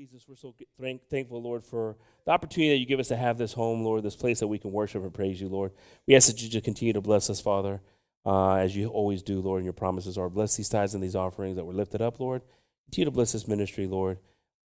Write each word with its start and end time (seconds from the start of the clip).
Jesus, 0.00 0.24
we're 0.26 0.34
so 0.34 0.54
thank, 0.80 1.06
thankful, 1.10 1.42
Lord, 1.42 1.62
for 1.62 1.94
the 2.24 2.30
opportunity 2.30 2.70
that 2.70 2.78
you 2.78 2.86
give 2.86 3.00
us 3.00 3.08
to 3.08 3.16
have 3.16 3.36
this 3.36 3.52
home, 3.52 3.84
Lord, 3.84 4.02
this 4.02 4.16
place 4.16 4.40
that 4.40 4.46
we 4.46 4.58
can 4.58 4.72
worship 4.72 5.02
and 5.02 5.12
praise 5.12 5.38
you, 5.38 5.48
Lord. 5.50 5.72
We 6.06 6.16
ask 6.16 6.28
that 6.28 6.40
you 6.40 6.48
just 6.48 6.64
continue 6.64 6.94
to 6.94 7.02
bless 7.02 7.28
us, 7.28 7.38
Father, 7.38 7.82
uh, 8.24 8.54
as 8.54 8.74
you 8.74 8.88
always 8.88 9.22
do, 9.22 9.42
Lord, 9.42 9.58
and 9.58 9.66
your 9.66 9.74
promises 9.74 10.16
are. 10.16 10.30
Bless 10.30 10.56
these 10.56 10.70
tithes 10.70 10.94
and 10.94 11.02
these 11.02 11.14
offerings 11.14 11.56
that 11.56 11.66
were 11.66 11.74
lifted 11.74 12.00
up, 12.00 12.18
Lord. 12.18 12.40
Continue 12.86 13.10
to 13.10 13.10
bless 13.10 13.32
this 13.32 13.46
ministry, 13.46 13.86
Lord. 13.86 14.16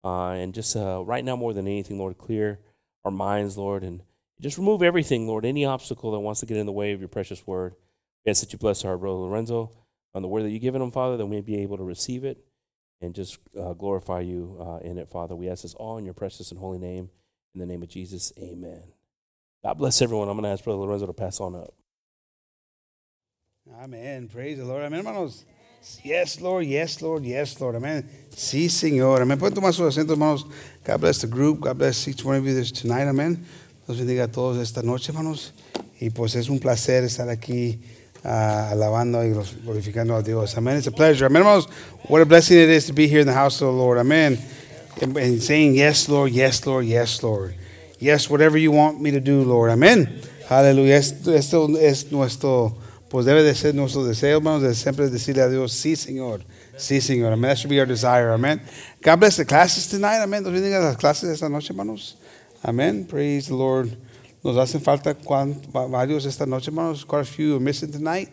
Uh, 0.05 0.29
and 0.29 0.53
just 0.53 0.73
uh, 0.73 1.03
right 1.05 1.25
now, 1.25 1.35
more 1.35 1.51
than 1.51 1.67
anything, 1.67 1.97
Lord, 1.97 2.17
clear 2.17 2.61
our 3.03 3.11
minds, 3.11 3.57
Lord, 3.57 3.83
and 3.83 4.03
just 4.39 4.57
remove 4.57 4.81
everything, 4.81 5.27
Lord, 5.27 5.43
any 5.43 5.65
obstacle 5.65 6.11
that 6.11 6.19
wants 6.19 6.39
to 6.39 6.45
get 6.45 6.55
in 6.55 6.65
the 6.65 6.71
way 6.71 6.93
of 6.93 7.01
your 7.01 7.09
precious 7.09 7.45
word. 7.45 7.75
We 8.25 8.29
ask 8.29 8.39
that 8.39 8.53
you 8.53 8.59
bless 8.59 8.85
our 8.85 8.97
brother 8.97 9.17
Lorenzo 9.17 9.69
on 10.13 10.21
the 10.21 10.29
word 10.29 10.43
that 10.43 10.51
you've 10.51 10.61
given 10.61 10.81
him, 10.81 10.91
Father, 10.91 11.17
that 11.17 11.25
we 11.25 11.35
may 11.35 11.41
be 11.41 11.57
able 11.57 11.75
to 11.75 11.83
receive 11.83 12.23
it 12.23 12.37
and 13.01 13.13
just 13.13 13.39
uh, 13.59 13.73
glorify 13.73 14.21
you 14.21 14.57
uh, 14.59 14.77
in 14.77 14.97
it, 14.97 15.09
Father. 15.09 15.35
We 15.35 15.49
ask 15.49 15.63
this 15.63 15.73
all 15.73 15.97
in 15.97 16.05
your 16.05 16.13
precious 16.13 16.51
and 16.51 16.59
holy 16.59 16.79
name. 16.79 17.09
In 17.53 17.59
the 17.59 17.65
name 17.65 17.83
of 17.83 17.89
Jesus, 17.89 18.33
amen. 18.37 18.83
God 19.63 19.75
bless 19.75 20.01
everyone. 20.01 20.27
I'm 20.27 20.35
going 20.35 20.43
to 20.43 20.49
ask 20.49 20.63
Brother 20.63 20.79
Lorenzo 20.79 21.07
to 21.07 21.13
pass 21.13 21.39
on 21.39 21.55
up. 21.55 21.73
Amén. 23.81 24.31
Praise 24.31 24.57
the 24.57 24.65
Lord. 24.65 24.83
Amén, 24.83 24.99
hermanos. 24.99 25.45
Yes, 26.03 26.39
Lord. 26.41 26.65
Yes, 26.65 27.01
Lord. 27.01 27.23
Yes, 27.23 27.59
Lord. 27.59 27.75
Amén. 27.75 28.07
Sí, 28.29 28.69
Señor. 28.69 29.21
Amén. 29.21 29.39
Pueden 29.39 29.55
tomar 29.55 29.73
sus 29.73 29.87
asientos, 29.87 30.11
hermanos. 30.11 30.45
God 30.83 31.01
bless 31.01 31.21
the 31.21 31.27
group. 31.27 31.61
God 31.61 31.77
bless 31.77 32.07
each 32.07 32.23
one 32.23 32.35
of 32.35 32.45
you 32.45 32.53
this 32.53 32.71
tonight. 32.71 33.07
Amén. 33.07 33.43
Dios 33.87 33.99
bendiga 33.99 34.25
a 34.25 34.31
todos 34.31 34.57
esta 34.57 34.81
noche, 34.83 35.11
hermanos. 35.11 35.53
Y 35.99 36.09
pues 36.09 36.35
es 36.35 36.49
un 36.49 36.59
placer 36.59 37.03
estar 37.03 37.29
aquí 37.29 37.79
uh, 38.25 38.71
alabando 38.71 39.23
y 39.23 39.31
glorificando 39.63 40.15
a 40.15 40.23
Dios. 40.23 40.57
Amen. 40.57 40.77
It's 40.77 40.87
a 40.87 40.91
pleasure. 40.91 41.25
Amen, 41.27 41.43
hermanos. 41.43 41.67
What 42.09 42.21
a 42.21 42.25
blessing 42.25 42.57
it 42.57 42.69
is 42.69 42.87
to 42.87 42.93
be 42.93 43.07
here 43.07 43.19
in 43.19 43.27
the 43.27 43.33
house 43.33 43.61
of 43.61 43.67
the 43.67 43.73
Lord. 43.73 43.99
Amen. 43.99 44.39
And, 45.01 45.15
and 45.17 45.41
saying, 45.41 45.75
Yes, 45.75 46.09
Lord, 46.09 46.31
yes, 46.31 46.65
Lord, 46.65 46.85
yes, 46.85 47.21
Lord. 47.21 47.55
Yes, 47.99 48.29
whatever 48.29 48.57
you 48.57 48.71
want 48.71 48.99
me 48.99 49.11
to 49.11 49.19
do, 49.19 49.43
Lord. 49.43 49.69
Amen. 49.69 50.21
Aleluya. 50.49 50.97
Esto, 50.97 51.77
es 51.77 52.11
nuestro, 52.11 52.75
pues 53.09 53.25
debe 53.25 53.43
de 53.43 53.53
ser 53.53 53.75
nuestro 53.75 54.03
deseo, 54.03 54.37
hermanos, 54.37 54.63
de 54.63 54.73
siempre 54.73 55.09
decirle 55.09 55.43
a 55.43 55.49
Dios, 55.49 55.71
sí, 55.71 55.95
Señor. 55.95 56.41
Sí, 56.77 57.01
Señor. 57.01 57.31
Amen. 57.31 57.49
That 57.49 57.59
should 57.59 57.69
be 57.69 57.79
our 57.79 57.85
desire. 57.85 58.31
Amen. 58.31 58.61
God 59.01 59.19
bless 59.19 59.37
the 59.37 59.45
classes 59.45 59.87
tonight. 59.87 60.21
Amen. 60.21 60.43
Dios 60.43 60.53
bendiga 60.53 60.79
las 60.79 60.97
clases 60.97 61.29
esta 61.29 61.47
noche, 61.47 61.69
hermanos. 61.69 62.17
Amen. 62.63 63.05
Praise 63.05 63.47
the 63.47 63.55
Lord. 63.55 63.95
Nos 64.45 64.57
hacen 64.57 64.79
falta 64.79 65.17
varios 65.89 66.23
esta 66.23 66.45
noche, 66.45 66.69
hermanos. 66.69 67.03
Quite 67.03 67.21
a 67.21 67.25
few 67.25 67.55
are 67.55 67.59
missing 67.59 67.91
tonight. 67.91 68.29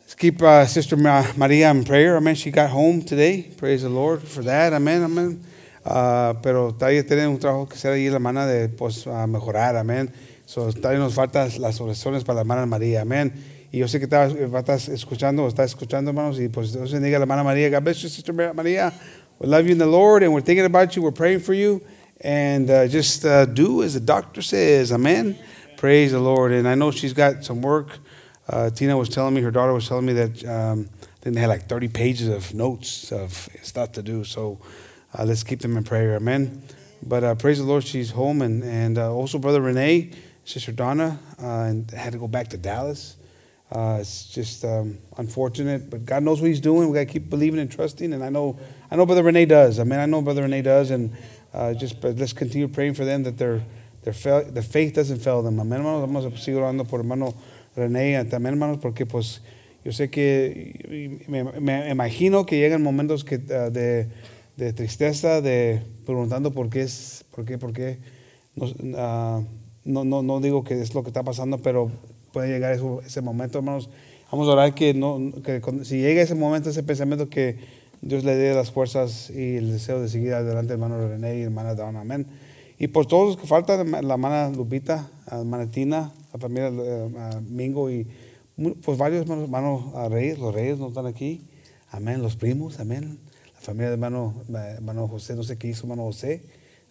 Let's 0.00 0.14
keep 0.14 0.40
uh, 0.40 0.64
Sister 0.64 0.96
Maria 0.96 1.70
in 1.70 1.84
prayer. 1.84 2.16
Amen. 2.16 2.34
She 2.34 2.50
got 2.50 2.70
home 2.70 3.02
today. 3.02 3.42
Praise 3.58 3.82
the 3.82 3.90
Lord 3.90 4.22
for 4.22 4.42
that. 4.44 4.72
Amen. 4.72 5.04
Amen. 5.04 5.44
Uh, 5.84 6.32
pero 6.42 6.72
todavía 6.72 7.06
tiene 7.06 7.28
un 7.28 7.38
trabajo 7.38 7.68
que 7.68 7.74
hacer 7.74 7.92
ahí 7.92 8.08
la 8.08 8.14
hermana 8.14 8.46
de 8.46 8.70
pues, 8.70 9.06
uh, 9.06 9.26
mejorar. 9.26 9.76
Amén. 9.76 10.10
So, 10.46 10.72
todavía 10.72 11.00
nos 11.00 11.12
faltan 11.12 11.50
las 11.60 11.78
oraciones 11.78 12.24
para 12.24 12.36
la 12.36 12.40
hermana 12.40 12.64
María. 12.64 13.02
Amén. 13.02 13.34
Y 13.70 13.80
yo 13.80 13.88
sé 13.88 13.98
que 13.98 14.04
estás, 14.04 14.32
estás 14.32 14.88
escuchando, 14.88 15.46
estás 15.46 15.72
escuchando, 15.72 16.10
hermanos. 16.10 16.40
Y 16.40 16.48
pues 16.48 16.72
Dios 16.72 16.90
bendiga 16.90 17.18
a 17.18 17.20
la 17.20 17.24
hermana 17.24 17.44
María. 17.44 17.68
God 17.68 17.82
bless 17.82 18.00
you, 18.00 18.08
Sister 18.08 18.32
Maria. 18.32 18.94
We 19.40 19.46
love 19.46 19.66
you 19.66 19.72
in 19.72 19.78
the 19.78 19.84
Lord 19.84 20.22
and 20.22 20.32
we're 20.32 20.40
thinking 20.40 20.64
about 20.64 20.96
you. 20.96 21.02
We're 21.02 21.12
praying 21.12 21.40
for 21.40 21.52
you 21.52 21.82
and 22.20 22.70
uh, 22.70 22.88
just 22.88 23.24
uh, 23.24 23.44
do 23.44 23.82
as 23.82 23.94
the 23.94 24.00
doctor 24.00 24.42
says. 24.42 24.92
Amen. 24.92 25.38
Praise 25.76 26.12
the 26.12 26.20
Lord. 26.20 26.52
And 26.52 26.66
I 26.66 26.74
know 26.74 26.90
she's 26.90 27.12
got 27.12 27.44
some 27.44 27.60
work. 27.60 27.98
Uh, 28.48 28.70
Tina 28.70 28.96
was 28.96 29.08
telling 29.08 29.34
me, 29.34 29.42
her 29.42 29.50
daughter 29.50 29.72
was 29.72 29.88
telling 29.88 30.06
me 30.06 30.12
that 30.14 30.44
um, 30.44 30.88
they 31.20 31.38
had 31.38 31.48
like 31.48 31.68
30 31.68 31.88
pages 31.88 32.28
of 32.28 32.54
notes 32.54 33.12
of 33.12 33.48
stuff 33.62 33.92
to 33.92 34.02
do. 34.02 34.24
So 34.24 34.60
uh, 35.18 35.24
let's 35.24 35.42
keep 35.42 35.60
them 35.60 35.76
in 35.76 35.84
prayer. 35.84 36.16
Amen. 36.16 36.62
But 37.02 37.24
uh, 37.24 37.34
praise 37.34 37.58
the 37.58 37.64
Lord, 37.64 37.84
she's 37.84 38.10
home. 38.10 38.40
And, 38.42 38.62
and 38.62 38.98
uh, 38.98 39.12
also, 39.12 39.38
Brother 39.38 39.60
Renee, 39.60 40.12
Sister 40.44 40.72
Donna, 40.72 41.18
and 41.38 41.90
had 41.90 42.12
to 42.12 42.18
go 42.18 42.28
back 42.28 42.48
to 42.48 42.56
Dallas. 42.56 43.16
it's 43.70 44.28
just 44.28 44.64
um, 44.64 44.98
unfortunate, 45.18 45.90
but 45.90 46.06
God 46.06 46.22
knows 46.22 46.40
what 46.40 46.46
He's 46.46 46.60
doing. 46.60 46.88
We 46.88 46.94
got 46.94 47.00
to 47.00 47.12
keep 47.12 47.28
believing 47.28 47.60
and 47.60 47.70
trusting. 47.70 48.12
And 48.12 48.24
I 48.24 48.30
know, 48.30 48.58
I 48.90 48.96
know 48.96 49.04
Brother 49.04 49.24
Renee 49.24 49.46
does. 49.46 49.78
I 49.78 49.84
mean, 49.84 49.98
I 49.98 50.06
know 50.06 50.22
Brother 50.22 50.42
Renee 50.42 50.62
does. 50.62 50.90
And 50.90 51.12
uh, 51.56 51.72
just 51.72 52.02
let's 52.04 52.34
continue 52.34 52.68
praying 52.68 52.94
for 52.94 53.04
them 53.04 53.22
that 53.24 53.38
their, 53.38 53.62
their, 54.04 54.12
fail, 54.12 54.44
faith 54.62 54.94
doesn't 54.94 55.20
fail 55.20 55.42
them. 55.42 55.58
Amén, 55.58 55.78
hermanos. 55.78 56.02
Vamos 56.02 56.26
a 56.26 56.30
seguir 56.36 56.58
orando 56.58 56.84
por 56.84 57.00
hermano 57.00 57.34
René 57.74 58.22
también, 58.26 58.54
hermanos, 58.54 58.78
porque 58.80 59.06
pues 59.06 59.40
yo 59.84 59.92
sé 59.92 60.10
que 60.10 61.24
me, 61.28 61.44
me 61.44 61.90
imagino 61.90 62.44
que 62.44 62.58
llegan 62.58 62.82
momentos 62.82 63.24
que, 63.24 63.36
uh, 63.36 63.70
de, 63.70 64.08
de, 64.56 64.72
tristeza, 64.72 65.40
de 65.40 65.82
preguntando 66.04 66.52
por 66.52 66.68
qué 66.68 66.82
es, 66.82 67.24
por 67.34 67.44
qué, 67.44 67.58
por 67.58 67.72
qué. 67.72 67.98
No, 68.54 68.66
uh, 68.66 69.44
no, 69.84 70.04
no, 70.04 70.22
no, 70.22 70.40
digo 70.40 70.64
que 70.64 70.80
es 70.80 70.94
lo 70.94 71.02
que 71.02 71.10
está 71.10 71.22
pasando, 71.22 71.58
pero 71.58 71.90
puede 72.32 72.48
llegar 72.48 72.72
ese, 72.72 72.84
ese 73.06 73.20
momento, 73.22 73.58
hermanos. 73.58 73.88
Vamos 74.30 74.48
a 74.48 74.52
orar 74.52 74.74
que, 74.74 74.92
no, 74.92 75.32
que 75.42 75.62
si 75.84 76.00
llega 76.00 76.20
ese 76.20 76.34
momento, 76.34 76.70
ese 76.70 76.82
pensamiento 76.82 77.28
que 77.28 77.56
Dios 78.02 78.24
le 78.24 78.36
dé 78.36 78.54
las 78.54 78.70
fuerzas 78.70 79.30
y 79.30 79.56
el 79.56 79.72
deseo 79.72 80.00
de 80.00 80.08
seguir 80.08 80.34
adelante, 80.34 80.72
hermano 80.72 81.08
René 81.08 81.38
y 81.38 81.42
hermana 81.42 81.74
Donna. 81.74 82.00
Amén. 82.00 82.26
Y 82.78 82.88
por 82.88 83.06
todos 83.06 83.28
los 83.28 83.36
que 83.36 83.46
faltan, 83.46 83.90
la 83.90 84.14
hermana 84.14 84.50
Lupita, 84.50 85.08
la 85.30 85.40
hermana 85.40 85.70
Tina, 85.70 86.12
la 86.32 86.38
familia 86.38 86.68
eh, 86.68 87.40
Mingo 87.48 87.90
y 87.90 88.06
pues 88.84 88.98
varios 88.98 89.22
hermanos, 89.22 89.44
hermanos 89.44 90.10
Reyes, 90.10 90.38
los 90.38 90.54
Reyes 90.54 90.78
no 90.78 90.88
están 90.88 91.06
aquí. 91.06 91.42
Amén. 91.90 92.22
Los 92.22 92.36
primos, 92.36 92.80
amén. 92.80 93.18
La 93.54 93.60
familia 93.60 93.88
de 93.88 93.94
hermano, 93.94 94.34
hermano 94.48 95.08
José, 95.08 95.34
no 95.34 95.42
sé 95.42 95.56
qué 95.56 95.68
hizo 95.68 95.82
hermano 95.82 96.04
José. 96.04 96.42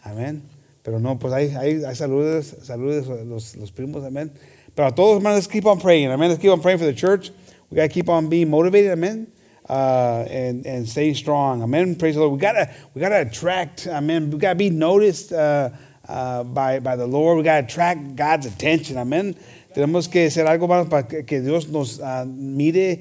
Amén. 0.02 0.44
Pero 0.82 1.00
no, 1.00 1.18
pues 1.18 1.34
hay, 1.34 1.50
hay, 1.56 1.84
hay 1.84 1.96
saludos, 1.96 2.56
saludos 2.64 3.08
los, 3.26 3.56
los 3.56 3.72
primos, 3.72 4.04
amén. 4.04 4.32
Pero 4.74 4.88
a 4.88 4.96
todos, 4.96 5.18
hermanos, 5.18 5.40
let's 5.40 5.48
keep 5.48 5.66
on 5.66 5.80
praying. 5.80 6.10
Amén. 6.10 6.30
Let's 6.30 6.42
keep 6.42 6.52
on 6.52 6.62
praying 6.62 6.80
for 6.80 6.88
the 6.88 6.96
church. 6.96 7.32
We 7.70 7.78
got 7.78 7.84
to 7.84 7.90
keep 7.90 8.10
on 8.10 8.30
being 8.30 8.50
motivated, 8.50 8.92
amén 8.92 9.35
uh, 9.70 10.26
and 10.30 10.66
and 10.66 10.88
stay 10.88 11.14
strong. 11.14 11.62
Amen. 11.64 11.96
Praise 11.96 12.16
the 12.16 12.22
Lord. 12.22 12.34
We 12.34 12.40
gotta 12.40 12.70
we 12.94 13.02
gotta 13.02 13.22
attract. 13.22 13.88
Amen. 13.88 14.30
We 14.30 14.38
gotta 14.38 14.56
be 14.56 14.70
noticed 14.70 15.34
uh, 15.34 15.70
uh, 16.08 16.44
by 16.44 16.80
by 16.80 16.96
the 16.96 17.08
Lord. 17.08 17.38
We 17.38 17.44
gotta 17.44 17.66
attract 17.66 18.16
God's 18.16 18.46
attention. 18.46 18.98
Amen. 18.98 19.36
Tenemos 19.76 20.10
que 20.10 20.28
hacer 20.28 20.46
algo 20.48 20.68
más 20.68 20.90
para 20.90 21.04
que 21.04 21.42
Dios 21.42 21.68
nos 21.68 22.00
uh, 22.00 22.26
mire 22.26 23.00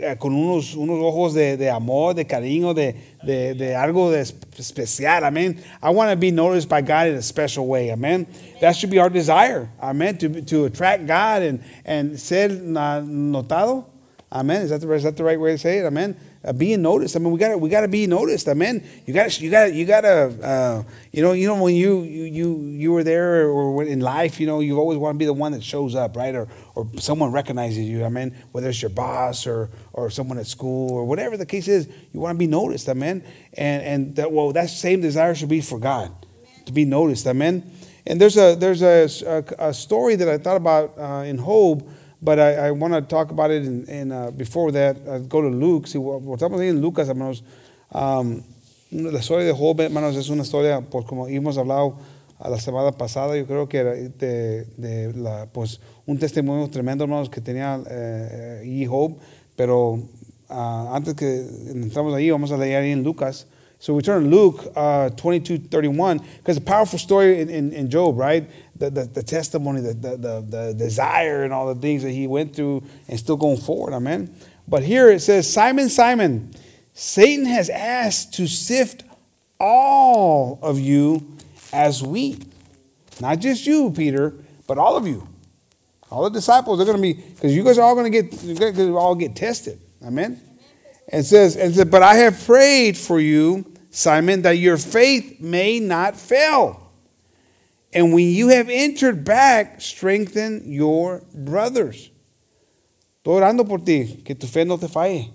uh, 0.00 0.16
con 0.16 0.34
unos, 0.34 0.74
unos 0.74 1.00
ojos 1.00 1.34
de, 1.34 1.56
de 1.56 1.70
amor, 1.70 2.14
de 2.14 2.24
cariño, 2.24 2.74
de, 2.74 2.96
de, 3.24 3.54
de 3.54 3.76
algo 3.76 4.10
de 4.10 4.22
especial. 4.58 5.22
Amen. 5.22 5.62
I 5.80 5.90
want 5.90 6.10
to 6.10 6.16
be 6.16 6.32
noticed 6.32 6.68
by 6.68 6.80
God 6.80 7.06
in 7.06 7.14
a 7.14 7.22
special 7.22 7.68
way. 7.68 7.92
Amen. 7.92 8.26
That 8.60 8.74
should 8.74 8.90
be 8.90 8.98
our 8.98 9.08
desire. 9.08 9.70
Amen. 9.80 10.18
To, 10.18 10.42
to 10.42 10.64
attract 10.64 11.06
God 11.06 11.42
and, 11.42 11.62
and 11.84 12.18
ser 12.18 12.48
notado. 12.48 13.84
Amen. 14.32 14.62
Is 14.62 14.70
that 14.70 14.80
the, 14.80 14.92
is 14.92 15.04
that 15.04 15.16
the 15.16 15.22
right 15.22 15.38
way 15.38 15.52
to 15.52 15.58
say 15.58 15.78
it? 15.78 15.84
Amen. 15.84 16.16
Uh, 16.44 16.52
being 16.52 16.82
noticed. 16.82 17.14
I 17.14 17.20
mean, 17.20 17.30
we 17.30 17.38
got 17.38 17.60
we 17.60 17.68
got 17.68 17.82
to 17.82 17.88
be 17.88 18.08
noticed. 18.08 18.48
Amen. 18.48 18.84
You 19.06 19.14
got 19.14 19.30
to 19.30 19.44
you 19.44 19.50
got 19.52 19.66
to 19.66 19.72
you 19.72 19.86
got 19.86 20.00
to 20.00 20.44
uh, 20.44 20.82
you 21.12 21.22
know 21.22 21.30
you 21.30 21.46
know 21.46 21.62
when 21.62 21.76
you 21.76 22.02
you 22.02 22.24
you 22.24 22.60
you 22.60 22.92
were 22.92 23.04
there 23.04 23.48
or 23.48 23.84
in 23.84 24.00
life, 24.00 24.40
you 24.40 24.48
know 24.48 24.58
you 24.58 24.78
always 24.78 24.98
want 24.98 25.14
to 25.14 25.18
be 25.18 25.26
the 25.26 25.32
one 25.32 25.52
that 25.52 25.62
shows 25.62 25.94
up, 25.94 26.16
right? 26.16 26.34
Or 26.34 26.48
or 26.74 26.88
someone 26.98 27.30
recognizes 27.30 27.84
you. 27.84 28.04
Amen. 28.04 28.34
Whether 28.50 28.70
it's 28.70 28.82
your 28.82 28.88
boss 28.88 29.46
or 29.46 29.70
or 29.92 30.10
someone 30.10 30.38
at 30.38 30.48
school 30.48 30.90
or 30.90 31.04
whatever 31.04 31.36
the 31.36 31.46
case 31.46 31.68
is, 31.68 31.88
you 32.12 32.18
want 32.18 32.34
to 32.34 32.38
be 32.38 32.48
noticed. 32.48 32.88
Amen. 32.88 33.22
And 33.52 33.82
and 33.82 34.16
that 34.16 34.32
well 34.32 34.52
that 34.52 34.70
same 34.70 35.00
desire 35.00 35.36
should 35.36 35.48
be 35.48 35.60
for 35.60 35.78
God 35.78 36.12
to 36.64 36.72
be 36.72 36.84
noticed. 36.84 37.28
Amen. 37.28 37.70
And 38.08 38.20
there's 38.20 38.36
a 38.36 38.56
there's 38.56 38.82
a, 38.82 39.08
a, 39.58 39.68
a 39.68 39.74
story 39.74 40.16
that 40.16 40.28
I 40.28 40.38
thought 40.38 40.56
about 40.56 40.98
uh, 40.98 41.24
in 41.24 41.38
Job 41.38 41.88
but 42.20 42.38
I, 42.38 42.68
I 42.68 42.70
want 42.70 42.94
to 42.94 43.02
talk 43.02 43.30
about 43.30 43.50
it 43.50 43.64
in 43.64 44.12
uh, 44.12 44.30
before 44.30 44.72
that, 44.72 44.96
uh, 45.06 45.18
go 45.18 45.42
to 45.42 45.48
Luke. 45.48 45.86
Si 45.86 45.98
estamos 45.98 46.60
ahí 46.60 46.70
en 46.70 46.80
Lucas, 46.80 47.08
hermanos, 47.08 47.42
um, 47.92 48.42
la 48.90 49.18
historia 49.18 49.46
de 49.46 49.52
Job, 49.52 49.80
hermanos, 49.80 50.16
es 50.16 50.28
una 50.28 50.42
historia, 50.42 50.80
pues 50.80 51.04
como 51.04 51.26
hemos 51.28 51.58
hablado 51.58 51.98
a 52.38 52.50
la 52.50 52.58
semana 52.58 52.92
pasada, 52.92 53.36
yo 53.36 53.46
creo 53.46 53.68
que 53.68 53.78
era 53.78 53.92
de, 53.92 54.66
de 54.76 55.12
la, 55.14 55.46
pues, 55.52 55.80
un 56.06 56.18
testimonio 56.18 56.68
tremendo, 56.68 57.04
hermanos, 57.04 57.28
que 57.28 57.40
tenía 57.40 57.80
eh, 57.88 58.62
y 58.64 58.86
Job. 58.86 59.16
Pero 59.56 59.94
uh, 60.50 60.94
antes 60.94 61.14
que 61.14 61.46
entramos 61.70 62.14
ahí, 62.14 62.30
vamos 62.30 62.52
a 62.52 62.56
leer 62.56 62.82
ahí 62.82 62.92
en 62.92 63.02
Lucas. 63.02 63.46
So 63.78 63.94
we 63.94 64.02
turn 64.02 64.24
to 64.24 64.28
Luke 64.28 64.72
uh, 64.74 65.10
22, 65.10 65.68
31, 65.68 66.18
because 66.38 66.56
a 66.56 66.60
powerful 66.62 66.98
story 66.98 67.40
in, 67.40 67.50
in, 67.50 67.72
in 67.72 67.90
Job, 67.90 68.18
right? 68.18 68.48
The, 68.78 68.90
the, 68.90 69.04
the 69.04 69.22
testimony, 69.22 69.80
the, 69.80 69.94
the, 69.94 70.44
the, 70.48 70.74
desire, 70.76 71.44
and 71.44 71.52
all 71.52 71.72
the 71.72 71.80
things 71.80 72.02
that 72.02 72.10
he 72.10 72.26
went 72.26 72.54
through 72.54 72.82
and 73.08 73.18
still 73.18 73.36
going 73.36 73.58
forward. 73.58 73.92
Amen. 73.92 74.34
But 74.68 74.82
here 74.82 75.10
it 75.10 75.20
says, 75.20 75.50
Simon, 75.50 75.88
Simon, 75.88 76.52
Satan 76.94 77.46
has 77.46 77.70
asked 77.70 78.34
to 78.34 78.46
sift 78.46 79.04
all 79.58 80.58
of 80.62 80.78
you 80.78 81.36
as 81.72 82.02
wheat. 82.02 82.44
Not 83.20 83.40
just 83.40 83.66
you, 83.66 83.90
Peter, 83.90 84.34
but 84.66 84.78
all 84.78 84.96
of 84.96 85.06
you. 85.06 85.26
All 86.10 86.24
the 86.24 86.30
disciples 86.30 86.80
are 86.80 86.84
going 86.84 86.96
to 86.96 87.02
be, 87.02 87.14
because 87.14 87.54
you 87.54 87.64
guys 87.64 87.78
are 87.78 87.82
all 87.82 87.94
going 87.94 88.10
to 88.10 88.22
get, 88.22 88.42
you're 88.42 88.72
going 88.72 88.74
to 88.74 88.96
all 88.96 89.14
get 89.14 89.34
tested. 89.34 89.80
Amen. 90.04 90.40
And 91.08 91.24
says, 91.24 91.56
and 91.56 91.74
says, 91.74 91.84
but 91.84 92.02
I 92.02 92.14
have 92.16 92.44
prayed 92.44 92.96
for 92.96 93.20
you 93.20 93.76
Simon, 93.96 94.42
that 94.42 94.58
your 94.58 94.76
faith 94.76 95.40
may 95.40 95.80
not 95.80 96.18
fail. 96.18 96.85
And 97.96 98.12
when 98.12 98.28
you 98.28 98.48
have 98.48 98.68
entered 98.68 99.24
back, 99.24 99.80
strengthen 99.80 100.70
your 100.70 101.22
brothers. 101.32 102.10
Estoy 103.24 103.36
orando 103.40 103.66
por 103.66 103.78
ti, 103.78 104.20
que 104.22 104.34
tu 104.34 104.46
fe 104.46 104.64
no 104.64 104.76
te 104.76 104.86
falle. 104.86 105.30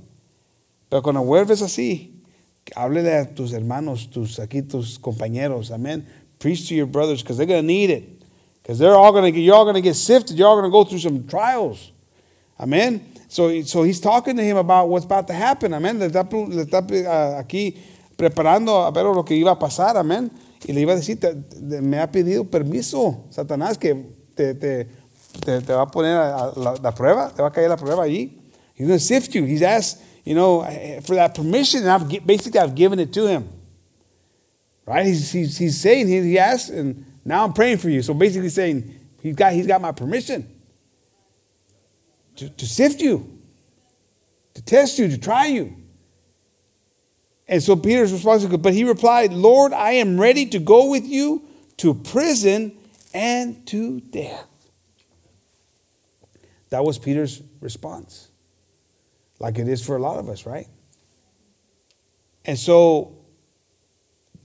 Pero 0.87 1.01
cuando 1.01 1.23
vuelves 1.23 1.63
así, 1.63 2.21
háblele 2.75 3.19
a 3.19 3.25
tus 3.25 3.51
hermanos, 3.51 4.11
tus 4.11 4.37
aquí 4.37 4.61
tus 4.61 4.99
compañeros, 4.99 5.71
amen. 5.71 6.05
Preach 6.37 6.67
to 6.67 6.75
your 6.75 6.85
brothers 6.85 7.23
because 7.23 7.37
they're 7.37 7.47
going 7.47 7.63
to 7.63 7.67
need 7.67 7.89
it. 7.89 8.21
Because 8.61 8.77
they're 8.77 8.93
all 8.93 9.11
going 9.11 9.33
to 9.33 9.39
you're 9.39 9.55
all 9.55 9.65
going 9.65 9.73
to 9.73 9.81
get 9.81 9.95
sifted. 9.95 10.37
You're 10.37 10.47
all 10.47 10.61
going 10.61 10.69
to 10.69 10.71
go 10.71 10.83
through 10.83 10.99
some 10.99 11.27
trials. 11.27 11.91
Amen. 12.59 13.03
So, 13.27 13.63
so 13.63 13.81
he's 13.81 13.99
talking 13.99 14.37
to 14.37 14.43
him 14.43 14.57
about 14.57 14.87
what's 14.87 15.05
about 15.05 15.25
to 15.29 15.33
happen. 15.33 15.73
Amen. 15.73 15.97
Le 15.97 16.09
está, 16.09 16.31
le 16.31 16.63
está 16.63 16.77
uh, 16.77 17.41
aquí 17.41 17.75
preparando 18.15 18.85
a 18.85 18.91
ver 18.91 19.05
lo 19.05 19.23
que 19.23 19.35
iba 19.35 19.49
a 19.49 19.55
pasar. 19.55 19.95
Amen. 19.95 20.29
Y 20.67 20.73
le 20.73 20.81
iba 20.81 20.93
a 20.93 20.95
decir, 20.95 21.19
te, 21.19 21.33
te, 21.33 21.81
me 21.81 21.99
ha 21.99 22.11
pedido 22.11 22.43
permiso, 22.45 23.25
Satanás, 23.31 23.77
que 23.77 23.95
te, 24.35 24.53
te, 24.53 24.87
te, 25.43 25.73
va 25.73 25.83
a 25.83 25.91
poner 25.91 26.15
a, 26.15 26.53
la, 26.55 26.75
la, 26.81 26.91
prueba, 26.93 27.33
te 27.33 27.41
va 27.41 27.47
a 27.47 27.51
caer 27.51 27.69
la 27.69 27.77
prueba 27.77 28.03
allí. 28.03 28.37
He's 28.75 28.87
going 28.87 28.99
to 28.99 29.03
sift 29.03 29.33
you. 29.33 29.45
He's 29.45 29.61
asked, 29.61 30.01
you 30.23 30.35
know, 30.35 30.61
eh, 30.61 30.97
eh, 30.97 30.99
for 31.01 31.15
that 31.15 31.33
permission, 31.33 31.81
and 31.81 31.89
I've, 31.89 32.25
basically 32.25 32.59
I've 32.59 32.75
given 32.75 32.99
it 32.99 33.11
to 33.13 33.27
him. 33.27 33.47
Right? 34.85 35.05
He's, 35.05 35.31
he's, 35.31 35.57
he's 35.57 35.79
saying, 35.79 36.07
he, 36.07 36.21
he 36.21 36.39
asked, 36.39 36.69
and 36.69 37.05
now 37.25 37.43
I'm 37.43 37.53
praying 37.53 37.77
for 37.77 37.89
you. 37.89 38.01
So 38.01 38.13
basically 38.13 38.49
saying, 38.49 38.99
he's 39.21 39.35
got, 39.35 39.53
he's 39.53 39.67
got 39.67 39.81
my 39.81 39.91
permission 39.91 40.47
to, 42.35 42.49
to 42.49 42.65
sift 42.67 43.01
you, 43.01 43.39
to 44.53 44.61
test 44.63 44.99
you, 44.99 45.07
to 45.07 45.17
try 45.17 45.45
you. 45.47 45.75
And 47.51 47.61
so 47.61 47.75
Peter's 47.75 48.13
response 48.13 48.45
is, 48.45 48.57
but 48.57 48.73
he 48.73 48.85
replied, 48.85 49.33
Lord, 49.33 49.73
I 49.73 49.91
am 49.91 50.17
ready 50.17 50.45
to 50.47 50.59
go 50.59 50.89
with 50.89 51.05
you 51.05 51.43
to 51.77 51.93
prison 51.93 52.71
and 53.13 53.67
to 53.67 53.99
death. 53.99 54.47
That 56.69 56.85
was 56.85 56.97
Peter's 56.97 57.43
response, 57.59 58.29
like 59.37 59.59
it 59.59 59.67
is 59.67 59.85
for 59.85 59.97
a 59.97 59.99
lot 59.99 60.17
of 60.17 60.29
us, 60.29 60.45
right? 60.45 60.67
And 62.45 62.57
so 62.57 63.17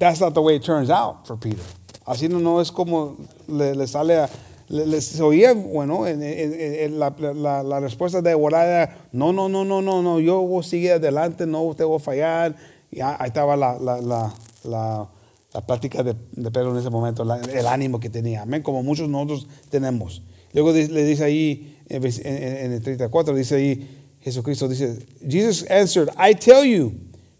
that's 0.00 0.20
not 0.20 0.34
the 0.34 0.42
way 0.42 0.56
it 0.56 0.64
turns 0.64 0.90
out 0.90 1.28
for 1.28 1.36
Peter. 1.36 1.62
Así 2.08 2.28
no, 2.28 2.40
no 2.40 2.58
es 2.58 2.72
como 2.72 3.16
le, 3.46 3.72
le 3.72 3.86
sale 3.86 4.16
a, 4.16 4.28
les 4.68 5.20
oía, 5.20 5.54
bueno, 5.54 6.08
en, 6.08 6.20
en, 6.22 6.52
en 6.54 6.98
la, 6.98 7.14
la, 7.20 7.62
la, 7.62 7.78
respuesta 7.78 8.20
de 8.20 8.34
Oraya, 8.34 8.96
no, 9.12 9.32
no, 9.32 9.48
no, 9.48 9.64
no, 9.64 9.80
no, 9.80 10.02
no, 10.02 10.18
yo 10.18 10.40
voy 10.40 10.60
a 10.60 10.62
seguir 10.64 10.92
adelante, 10.92 11.46
no 11.46 11.72
te 11.76 11.84
voy 11.84 11.96
a 11.96 12.00
fallar. 12.00 12.75
Y 12.96 13.02
ahí 13.02 13.26
estaba 13.26 13.58
la, 13.58 13.78
la, 13.78 14.00
la, 14.00 14.34
la, 14.64 15.06
la 15.52 15.66
plática 15.66 16.02
de, 16.02 16.14
de, 16.32 16.50
Pedro 16.50 16.70
en 16.70 16.78
ese 16.78 16.88
momento, 16.88 17.24
el 17.24 17.66
ánimo 17.66 18.00
que 18.00 18.08
tenía, 18.08 18.40
amén, 18.40 18.62
como 18.62 18.82
muchos 18.82 19.06
nosotros 19.06 19.46
tenemos. 19.68 20.22
Luego 20.54 20.72
le 20.72 21.04
dice 21.04 21.22
ahí, 21.22 21.76
en, 21.90 22.02
en 22.02 22.72
el 22.72 22.82
34, 22.82 23.34
dice 23.34 23.56
ahí, 23.56 23.86
Jesucristo 24.22 24.66
dice, 24.66 25.06
Jesus 25.20 25.66
answered, 25.68 26.08
I 26.16 26.32
tell 26.32 26.64
you, 26.64 26.94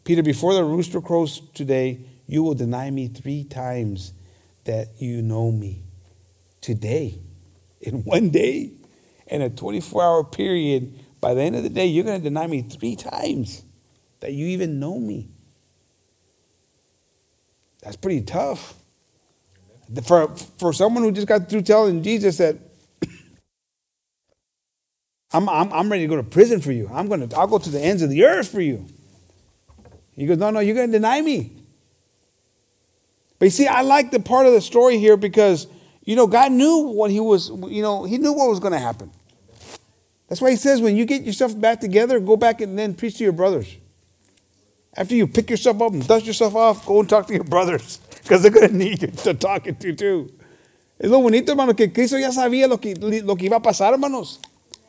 Peter, 0.05 0.23
before 0.23 0.53
the 0.53 0.63
rooster 0.63 1.01
crows 1.01 1.41
today, 1.55 2.05
you 2.27 2.43
will 2.43 2.55
deny 2.55 2.91
me 2.91 3.09
three 3.09 3.43
times 3.43 4.13
that 4.65 4.89
you 4.99 5.23
know 5.23 5.51
me. 5.51 5.85
Today, 6.61 7.19
in 7.81 8.03
one 8.05 8.29
day, 8.29 8.73
in 9.27 9.41
a 9.41 9.49
24 9.49 10.03
hour 10.03 10.23
period, 10.23 10.93
by 11.19 11.33
the 11.33 11.41
end 11.41 11.57
of 11.57 11.63
the 11.63 11.71
day, 11.71 11.87
you're 11.87 12.05
going 12.05 12.19
to 12.19 12.23
deny 12.23 12.47
me 12.47 12.61
three 12.61 12.95
times 12.95 13.63
that 14.21 14.35
you 14.35 14.49
even 14.49 14.79
know 14.79 15.01
me. 15.01 15.31
That's 17.83 17.97
pretty 17.97 18.23
tough. 18.23 18.75
For, 20.05 20.29
for 20.59 20.73
someone 20.73 21.05
who 21.05 21.13
just 21.13 21.27
got 21.27 21.49
through 21.49 21.63
telling 21.63 22.03
Jesus 22.03 22.39
that 22.39 22.57
I'm, 25.33 25.49
I'm, 25.49 25.73
I'm 25.73 25.91
ready 25.91 26.05
to 26.05 26.09
go 26.09 26.17
to 26.17 26.25
prison 26.25 26.61
for 26.61 26.73
you. 26.73 26.91
I'm 26.93 27.09
to, 27.09 27.37
I'll 27.37 27.47
go 27.47 27.59
to 27.59 27.71
the 27.71 27.81
ends 27.81 28.03
of 28.03 28.11
the 28.11 28.25
earth 28.25 28.49
for 28.49 28.61
you. 28.61 28.85
He 30.17 30.27
goes, 30.27 30.39
no, 30.39 30.51
no, 30.51 30.61
you're 30.61 30.75
going 30.75 30.91
to 30.91 30.93
deny 30.93 31.21
me. 31.21 31.53
But 33.39 33.47
you 33.47 33.51
see, 33.51 33.67
I 33.67 33.83
like 33.83 34.11
the 34.11 34.21
part 34.21 34.47
of 34.47 34.53
the 34.53 34.61
story 34.61 34.99
here 34.99 35.17
because, 35.17 35.67
you 36.05 36.17
know, 36.17 36.27
God 36.27 36.53
knew 36.53 36.79
what 36.79 37.11
he 37.11 37.21
was, 37.21 37.51
you 37.51 37.83
know, 37.83 38.05
he 38.05 38.17
knew 38.19 38.33
what 38.33 38.49
was 38.49 38.61
going 38.61 38.73
to 38.73 38.79
happen. 38.79 39.11
That's 40.29 40.41
why 40.41 40.51
he 40.51 40.57
says, 40.57 40.81
when 40.81 40.97
you 40.97 41.05
get 41.05 41.23
yourself 41.23 41.59
back 41.59 41.81
together, 41.81 42.19
go 42.19 42.37
back 42.37 42.61
and 42.61 42.79
then 42.79 42.95
preach 42.95 43.19
to 43.19 43.25
your 43.25 43.33
brothers. 43.33 43.77
After 44.97 45.15
you 45.15 45.27
pick 45.27 45.51
yourself 45.51 45.81
up 45.83 45.93
and 45.93 46.07
dust 46.07 46.27
yourself 46.27 46.55
off, 46.55 46.87
go 46.87 47.01
and 47.01 47.09
talk 47.09 47.27
to 47.27 47.35
your 47.35 47.45
brothers 47.45 48.01
because 48.23 48.43
they're 48.43 48.51
going 48.51 48.71
to 48.71 48.77
need 48.77 49.03
you 49.03 49.09
to 49.09 49.35
talk 49.35 49.67
it 49.67 49.79
to 49.81 49.95
too. 49.95 50.33
Es 50.99 51.11
lo 51.11 51.21
bonito, 51.21 51.53
hermano, 51.53 51.75
que 51.75 51.93
Cristo 51.93 52.17
ya 52.17 52.31
sabía 52.31 52.67
lo 52.67 52.79
que, 52.79 52.95
lo 52.95 53.37
que 53.37 53.47
iba 53.47 53.57
a 53.57 53.63
pasar, 53.63 53.93
hermanos. 53.93 54.41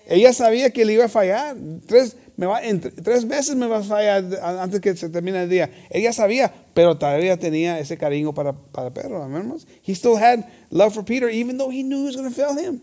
Ella 0.07 0.31
sabía 0.31 0.73
que 0.73 0.85
le 0.85 0.93
iba 0.93 1.05
a 1.05 1.09
fallar. 1.09 1.57
Tres, 1.85 2.15
me 2.37 2.45
va, 2.45 2.63
entre, 2.63 2.91
tres 2.91 3.27
veces 3.27 3.57
me 3.57 3.67
va 3.67 3.79
a 3.79 3.83
fallar 3.83 4.23
antes 4.41 4.79
que 4.79 4.95
se 4.95 5.09
termine 5.09 5.43
el 5.43 5.49
día. 5.49 5.69
Ella 5.89 6.13
sabía, 6.13 6.53
pero 6.73 6.97
todavía 6.97 7.35
tenía 7.37 7.77
ese 7.79 7.97
cariño 7.97 8.33
para, 8.33 8.53
para 8.53 8.91
Pedro, 8.91 9.21
hermanos. 9.21 9.67
He 9.83 9.93
still 9.93 10.15
had 10.15 10.45
love 10.69 10.93
for 10.93 11.03
Peter, 11.03 11.27
even 11.27 11.57
though 11.57 11.69
he 11.69 11.83
knew 11.83 12.03
he 12.03 12.05
was 12.05 12.15
going 12.15 12.29
to 12.29 12.33
fail 12.33 12.55
him. 12.55 12.81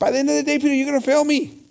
By 0.00 0.10
the 0.10 0.18
end 0.18 0.28
of 0.28 0.34
the 0.34 0.42
day, 0.42 0.58
Peter, 0.58 0.74
you're 0.74 0.90
going 0.90 1.00
to 1.00 1.06
fail 1.06 1.24
me. 1.24 1.65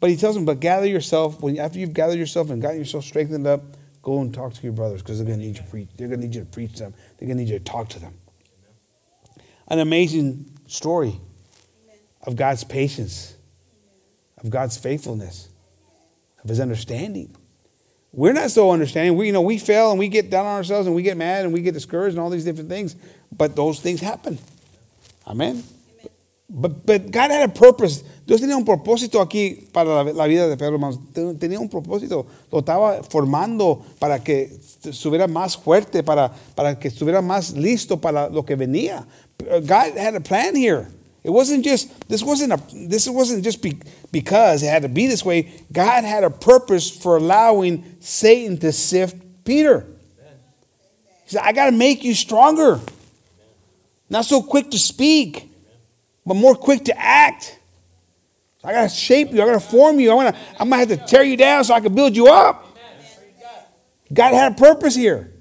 But 0.00 0.10
he 0.10 0.16
tells 0.16 0.34
them, 0.34 0.44
but 0.44 0.60
gather 0.60 0.86
yourself. 0.86 1.40
When 1.40 1.58
after 1.58 1.78
you've 1.78 1.94
gathered 1.94 2.18
yourself 2.18 2.50
and 2.50 2.62
gotten 2.62 2.78
yourself 2.78 3.04
strengthened 3.04 3.46
up, 3.46 3.62
go 4.02 4.20
and 4.20 4.32
talk 4.32 4.54
to 4.54 4.62
your 4.62 4.72
brothers 4.72 5.02
because 5.02 5.18
they're 5.18 5.26
going 5.26 5.40
to 5.40 5.44
need 5.44 5.56
you 5.56 5.62
to 5.62 5.68
preach. 5.68 5.88
They're 5.96 6.08
going 6.08 6.20
to 6.20 6.26
need 6.26 6.34
you 6.34 6.42
to 6.42 6.46
preach 6.46 6.76
them. 6.76 6.94
They're 7.18 7.26
going 7.26 7.38
to 7.38 7.44
need 7.44 7.50
you 7.50 7.58
to 7.58 7.64
talk 7.64 7.88
to 7.90 8.00
them. 8.00 8.14
An 9.68 9.80
amazing 9.80 10.58
story 10.66 11.20
of 12.22 12.36
God's 12.36 12.64
patience, 12.64 13.36
of 14.38 14.50
God's 14.50 14.76
faithfulness, 14.76 15.48
of 16.42 16.48
His 16.48 16.60
understanding. 16.60 17.34
We're 18.12 18.32
not 18.32 18.50
so 18.50 18.70
understanding. 18.70 19.16
We, 19.16 19.26
you 19.26 19.32
know, 19.32 19.42
we 19.42 19.58
fail 19.58 19.90
and 19.90 19.98
we 19.98 20.08
get 20.08 20.30
down 20.30 20.46
on 20.46 20.56
ourselves 20.56 20.86
and 20.86 20.96
we 20.96 21.02
get 21.02 21.16
mad 21.16 21.44
and 21.44 21.52
we 21.52 21.60
get 21.60 21.74
discouraged 21.74 22.16
and 22.16 22.22
all 22.22 22.30
these 22.30 22.44
different 22.44 22.70
things. 22.70 22.96
But 23.30 23.54
those 23.54 23.80
things 23.80 24.00
happen. 24.00 24.38
Amen. 25.26 25.62
But, 26.48 26.86
but 26.86 27.10
God 27.10 27.30
had 27.30 27.50
a 27.50 27.52
purpose. 27.52 28.02
Dios 28.28 28.42
tenía 28.42 28.58
un 28.58 28.64
propósito 28.66 29.22
aquí 29.22 29.68
para 29.72 30.04
la, 30.04 30.12
la 30.12 30.26
vida 30.26 30.46
de 30.46 30.56
Pedro, 30.58 30.74
hermanos. 30.74 31.00
Tenía 31.38 31.58
un 31.58 31.70
propósito. 31.70 32.26
Lo 32.52 32.58
estaba 32.58 33.02
formando 33.02 33.82
para 33.98 34.22
que 34.22 34.54
estuviera 34.84 35.26
más 35.26 35.56
fuerte, 35.56 36.02
para, 36.02 36.30
para 36.54 36.78
que 36.78 36.88
estuviera 36.88 37.22
más 37.22 37.52
listo 37.52 37.98
para 37.98 38.28
lo 38.28 38.44
que 38.44 38.54
venía. 38.54 39.06
God 39.38 39.96
had 39.96 40.14
a 40.14 40.20
plan 40.20 40.54
here. 40.54 40.88
It 41.24 41.30
wasn't 41.30 41.64
just 41.64 41.88
this 42.06 42.22
wasn't 42.22 42.52
a 42.52 42.60
this 42.88 43.08
wasn't 43.08 43.42
just 43.42 43.62
be, 43.62 43.78
because 44.12 44.62
it 44.62 44.68
had 44.68 44.82
to 44.82 44.88
be 44.88 45.06
this 45.06 45.24
way. 45.24 45.50
God 45.72 46.04
had 46.04 46.22
a 46.22 46.30
purpose 46.30 46.90
for 46.90 47.16
allowing 47.16 47.82
Satan 48.00 48.58
to 48.58 48.72
sift 48.72 49.16
Peter. 49.44 49.86
He 51.24 51.30
said, 51.30 51.42
"I 51.44 51.52
got 51.52 51.70
to 51.70 51.72
make 51.72 52.04
you 52.04 52.14
stronger, 52.14 52.78
not 54.10 54.26
so 54.26 54.42
quick 54.42 54.70
to 54.72 54.78
speak." 54.78 55.48
but 56.28 56.34
more 56.34 56.54
quick 56.54 56.84
to 56.84 56.94
act. 56.98 57.57
I 58.68 58.72
got 58.72 58.82
to 58.82 58.94
shape 58.94 59.32
you. 59.32 59.42
I 59.42 59.46
got 59.46 59.52
to 59.52 59.60
form 59.60 59.98
you. 59.98 60.10
I 60.10 60.14
want 60.14 60.34
to. 60.34 60.40
I'm 60.60 60.68
gonna 60.68 60.76
have 60.76 60.88
to 60.88 60.98
tear 60.98 61.22
you 61.22 61.38
down 61.38 61.64
so 61.64 61.72
I 61.72 61.80
can 61.80 61.94
build 61.94 62.14
you 62.14 62.26
up. 62.26 62.66
God 64.12 64.34
had 64.34 64.52
a 64.52 64.54
purpose 64.56 64.94
here, 64.94 65.32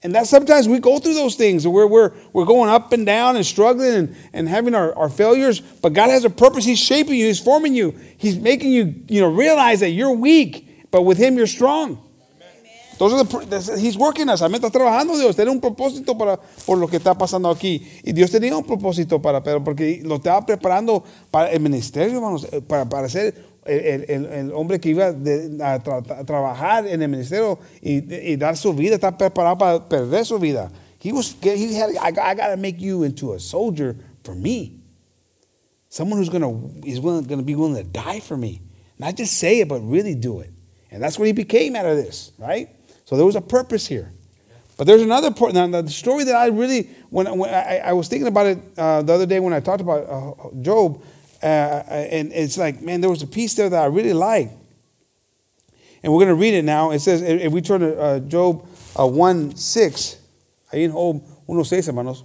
and 0.00 0.14
that 0.14 0.28
sometimes 0.28 0.68
we 0.68 0.78
go 0.78 1.00
through 1.00 1.14
those 1.14 1.34
things 1.34 1.66
we're 1.66 1.88
we're 1.88 2.12
we're 2.32 2.44
going 2.44 2.70
up 2.70 2.92
and 2.92 3.04
down 3.04 3.34
and 3.34 3.44
struggling 3.44 3.94
and, 3.94 4.16
and 4.32 4.48
having 4.48 4.76
our, 4.76 4.96
our 4.96 5.08
failures. 5.08 5.58
But 5.60 5.92
God 5.92 6.08
has 6.10 6.24
a 6.24 6.30
purpose. 6.30 6.64
He's 6.64 6.78
shaping 6.78 7.16
you. 7.16 7.26
He's 7.26 7.40
forming 7.40 7.74
you. 7.74 7.98
He's 8.16 8.38
making 8.38 8.70
you 8.70 8.94
you 9.08 9.20
know 9.20 9.28
realize 9.28 9.80
that 9.80 9.90
you're 9.90 10.12
weak, 10.12 10.86
but 10.92 11.02
with 11.02 11.18
Him 11.18 11.36
you're 11.36 11.48
strong. 11.48 12.00
Entonces, 12.98 13.78
he's 13.78 13.96
working 13.96 14.28
us. 14.30 14.40
Amén. 14.40 14.56
Está 14.56 14.70
trabajando 14.70 15.18
Dios. 15.18 15.36
Tiene 15.36 15.50
un 15.50 15.60
propósito 15.60 16.16
para, 16.16 16.40
por 16.64 16.78
lo 16.78 16.88
que 16.88 16.96
está 16.96 17.16
pasando 17.16 17.50
aquí. 17.50 17.86
Y 18.02 18.12
Dios 18.12 18.30
tenía 18.30 18.56
un 18.56 18.64
propósito 18.64 19.20
para 19.20 19.42
Pedro, 19.42 19.62
porque 19.62 20.00
lo 20.02 20.16
estaba 20.16 20.44
preparando 20.46 21.04
para 21.30 21.50
el 21.50 21.60
ministerio, 21.60 22.16
hermanos, 22.16 22.48
eh, 22.50 22.62
para, 22.62 22.88
para 22.88 23.08
ser 23.08 23.34
el, 23.66 24.04
el, 24.08 24.26
el, 24.26 24.52
hombre 24.52 24.80
que 24.80 24.90
iba 24.90 25.12
de, 25.12 25.62
a, 25.62 25.78
tra, 25.80 25.98
a, 25.98 26.24
trabajar 26.24 26.86
en 26.86 27.02
el 27.02 27.08
ministerio 27.08 27.58
y, 27.82 28.32
y, 28.32 28.36
dar 28.36 28.56
su 28.56 28.72
vida. 28.72 28.94
Está 28.94 29.16
preparado 29.16 29.58
para 29.58 29.88
perder 29.88 30.24
su 30.24 30.38
vida. 30.38 30.70
He 31.02 31.12
was, 31.12 31.36
he 31.42 31.74
had, 31.74 31.90
I, 32.00 32.08
I 32.08 32.34
got 32.34 32.48
to 32.48 32.56
make 32.56 32.80
you 32.80 33.02
into 33.02 33.34
a 33.34 33.38
soldier 33.38 33.94
for 34.24 34.34
me. 34.34 34.80
Someone 35.90 36.18
who's 36.18 36.30
to 36.30 36.70
is 36.84 36.98
going 36.98 37.26
to 37.26 37.42
be 37.42 37.54
willing 37.54 37.76
to 37.76 37.84
die 37.84 38.20
for 38.20 38.36
me. 38.36 38.60
Not 38.98 39.16
just 39.16 39.38
say 39.38 39.60
it, 39.60 39.68
but 39.68 39.80
really 39.80 40.14
do 40.14 40.40
it. 40.40 40.50
And 40.90 41.02
that's 41.02 41.18
what 41.18 41.26
he 41.26 41.32
became 41.32 41.76
out 41.76 41.86
of 41.86 41.96
this, 41.96 42.32
right? 42.38 42.68
So 43.06 43.16
there 43.16 43.24
was 43.24 43.36
a 43.36 43.40
purpose 43.40 43.86
here. 43.86 44.12
But 44.76 44.86
there's 44.86 45.00
another 45.00 45.30
part. 45.30 45.54
Now, 45.54 45.66
the 45.68 45.88
story 45.88 46.24
that 46.24 46.34
I 46.34 46.48
really, 46.48 46.90
when, 47.08 47.38
when 47.38 47.48
I, 47.48 47.78
I, 47.78 47.92
was 47.94 48.08
thinking 48.08 48.26
about 48.26 48.46
it 48.46 48.58
uh, 48.76 49.00
the 49.00 49.12
other 49.14 49.24
day 49.24 49.40
when 49.40 49.54
I 49.54 49.60
talked 49.60 49.80
about 49.80 50.06
uh, 50.06 50.50
Job, 50.60 51.02
uh, 51.42 51.46
and 51.46 52.30
it's 52.32 52.58
like, 52.58 52.82
man, 52.82 53.00
there 53.00 53.08
was 53.08 53.22
a 53.22 53.26
piece 53.26 53.54
there 53.54 53.70
that 53.70 53.82
I 53.82 53.86
really 53.86 54.12
liked. 54.12 54.52
And 56.02 56.12
we're 56.12 56.18
going 56.18 56.36
to 56.36 56.40
read 56.40 56.52
it 56.52 56.64
now. 56.64 56.90
It 56.90 56.98
says, 56.98 57.22
if 57.22 57.50
we 57.52 57.62
turn 57.62 57.80
to 57.80 57.98
uh, 57.98 58.18
Job 58.20 58.66
uh, 58.98 59.06
1 59.06 59.56
6. 59.56 60.16
Ahí 60.72 60.84
en 60.84 60.90
Job 60.90 61.22
1 61.46 61.64
6, 61.64 61.86
hermanos. 61.86 62.24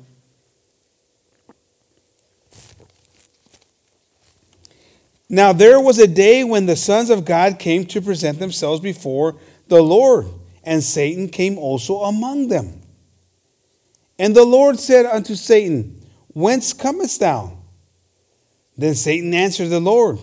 Now 5.29 5.53
there 5.53 5.79
was 5.79 5.97
a 6.00 6.07
day 6.07 6.43
when 6.43 6.65
the 6.65 6.75
sons 6.75 7.09
of 7.09 7.23
God 7.23 7.57
came 7.57 7.85
to 7.85 8.01
present 8.01 8.39
themselves 8.39 8.81
before 8.81 9.38
the 9.69 9.81
Lord, 9.81 10.27
and 10.63 10.84
Satan 10.84 11.30
came 11.30 11.58
also 11.58 12.01
among 12.01 12.48
them. 12.48 12.82
And 14.20 14.36
the 14.36 14.46
Lord 14.46 14.80
said 14.80 15.06
unto 15.06 15.36
Satan, 15.36 16.06
Whence 16.34 16.74
comest 16.74 17.20
thou? 17.20 17.58
Then 18.77 18.96
Satan 18.96 19.34
answered 19.34 19.70
the 19.70 19.80
Lord 19.80 20.20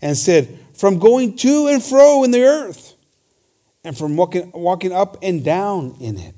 and 0.00 0.16
said, 0.16 0.58
From 0.74 0.98
going 0.98 1.36
to 1.36 1.68
and 1.68 1.82
fro 1.82 2.24
in 2.24 2.30
the 2.30 2.42
earth, 2.42 2.94
and 3.84 3.96
from 3.96 4.16
walking, 4.16 4.50
walking 4.52 4.92
up 4.92 5.18
and 5.22 5.44
down 5.44 5.96
in 6.00 6.18
it. 6.18 6.34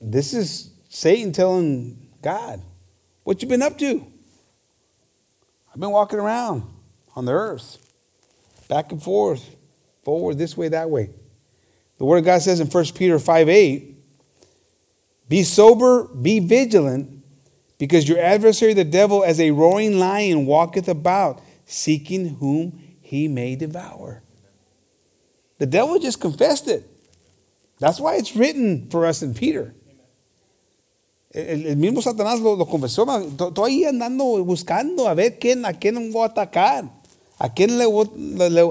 This 0.00 0.34
is 0.34 0.70
Satan 0.88 1.32
telling 1.32 2.08
God, 2.22 2.62
What 3.24 3.42
you 3.42 3.48
been 3.48 3.62
up 3.62 3.78
to? 3.78 4.06
I've 5.72 5.80
been 5.80 5.90
walking 5.90 6.18
around 6.18 6.64
on 7.16 7.24
the 7.24 7.32
earth, 7.32 7.78
back 8.68 8.92
and 8.92 9.02
forth, 9.02 9.56
forward, 10.02 10.38
this 10.38 10.56
way, 10.56 10.68
that 10.68 10.90
way. 10.90 11.10
The 11.98 12.04
Word 12.04 12.18
of 12.18 12.24
God 12.24 12.42
says 12.42 12.60
in 12.60 12.66
1 12.66 12.84
Peter 12.94 13.18
5 13.18 13.48
8, 13.48 13.96
Be 15.28 15.42
sober, 15.42 16.04
be 16.08 16.40
vigilant, 16.40 17.22
because 17.78 18.08
your 18.08 18.18
adversary, 18.18 18.74
the 18.74 18.84
devil, 18.84 19.24
as 19.24 19.40
a 19.40 19.50
roaring 19.50 19.98
lion, 19.98 20.46
walketh 20.46 20.88
about, 20.88 21.40
seeking 21.66 22.36
whom 22.36 22.80
he 23.00 23.28
may 23.28 23.56
devour. 23.56 24.22
The 25.58 25.66
devil 25.66 25.98
just 25.98 26.20
confessed 26.20 26.68
it. 26.68 26.88
That's 27.78 28.00
why 28.00 28.16
it's 28.16 28.36
written 28.36 28.88
for 28.90 29.06
us 29.06 29.22
in 29.22 29.34
Peter. 29.34 29.74
El, 31.34 31.76
mismo 31.76 32.02
Satanás 32.02 32.40
lo, 32.40 32.56
confesó. 32.66 33.06
Estoy 33.06 33.84
andando 33.84 34.44
buscando 34.44 35.08
a 35.08 35.14
ver 35.14 35.38
quién, 35.38 35.64
a 35.64 35.72
quién 35.72 36.12
voy 36.12 36.24
a 36.24 36.26
atacar. 36.26 36.90
¿A, 37.44 37.48
quién 37.52 37.76
le, 37.76 37.86
voy- 37.86 38.06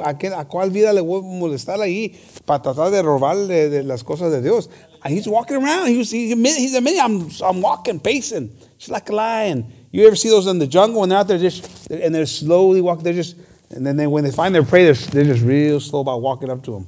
a, 0.05 0.17
quién- 0.17 0.31
a 0.33 0.45
cuál 0.45 0.69
vida 0.71 0.93
le 0.93 1.01
voy 1.01 1.19
a 1.19 1.23
molestar 1.23 1.81
ahí 1.81 2.15
para 2.45 2.61
tratar 2.63 2.89
de 2.89 3.01
robarle 3.01 3.69
de 3.69 3.83
las 3.83 4.01
cosas 4.01 4.31
de 4.31 4.41
Dios? 4.41 4.69
And 5.03 5.13
he's 5.13 5.27
walking 5.27 5.57
around. 5.57 5.87
He 5.89 5.97
was, 5.97 6.09
he 6.09 6.29
he's 6.33 6.73
admitting, 6.73 7.01
I'm, 7.01 7.29
I'm 7.43 7.61
walking, 7.61 7.99
pacing, 7.99 8.49
just 8.77 8.89
like 8.89 9.09
a 9.09 9.13
lion. 9.15 9.65
You 9.91 10.07
ever 10.07 10.15
see 10.15 10.29
those 10.29 10.47
in 10.47 10.57
the 10.59 10.67
jungle 10.67 11.01
when 11.01 11.09
they're 11.09 11.17
out 11.19 11.27
there 11.27 11.37
just, 11.37 11.89
and 11.91 12.15
they're 12.15 12.25
slowly 12.25 12.79
walking, 12.79 13.03
they're 13.03 13.13
just, 13.13 13.35
and 13.71 13.85
then 13.85 13.97
they, 13.97 14.07
when 14.07 14.23
they 14.23 14.31
find 14.31 14.55
their 14.55 14.63
prey, 14.63 14.85
they're, 14.85 14.93
they're 14.93 15.25
just 15.33 15.43
real 15.43 15.81
slow 15.81 15.99
about 15.99 16.21
walking 16.21 16.49
up 16.49 16.63
to 16.63 16.71
them 16.71 16.87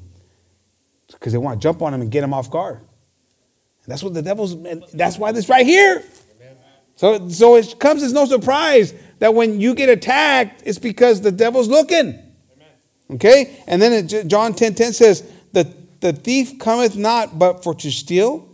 because 1.12 1.34
they 1.34 1.38
want 1.38 1.60
to 1.60 1.64
jump 1.64 1.82
on 1.82 1.92
them 1.92 2.02
and 2.02 2.10
get 2.12 2.22
them 2.22 2.34
off 2.34 2.50
guard. 2.50 2.78
And 2.78 3.92
that's 3.92 4.02
what 4.04 4.14
the 4.14 4.22
devil's, 4.22 4.54
and 4.54 4.84
that's 4.94 5.18
why 5.18 5.34
this 5.34 5.50
right 5.50 5.66
here. 5.66 6.02
So, 6.96 7.28
so 7.30 7.56
it 7.56 7.80
comes 7.80 8.04
as 8.04 8.14
no 8.14 8.26
surprise 8.26 8.94
that 9.20 9.34
when 9.34 9.60
you 9.60 9.74
get 9.74 9.90
attacked, 9.90 10.64
it's 10.66 10.80
because 10.80 11.22
the 11.22 11.32
devil's 11.32 11.68
looking. 11.68 12.20
Okay? 13.10 13.64
And 13.68 13.82
then 13.82 14.06
it, 14.06 14.28
John 14.28 14.54
10 14.54 14.76
10 14.76 14.94
says, 14.94 15.24
the, 15.52 15.72
the 16.00 16.14
thief 16.14 16.60
cometh 16.60 16.96
not 16.96 17.38
but 17.38 17.64
for 17.64 17.74
to 17.76 17.92
steal 17.92 18.48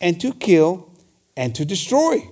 and 0.00 0.20
to 0.20 0.32
kill 0.32 0.90
and 1.36 1.54
to 1.54 1.64
destroy. 1.64 2.28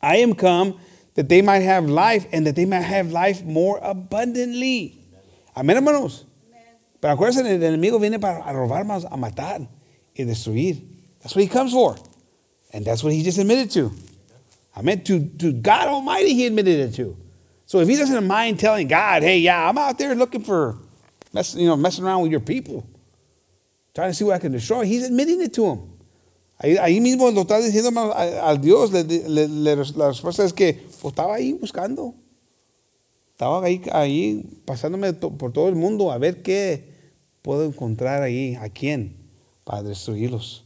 I 0.00 0.16
am 0.16 0.34
come 0.34 0.78
that 1.14 1.28
they 1.28 1.42
might 1.42 1.60
have 1.60 1.88
life 1.88 2.26
and 2.32 2.46
that 2.46 2.56
they 2.56 2.64
might 2.64 2.82
have 2.82 3.12
life 3.12 3.44
more 3.44 3.78
abundantly. 3.82 4.98
Amén, 5.56 5.76
hermanos. 5.76 6.24
Pero 7.00 7.16
acuérdense, 7.16 7.40
el 7.40 7.62
enemigo 7.62 7.98
viene 7.98 8.18
para 8.18 8.40
robar, 8.52 8.84
más, 8.84 9.04
a 9.04 9.16
matar 9.16 9.68
y 10.16 10.24
destruir. 10.24 10.82
That's 11.20 11.34
what 11.34 11.42
he 11.42 11.48
comes 11.48 11.72
for. 11.72 11.96
And 12.72 12.84
that's 12.84 13.02
what 13.02 13.12
he 13.12 13.22
just 13.22 13.38
admitted 13.38 13.70
to. 13.72 13.92
I 14.74 14.82
meant 14.82 15.06
to, 15.06 15.28
to 15.38 15.52
God 15.52 15.88
Almighty, 15.88 16.34
he 16.34 16.46
admitted 16.46 16.80
it 16.80 16.94
to. 16.96 17.16
So 17.66 17.80
if 17.80 17.88
he 17.88 17.96
doesn't 17.96 18.26
mind 18.26 18.58
telling 18.58 18.88
God, 18.88 19.22
hey, 19.22 19.38
yeah, 19.38 19.68
I'm 19.68 19.78
out 19.78 19.98
there 19.98 20.14
looking 20.14 20.42
for, 20.42 20.76
mess, 21.32 21.54
you 21.54 21.66
know, 21.66 21.76
messing 21.76 22.04
around 22.04 22.22
with 22.22 22.30
your 22.30 22.40
people, 22.40 22.86
trying 23.94 24.10
to 24.10 24.14
see 24.14 24.24
what 24.24 24.34
I 24.34 24.38
can 24.38 24.52
destroy, 24.52 24.84
he's 24.84 25.06
admitting 25.06 25.40
it 25.42 25.52
to 25.54 25.66
him. 25.66 25.92
Ahí, 26.58 27.00
mismo 27.00 27.28
lo 27.32 27.42
está 27.42 27.58
diciendo 27.60 27.90
al 28.14 28.60
Dios, 28.60 28.92
la 28.92 30.06
respuesta 30.08 30.44
es 30.44 30.52
que 30.52 30.86
estaba 31.02 31.34
ahí 31.34 31.54
buscando. 31.54 32.14
Estaba 33.32 33.64
ahí, 33.64 33.82
ahí 33.90 34.44
pasándome 34.64 35.12
por 35.12 35.52
todo 35.52 35.68
el 35.68 35.74
mundo 35.74 36.12
a 36.12 36.18
ver 36.18 36.42
qué 36.42 36.84
puedo 37.42 37.64
encontrar 37.64 38.22
ahí, 38.22 38.54
a 38.54 38.68
quién, 38.68 39.16
para 39.64 39.82
destruirlos. 39.82 40.64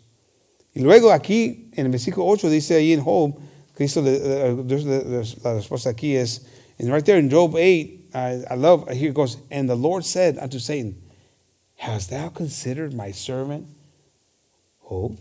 Y 0.75 0.80
luego 0.80 1.10
aquí, 1.10 1.70
en 1.72 1.86
el 1.86 1.92
versículo 1.92 2.26
8, 2.26 2.50
dice 2.50 2.75
ahí 2.75 2.92
en 2.92 3.00
Job, 3.00 3.34
Cristo, 3.76 4.00
la 4.00 5.54
respuesta 5.54 5.92
aquí 5.92 6.16
es, 6.16 6.40
and 6.78 6.90
right 6.90 7.04
there 7.04 7.18
in 7.18 7.30
Job 7.30 7.54
8, 7.54 8.11
I, 8.14 8.42
I 8.50 8.54
love, 8.54 8.88
here 8.90 9.11
it 9.11 9.14
goes, 9.14 9.37
and 9.50 9.68
the 9.68 9.76
Lord 9.76 10.04
said 10.04 10.38
unto 10.38 10.59
Satan, 10.59 11.02
Hast 11.76 12.11
thou 12.11 12.30
considered 12.30 12.95
my 12.95 13.12
servant 13.12 13.66
Job? 14.88 15.18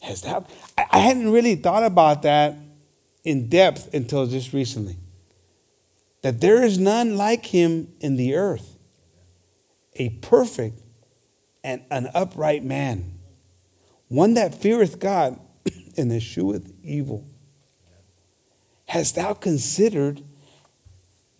Has 0.00 0.22
thou? 0.22 0.46
I, 0.78 0.86
I 0.90 0.98
hadn't 1.00 1.30
really 1.32 1.56
thought 1.56 1.82
about 1.82 2.22
that 2.22 2.54
in 3.24 3.48
depth 3.48 3.92
until 3.92 4.26
just 4.26 4.52
recently. 4.52 4.96
That 6.22 6.40
there 6.40 6.64
is 6.64 6.78
none 6.78 7.16
like 7.16 7.44
him 7.46 7.88
in 8.00 8.16
the 8.16 8.36
earth, 8.36 8.76
a 9.96 10.10
perfect 10.10 10.80
and 11.62 11.82
an 11.90 12.08
upright 12.14 12.64
man, 12.64 13.15
one 14.08 14.34
that 14.34 14.54
feareth 14.54 14.98
God 14.98 15.38
and 15.96 16.12
escheweth 16.12 16.72
evil. 16.82 17.24
Hast 18.86 19.16
thou 19.16 19.34
considered 19.34 20.22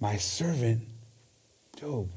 my 0.01 0.17
servant 0.17 0.83
Job? 1.77 2.09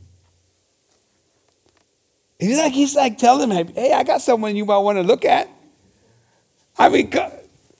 He's 2.39 2.57
like 2.57 2.71
he's 2.71 2.95
like 2.95 3.17
telling 3.17 3.51
him, 3.51 3.67
"Hey, 3.73 3.93
I 3.93 4.03
got 4.03 4.21
someone 4.21 4.55
you 4.55 4.65
might 4.65 4.77
want 4.77 4.97
to 4.97 5.03
look 5.03 5.25
at." 5.25 5.49
I 6.77 6.87
mean, 6.87 7.11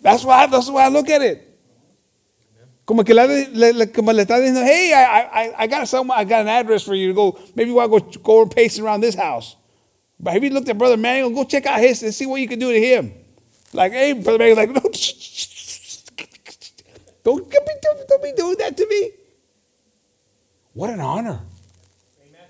that's 0.02 0.26
why 0.26 0.46
that's 0.48 0.70
why 0.70 0.84
I 0.84 0.90
look 0.90 1.10
at 1.10 1.22
it. 1.22 1.46
Como 2.86 3.04
que 3.04 3.14
le, 3.14 3.28
está 3.28 4.40
diciendo, 4.40 4.64
hey, 4.64 4.94
I, 4.94 5.22
I, 5.22 5.54
I 5.60 5.68
got 5.68 5.88
some, 5.88 6.10
I 6.10 6.24
got 6.24 6.42
an 6.42 6.48
address 6.48 6.82
for 6.82 6.96
you 6.96 7.10
to 7.10 7.14
go. 7.14 7.40
Maybe 7.54 7.70
you 7.70 7.76
want 7.76 7.92
to 7.92 8.18
go 8.18 8.24
go 8.24 8.42
and 8.42 8.52
pace 8.52 8.80
around 8.80 9.02
this 9.02 9.14
house. 9.14 9.56
But 10.20 10.34
have 10.34 10.44
you 10.44 10.50
looked 10.50 10.68
at 10.68 10.78
Brother 10.78 10.98
Manuel? 10.98 11.30
Go 11.30 11.44
check 11.46 11.66
out 11.66 11.80
his 11.80 12.04
and 12.04 12.14
see 12.14 12.26
what 12.26 12.42
you 12.42 12.48
can 12.48 12.60
do 12.60 12.74
to 12.74 12.80
him. 12.80 13.14
Like, 13.72 13.94
hey, 13.94 14.14
Brother 14.14 14.40
Manuel, 14.40 14.58
like, 14.58 14.70
no, 14.74 14.82
don't, 17.24 17.50
be, 17.50 17.58
don't, 17.82 18.08
don't 18.08 18.24
be 18.24 18.34
doing 18.36 18.58
that 18.58 18.76
to 18.76 18.88
me. 18.88 19.12
What 20.74 20.90
an 20.90 21.00
honor. 21.00 21.40
Amen. 22.22 22.42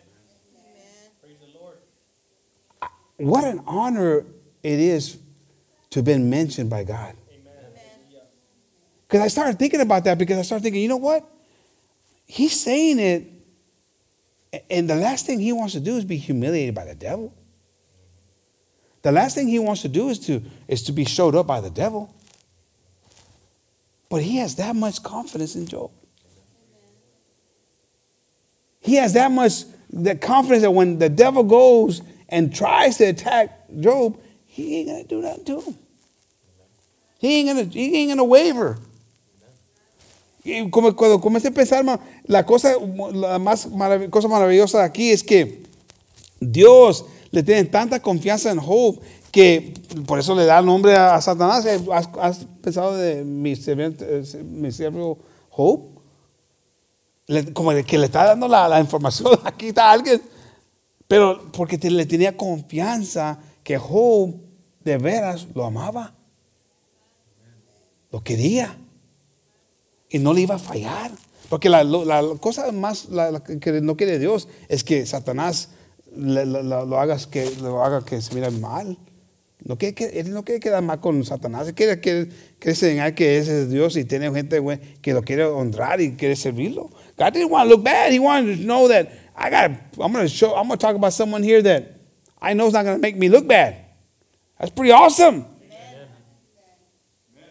Praise 1.22 1.38
the 1.40 1.60
Lord. 1.60 1.78
What 3.18 3.44
an 3.44 3.62
honor 3.68 4.26
it 4.64 4.80
is 4.80 5.18
to 5.92 6.00
have 6.00 6.06
been 6.06 6.30
mentioned 6.30 6.70
by 6.70 6.84
God. 6.84 7.16
Because 9.08 9.22
I 9.26 9.28
started 9.28 9.58
thinking 9.58 9.82
about 9.82 10.04
that 10.04 10.20
because 10.20 10.38
I 10.38 10.44
started 10.44 10.62
thinking, 10.62 10.84
you 10.84 10.88
know 10.88 10.98
what? 10.98 11.28
He's 12.28 12.60
saying 12.60 13.00
it, 13.00 14.64
and 14.70 14.88
the 14.88 14.96
last 14.96 15.26
thing 15.26 15.40
he 15.40 15.52
wants 15.52 15.74
to 15.74 15.80
do 15.80 15.98
is 15.98 16.06
be 16.06 16.18
humiliated 16.18 16.76
by 16.76 16.86
the 16.86 16.94
devil. 16.94 17.34
The 19.02 19.12
last 19.12 19.36
thing 19.36 19.48
he 19.48 19.60
wants 19.60 19.82
to 19.84 19.88
do 19.88 20.10
is 20.10 20.20
to, 20.28 20.42
is 20.68 20.84
to 20.84 20.92
be 20.92 21.06
showed 21.06 21.36
up 21.36 21.48
by 21.48 21.62
the 21.62 21.70
devil. 21.70 22.14
But 24.10 24.24
he 24.24 24.38
has 24.38 24.56
that 24.56 24.76
much 24.76 25.04
confidence 25.04 25.56
in 25.56 25.68
Job. 25.68 25.92
He 28.82 28.96
has 28.96 29.14
that 29.14 29.32
much 29.32 29.64
that 29.92 30.22
confidence 30.22 30.62
that 30.62 30.72
when 30.72 31.00
the 31.00 31.10
devil 31.10 31.44
goes 31.44 32.02
and 32.28 32.54
tries 32.54 32.98
to 32.98 33.06
attack 33.06 33.68
Job, 33.80 34.20
he 34.46 34.80
ain't 34.80 34.90
gonna 34.90 35.04
do 35.04 35.22
nothing 35.22 35.46
to 35.46 35.62
him. 35.62 35.78
He 37.20 37.40
ain't 37.40 37.50
gonna, 37.50 37.64
he 37.70 37.96
ain't 37.98 38.12
gonna 38.12 38.24
waver. 38.24 38.78
Y 40.44 40.68
como 40.72 40.94
cuando 40.94 41.20
comencé 41.20 41.48
a 41.48 41.52
pensar, 41.52 41.84
la 42.28 42.44
cosa, 42.44 42.70
la 42.80 43.38
más 43.40 43.68
marav- 43.68 44.10
cosa 44.10 44.28
maravillosa 44.28 44.84
aquí 44.84 45.12
es 45.12 45.22
que 45.22 45.64
Dios 46.40 47.04
le 47.32 47.44
tiene 47.44 47.66
tanta 47.66 48.02
confianza 48.02 48.52
en 48.52 48.60
Job 48.60 49.00
que 49.32 49.74
por 50.08 50.20
eso 50.20 50.36
le 50.36 50.46
da 50.46 50.60
el 50.60 50.66
nombre 50.66 50.96
a, 50.96 51.20
Satanás. 51.22 51.66
¿Has, 51.66 52.10
has 52.20 52.46
pensado 52.62 52.96
de 52.98 53.24
mi 53.24 53.54
eh, 53.54 54.44
mi 54.44 54.72
siervo 54.72 55.20
Job? 55.50 55.82
Le- 57.28 57.54
que 57.86 57.98
le 57.98 58.06
está 58.06 58.26
dando 58.26 58.48
la, 58.48 58.80
información, 58.80 59.40
aquí 59.44 59.68
está 59.68 59.92
alguien. 59.92 60.22
Pero 61.08 61.52
porque 61.52 61.78
te- 61.78 61.92
le 61.92 62.06
tenía 62.06 62.36
confianza 62.36 63.40
que 63.64 63.78
Job 63.78 64.34
de 64.84 64.98
veras 64.98 65.48
lo 65.54 65.66
amaba. 65.66 66.16
Lo 68.12 68.24
quería. 68.24 68.76
y 70.10 70.18
no 70.18 70.34
le 70.34 70.42
iba 70.42 70.56
a 70.56 70.60
fallar. 70.60 71.12
Porque 71.50 71.70
la, 71.70 71.84
la 71.84 72.24
cosa 72.40 72.72
más 72.72 73.10
la 73.10 73.44
que 73.44 73.82
no 73.82 73.96
quiere 73.96 74.18
Dios 74.20 74.48
es 74.68 74.84
que 74.84 75.06
Satanás 75.06 75.70
lo, 76.16 77.00
hagas 77.00 77.28
que, 77.28 77.50
lo 77.62 77.84
haga 77.84 78.04
que 78.04 78.22
se 78.22 78.34
mire 78.36 78.52
mal. 78.52 78.98
No 79.64 79.78
quiere 79.78 79.94
que, 79.94 80.06
él 80.20 80.34
no 80.34 80.46
quiere 80.46 80.60
quedar 80.60 80.82
mal 80.82 81.00
con 81.00 81.24
Satanás. 81.26 81.68
Él 81.68 81.76
quiere, 81.76 82.00
quiere 82.00 82.30
enseñar 82.62 83.14
que 83.14 83.38
ese 83.38 83.64
es 83.64 83.70
Dios 83.70 83.98
y 83.98 84.06
tiene 84.06 84.32
gente 84.32 84.62
que 85.02 85.14
lo 85.14 85.22
quiere 85.22 85.46
honrar 85.46 86.00
y 86.00 86.14
quiere 86.14 86.36
servirlo. 86.36 86.90
God 87.18 87.34
didn't 87.34 87.52
want 87.52 87.70
to 87.70 87.76
look 87.76 87.84
bad. 87.84 88.14
He 88.14 88.20
wanted 88.20 88.58
to 88.58 88.64
know 88.64 88.88
that 88.88 89.10
I 89.36 89.50
got. 89.50 89.72
I'm 90.00 90.14
to 90.14 90.28
show. 90.30 90.56
I'm 90.56 90.70
to 90.70 90.78
talk 90.78 90.96
about 90.96 91.12
someone 91.12 91.44
here 91.44 91.62
that 91.62 92.00
I 92.42 92.54
know 92.54 92.68
is 92.68 92.74
not 92.74 92.84
to 92.84 92.98
make 92.98 93.18
me 93.18 93.28
look 93.28 93.48
bad. 93.48 93.76
That's 94.58 94.72
pretty 94.72 94.92
awesome. 94.92 95.46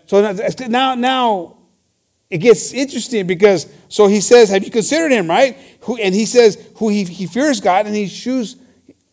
So 0.07 0.23
now, 0.69 0.95
now 0.95 1.58
it 2.31 2.39
gets 2.39 2.73
interesting 2.73 3.27
because 3.27 3.67
so 3.89 4.07
he 4.07 4.21
says, 4.21 4.51
"Have 4.51 4.65
you 4.65 4.71
considered 4.71 5.13
him?" 5.13 5.29
Right? 5.29 5.57
Who, 5.81 5.97
and 5.97 6.15
he 6.15 6.27
says, 6.27 6.59
"Who 6.77 6.89
he, 6.89 7.05
he 7.05 7.27
fears 7.27 7.61
God 7.61 7.87
and 7.87 7.95
he 7.95 8.05
eschews 8.05 8.57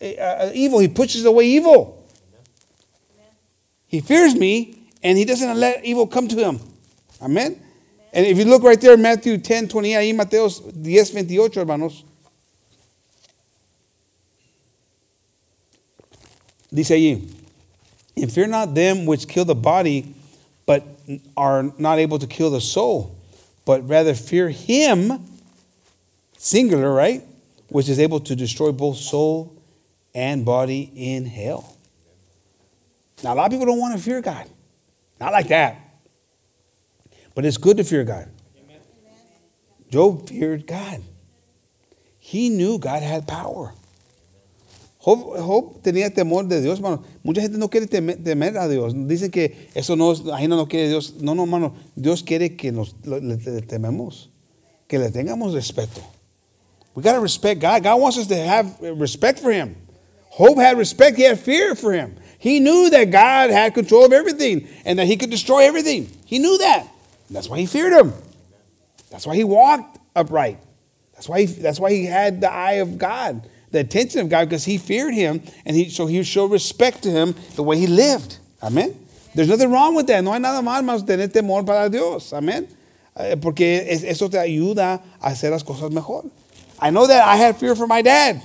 uh, 0.01 0.05
uh, 0.05 0.51
evil. 0.53 0.79
He 0.79 0.88
pushes 0.88 1.25
away 1.25 1.45
evil. 1.45 2.03
He 3.88 4.01
fears 4.01 4.36
me 4.36 4.77
and 5.01 5.17
he 5.17 5.24
doesn't 5.24 5.57
let 5.57 5.86
evil 5.86 6.07
come 6.07 6.27
to 6.27 6.36
him." 6.36 6.60
Amen. 7.22 7.62
And 8.15 8.25
if 8.25 8.38
you 8.38 8.45
look 8.45 8.63
right 8.63 8.79
there, 8.79 8.95
Matthew 8.95 9.38
10, 9.38 9.67
28, 9.67 9.93
ahí 9.95 10.15
Mateo 10.15 10.48
10, 10.48 11.05
28, 11.25 11.55
hermanos. 11.55 12.03
Dice 16.74 16.91
allí, 16.91 17.29
and 18.15 18.31
fear 18.31 18.48
not 18.48 18.74
them 18.74 19.05
which 19.05 19.27
kill 19.27 19.45
the 19.45 19.55
body, 19.55 20.14
but 20.65 20.84
are 21.38 21.72
not 21.77 22.00
able 22.00 22.19
to 22.19 22.27
kill 22.27 22.50
the 22.50 22.62
soul, 22.62 23.15
but 23.65 23.88
rather 23.88 24.13
fear 24.13 24.50
him, 24.50 25.25
singular, 26.38 26.91
right? 26.91 27.24
Which 27.69 27.89
is 27.89 28.00
able 28.00 28.19
to 28.22 28.36
destroy 28.36 28.72
both 28.72 28.98
soul 28.98 29.62
and 30.13 30.45
body 30.45 30.91
in 30.95 31.25
hell. 31.25 31.77
Now, 33.24 33.34
a 33.34 33.36
lot 33.36 33.45
of 33.45 33.51
people 33.51 33.65
don't 33.65 33.79
want 33.79 33.98
to 33.98 34.03
fear 34.03 34.22
God. 34.22 34.50
Not 35.19 35.31
like 35.31 35.48
that. 35.50 35.79
But 37.34 37.45
it's 37.45 37.57
good 37.57 37.77
to 37.77 37.84
fear 37.84 38.03
God. 38.03 38.29
Job 39.89 40.27
feared 40.27 40.67
God. 40.67 41.01
He 42.19 42.50
knew 42.50 42.79
God 42.79 43.03
had 43.03 43.27
power. 43.27 43.74
Job, 45.06 45.38
Job 45.40 45.82
tenía 45.84 46.12
temor 46.12 46.48
de 46.48 46.62
Dios, 46.62 46.80
hermano. 46.80 47.04
Mucha 47.22 47.42
gente 47.42 47.60
no 47.60 47.70
quiere 47.70 47.86
temer, 47.86 48.24
temer 48.24 48.58
a 48.58 48.68
Dios. 48.68 48.94
Dicen 48.96 49.30
que 49.30 49.70
eso 49.76 49.96
no 49.96 50.16
ahí 50.34 50.48
no, 50.48 50.68
quiere 50.68 50.90
Dios. 50.90 51.14
No, 51.20 51.36
no, 51.36 51.44
hermano. 51.44 51.76
Dios 51.96 52.24
quiere 52.24 52.56
que 52.56 52.72
nos 52.72 52.96
le, 53.04 53.22
le- 53.22 53.62
tememos, 53.62 54.30
que 54.88 54.98
le 54.98 55.12
tengamos 55.12 55.54
respeto. 55.54 56.02
We 56.96 57.04
got 57.04 57.14
to 57.14 57.20
respect 57.20 57.62
God. 57.62 57.84
God 57.84 58.02
wants 58.02 58.18
us 58.18 58.26
to 58.28 58.36
have 58.36 58.82
respect 58.82 59.40
for 59.40 59.52
Him. 59.52 59.76
Job 60.36 60.58
had 60.58 60.76
respect. 60.76 61.18
He 61.18 61.24
had 61.24 61.40
fear 61.40 61.76
for 61.76 61.94
Him. 61.94 62.16
He 62.40 62.60
knew 62.60 62.90
that 62.90 63.12
God 63.12 63.52
had 63.52 63.76
control 63.76 64.06
of 64.06 64.14
everything 64.14 64.68
and 64.86 64.98
that 64.98 65.06
He 65.06 65.18
could 65.18 65.30
destroy 65.30 65.68
everything. 65.68 66.10
He 66.26 66.40
knew 66.40 66.58
that. 66.58 66.88
That's 67.30 67.48
why 67.48 67.60
he 67.60 67.66
feared 67.68 67.94
Him. 67.94 68.14
That's 69.12 69.28
why 69.28 69.36
he 69.36 69.44
walked 69.44 70.00
upright. 70.16 70.60
That's 71.14 71.30
why 71.30 71.42
he, 71.42 71.46
that's 71.46 71.80
why 71.80 71.92
he 71.92 72.06
had 72.06 72.42
the 72.42 72.52
eye 72.52 72.74
of 72.74 72.98
God, 72.98 73.48
the 73.75 73.82
attention 73.82 74.22
of 74.22 74.29
God, 74.29 74.48
because 74.48 74.63
he 74.63 74.77
feared 74.77 75.13
him, 75.13 75.44
and 75.65 75.75
he 75.75 75.89
so 75.89 76.05
he 76.05 76.24
showed 76.24 76.50
respect 76.50 77.03
to 77.03 77.12
him 77.12 77.36
the 77.55 77.62
way 77.62 77.77
he 77.77 77.88
lived. 77.88 78.38
Amen. 78.63 78.98
There's 79.36 79.50
nothing 79.50 79.70
wrong 79.70 79.96
with 79.96 80.08
that. 80.08 80.24
No 80.24 80.32
hay 80.32 80.39
nada 80.39 80.62
mal 80.62 80.82
más 80.82 81.05
tener 81.05 81.27
temor 81.27 81.65
para 81.65 81.89
Dios. 81.89 82.32
Amen. 82.32 82.70
Eh, 83.17 83.36
Porque 83.36 83.86
eso 83.86 84.29
te 84.29 84.38
ayuda 84.38 85.01
a 85.22 85.29
hacer 85.29 85.51
las 85.51 85.62
cosas 85.62 85.91
mejor. 85.91 86.24
I 86.79 86.89
know 86.89 87.05
that 87.05 87.27
I 87.27 87.36
had 87.36 87.58
fear 87.58 87.75
for 87.75 87.86
my 87.86 88.01
dad, 88.01 88.41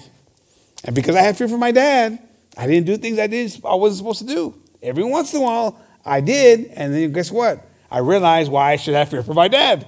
and 0.85 0.97
because 0.97 1.15
I 1.15 1.23
had 1.23 1.37
fear 1.37 1.47
for 1.47 1.59
my 1.59 1.71
dad, 1.71 2.19
I 2.57 2.67
didn't 2.67 2.87
do 2.87 2.97
things 2.97 3.19
I 3.21 3.29
didn't 3.29 3.65
I 3.65 3.77
wasn't 3.77 3.99
supposed 3.99 4.27
to 4.27 4.35
do. 4.35 4.55
Every 4.83 5.05
once 5.05 5.33
in 5.33 5.41
a 5.41 5.45
while, 5.45 5.81
I 6.05 6.21
did, 6.21 6.73
and 6.75 6.93
then 6.93 7.13
guess 7.13 7.31
what? 7.31 7.65
I 7.89 7.99
realized 7.99 8.51
why 8.51 8.73
I 8.73 8.77
should 8.77 8.95
have 8.95 9.09
fear 9.09 9.23
for 9.23 9.35
my 9.35 9.47
dad 9.47 9.87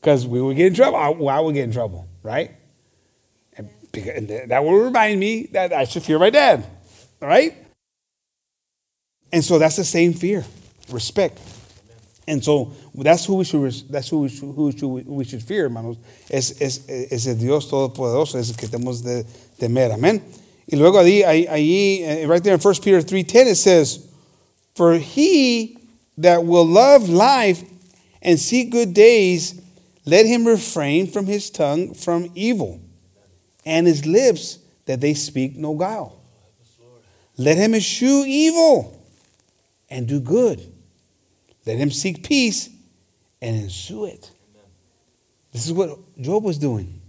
because 0.00 0.24
we 0.24 0.40
would 0.40 0.56
get 0.56 0.68
in 0.68 0.74
trouble. 0.74 0.96
I, 0.96 1.36
I 1.36 1.40
would 1.40 1.54
get 1.54 1.64
in 1.64 1.72
trouble, 1.72 2.06
right? 2.22 2.52
And, 3.94 4.28
that 4.50 4.64
will 4.64 4.78
remind 4.78 5.20
me 5.20 5.48
that 5.52 5.72
I 5.72 5.84
should 5.84 6.02
fear 6.02 6.18
my 6.18 6.30
dad, 6.30 6.64
all 7.20 7.28
right? 7.28 7.54
And 9.32 9.44
so 9.44 9.58
that's 9.58 9.76
the 9.76 9.84
same 9.84 10.12
fear, 10.12 10.44
respect. 10.90 11.38
And 12.26 12.42
so 12.42 12.72
that's 12.94 13.24
who 13.24 13.36
we 13.36 13.44
should, 13.44 13.72
that's 13.90 14.08
who 14.08 14.20
we 14.20 14.28
should, 14.28 14.54
who 14.54 14.72
should, 14.72 15.06
we 15.06 15.24
should 15.24 15.42
fear, 15.42 15.64
hermanos. 15.64 15.96
Es, 16.30 16.60
es, 16.60 16.88
es 16.88 17.26
el 17.26 17.34
Dios 17.34 17.68
Todopoderoso, 17.68 18.38
es 18.38 18.50
el 18.50 18.56
que 18.56 18.68
tenemos 18.68 19.02
de 19.02 19.24
temer, 19.58 19.92
amén. 19.92 20.22
Y 20.66 20.76
luego 20.76 20.98
ahí, 20.98 21.22
ahí 21.24 22.02
eh, 22.02 22.26
right 22.26 22.42
there 22.42 22.54
in 22.54 22.60
1 22.60 22.74
Peter 22.82 23.00
3.10 23.00 23.46
it 23.46 23.56
says, 23.56 24.08
For 24.74 24.94
he 24.94 25.76
that 26.18 26.44
will 26.44 26.64
love 26.64 27.08
life 27.08 27.62
and 28.22 28.38
see 28.38 28.64
good 28.64 28.94
days, 28.94 29.60
let 30.04 30.26
him 30.26 30.46
refrain 30.46 31.08
from 31.08 31.26
his 31.26 31.50
tongue 31.50 31.94
from 31.94 32.30
evil, 32.34 32.80
and 33.64 33.86
his 33.86 34.04
lips 34.06 34.58
that 34.86 35.00
they 35.00 35.14
speak 35.14 35.56
no 35.56 35.74
guile. 35.74 36.18
Let 37.36 37.56
him 37.56 37.74
eschew 37.74 38.24
evil 38.26 39.06
and 39.88 40.06
do 40.06 40.20
good. 40.20 40.60
Let 41.66 41.78
him 41.78 41.90
seek 41.90 42.24
peace 42.24 42.68
and 43.40 43.56
ensue 43.56 44.06
it. 44.06 44.30
This 45.52 45.66
is 45.66 45.72
what 45.72 45.98
Job 46.20 46.42
was 46.44 46.58
doing. 46.58 47.00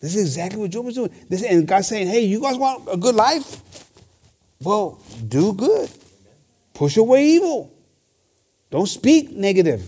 This 0.00 0.16
is 0.16 0.22
exactly 0.22 0.60
what 0.60 0.70
Job 0.70 0.84
was 0.84 0.96
doing. 0.96 1.14
This, 1.28 1.44
and 1.44 1.66
God's 1.66 1.86
saying, 1.86 2.08
hey, 2.08 2.24
you 2.24 2.40
guys 2.40 2.56
want 2.56 2.88
a 2.90 2.96
good 2.96 3.14
life? 3.14 3.62
Well, 4.60 5.00
do 5.28 5.52
good. 5.52 5.90
Push 6.74 6.96
away 6.96 7.26
evil. 7.26 7.72
Don't 8.70 8.86
speak 8.86 9.30
negative. 9.30 9.84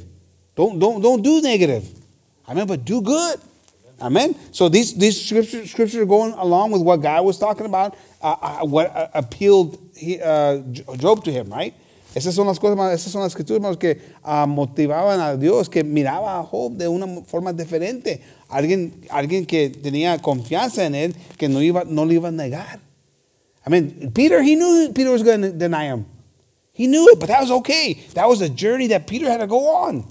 Don't, 0.54 0.78
don't, 0.78 1.00
don't 1.00 1.22
do 1.22 1.40
negative. 1.40 1.88
Amen. 2.48 2.66
But 2.66 2.84
do 2.84 3.00
good. 3.00 3.40
Amen. 4.00 4.34
So 4.50 4.68
these, 4.68 4.94
these 4.94 5.20
scriptures, 5.20 5.94
are 5.96 6.04
going 6.04 6.32
along 6.32 6.72
with 6.72 6.82
what 6.82 6.96
God 6.96 7.24
was 7.24 7.38
talking 7.38 7.66
about, 7.66 7.96
uh, 8.20 8.36
uh, 8.40 8.66
what 8.66 8.94
uh, 8.94 9.08
appealed 9.14 9.78
he, 9.94 10.20
uh, 10.20 10.58
Job 10.96 11.24
to 11.24 11.30
him, 11.32 11.48
right? 11.48 11.74
Esas 12.14 12.34
son 12.34 12.46
las 12.46 12.60
cosas, 12.60 12.78
esas 12.92 13.10
son 13.10 13.22
las 13.22 13.34
escrituras 13.34 13.76
que 13.76 14.00
ah, 14.22 14.46
motivaban 14.46 15.20
a 15.20 15.36
Dios, 15.36 15.68
que 15.68 15.82
miraba 15.82 16.38
a 16.38 16.44
Job 16.44 16.76
de 16.76 16.86
una 16.86 17.06
forma 17.22 17.52
diferente. 17.52 18.20
Alguien, 18.48 19.04
alguien 19.10 19.44
que 19.44 19.70
tenía 19.70 20.18
confianza 20.18 20.84
en 20.84 20.94
él, 20.94 21.16
que 21.36 21.48
no, 21.48 21.60
iba, 21.60 21.82
no 21.84 22.04
le 22.04 22.14
iba 22.14 22.28
a 22.28 22.32
negar. 22.32 22.78
I 23.66 23.70
mean, 23.70 24.12
Peter, 24.12 24.42
he 24.42 24.54
knew 24.54 24.92
Peter 24.94 25.10
was 25.10 25.24
going 25.24 25.42
to 25.42 25.50
deny 25.50 25.86
him. 25.86 26.06
He 26.72 26.86
knew 26.86 27.08
it, 27.08 27.18
but 27.18 27.28
that 27.28 27.40
was 27.40 27.50
okay. 27.50 27.94
That 28.14 28.28
was 28.28 28.40
a 28.42 28.48
journey 28.48 28.88
that 28.88 29.06
Peter 29.06 29.28
had 29.28 29.40
to 29.40 29.46
go 29.46 29.74
on. 29.74 30.04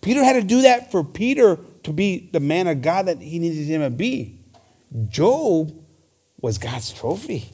Peter 0.00 0.24
had 0.24 0.34
to 0.34 0.42
do 0.42 0.62
that 0.62 0.90
for 0.90 1.04
Peter 1.04 1.58
to 1.84 1.92
be 1.92 2.28
the 2.32 2.40
man 2.40 2.66
of 2.66 2.82
God 2.82 3.06
that 3.06 3.20
he 3.20 3.38
needed 3.38 3.66
him 3.66 3.80
to 3.82 3.90
be. 3.90 4.40
Job 5.08 5.72
was 6.40 6.58
God's 6.58 6.92
trophy. 6.92 7.50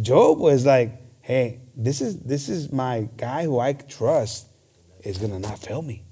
Job 0.00 0.38
was 0.38 0.66
like, 0.66 1.00
hey, 1.22 1.60
this 1.76 2.00
is 2.00 2.20
this 2.20 2.48
is 2.48 2.72
my 2.72 3.08
guy 3.16 3.44
who 3.44 3.58
I 3.58 3.72
trust 3.72 4.46
is 5.02 5.18
gonna 5.18 5.38
not 5.38 5.58
fail 5.58 5.82
me. 5.82 6.02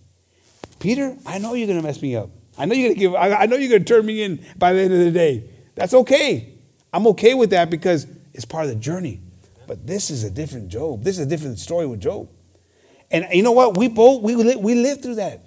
Peter, 0.78 1.16
I 1.26 1.38
know 1.38 1.54
you're 1.54 1.68
gonna 1.68 1.82
mess 1.82 2.00
me 2.02 2.16
up. 2.16 2.30
I 2.58 2.66
know 2.66 2.74
you're 2.74 2.90
gonna 2.90 3.00
give 3.00 3.14
I, 3.14 3.46
know 3.46 3.56
you're 3.56 3.70
gonna 3.70 3.84
turn 3.84 4.04
me 4.04 4.22
in 4.22 4.44
by 4.56 4.72
the 4.72 4.80
end 4.80 4.92
of 4.92 4.98
the 4.98 5.10
day. 5.10 5.44
That's 5.74 5.94
okay. 5.94 6.54
I'm 6.92 7.06
okay 7.08 7.34
with 7.34 7.50
that 7.50 7.70
because 7.70 8.06
it's 8.34 8.44
part 8.44 8.64
of 8.64 8.70
the 8.70 8.76
journey. 8.76 9.20
But 9.66 9.86
this 9.86 10.10
is 10.10 10.24
a 10.24 10.30
different 10.30 10.68
Job. 10.68 11.02
This 11.02 11.18
is 11.18 11.26
a 11.26 11.28
different 11.28 11.58
story 11.58 11.86
with 11.86 12.00
Job. 12.00 12.28
And 13.10 13.26
you 13.32 13.42
know 13.42 13.52
what? 13.52 13.76
We 13.76 13.88
both 13.88 14.22
we 14.22 14.34
we 14.56 14.74
lived 14.74 15.02
through 15.02 15.16
that. 15.16 15.42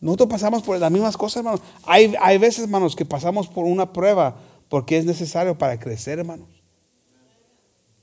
Nosotros 0.00 0.28
pasamos 0.28 0.62
por 0.62 0.78
las 0.78 0.90
mismas 0.90 1.16
cosas, 1.16 1.38
hermanos. 1.38 1.60
Hay, 1.84 2.14
hay 2.20 2.38
veces, 2.38 2.64
hermanos, 2.64 2.94
que 2.94 3.04
pasamos 3.04 3.48
por 3.48 3.64
una 3.64 3.92
prueba 3.92 4.36
porque 4.68 4.98
es 4.98 5.04
necesario 5.04 5.56
para 5.56 5.78
crecer, 5.78 6.18
hermanos. 6.18 6.48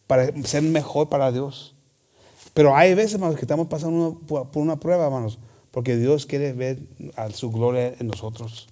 Para 0.08 0.32
ser 0.43 0.63
mejor 0.63 1.10
para 1.10 1.32
Dios. 1.32 1.75
Pero 2.53 2.75
hay 2.75 2.93
veces, 2.93 3.15
hermanos, 3.15 3.36
que 3.36 3.43
estamos 3.43 3.67
pasando 3.67 4.19
por 4.27 4.47
una 4.56 4.79
prueba, 4.79 5.06
hermanos, 5.06 5.39
porque 5.71 5.95
Dios 5.95 6.25
quiere 6.25 6.53
ver 6.53 6.79
a 7.15 7.29
su 7.32 7.51
gloria 7.51 7.95
en 7.99 8.08
nosotros. 8.08 8.67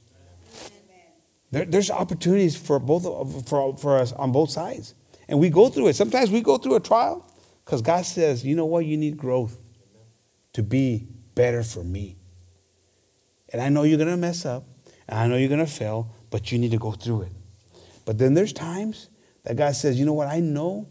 There, 1.52 1.66
there's 1.66 1.92
opportunities 1.92 2.56
for 2.56 2.80
both 2.80 3.04
for, 3.48 3.76
for 3.76 4.00
us 4.00 4.14
on 4.14 4.32
both 4.32 4.50
sides. 4.50 4.96
And 5.28 5.40
we 5.40 5.50
go 5.50 5.70
through 5.70 5.88
it. 5.88 5.96
Sometimes 5.96 6.32
we 6.32 6.42
go 6.42 6.58
through 6.58 6.76
a 6.76 6.80
trial 6.80 7.26
because 7.66 7.82
God 7.82 8.06
says, 8.06 8.46
you 8.46 8.56
know 8.56 8.66
what, 8.66 8.86
you 8.86 8.98
need 8.98 9.18
growth 9.18 9.58
to 10.54 10.64
be 10.64 11.08
better 11.36 11.64
for 11.64 11.84
me. 11.84 12.18
And 13.52 13.62
I 13.62 13.70
know 13.70 13.84
you're 13.84 13.98
gonna 13.98 14.18
mess 14.18 14.46
up, 14.46 14.66
and 15.08 15.20
I 15.20 15.28
know 15.28 15.38
you're 15.38 15.50
gonna 15.50 15.68
fail, 15.68 16.14
but 16.30 16.52
you 16.52 16.60
need 16.60 16.72
to 16.72 16.78
go 16.78 16.92
through 16.92 17.24
it. 17.24 17.32
But 18.06 18.18
then 18.18 18.34
there's 18.34 18.54
times 18.54 19.10
that 19.44 19.56
God 19.58 19.76
says, 19.76 20.00
you 20.00 20.06
know 20.06 20.14
what, 20.14 20.28
I 20.28 20.40
know 20.40 20.88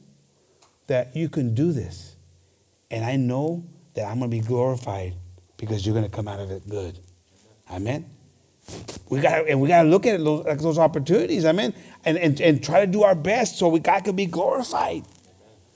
that 0.87 1.15
you 1.17 1.29
can 1.29 1.55
do 1.55 1.73
this. 1.73 2.17
And 2.91 3.05
I 3.05 3.17
know 3.17 3.65
that 3.95 4.07
I'm 4.07 4.19
gonna 4.19 4.29
be 4.29 4.41
glorified 4.41 5.15
because 5.61 5.85
you're 5.85 5.95
going 5.95 6.09
to 6.09 6.11
come 6.11 6.27
out 6.27 6.41
of 6.41 6.51
it 6.51 6.69
good. 6.69 6.99
Amen. 7.71 8.07
We 9.09 9.21
got 9.21 9.49
and 9.49 9.61
we 9.61 9.69
got 9.69 9.83
to 9.83 9.89
look 9.89 10.07
at 10.07 10.19
those, 10.19 10.47
like 10.47 10.59
those 10.59 10.79
opportunities. 10.79 11.45
Amen. 11.45 11.75
And, 12.05 12.17
and 12.19 12.41
and 12.41 12.63
try 12.63 12.81
to 12.81 12.87
do 12.87 13.03
our 13.03 13.15
best 13.15 13.59
so 13.59 13.69
we 13.69 13.81
God 13.81 14.05
can 14.05 14.17
be 14.17 14.27
glorified. 14.27 15.05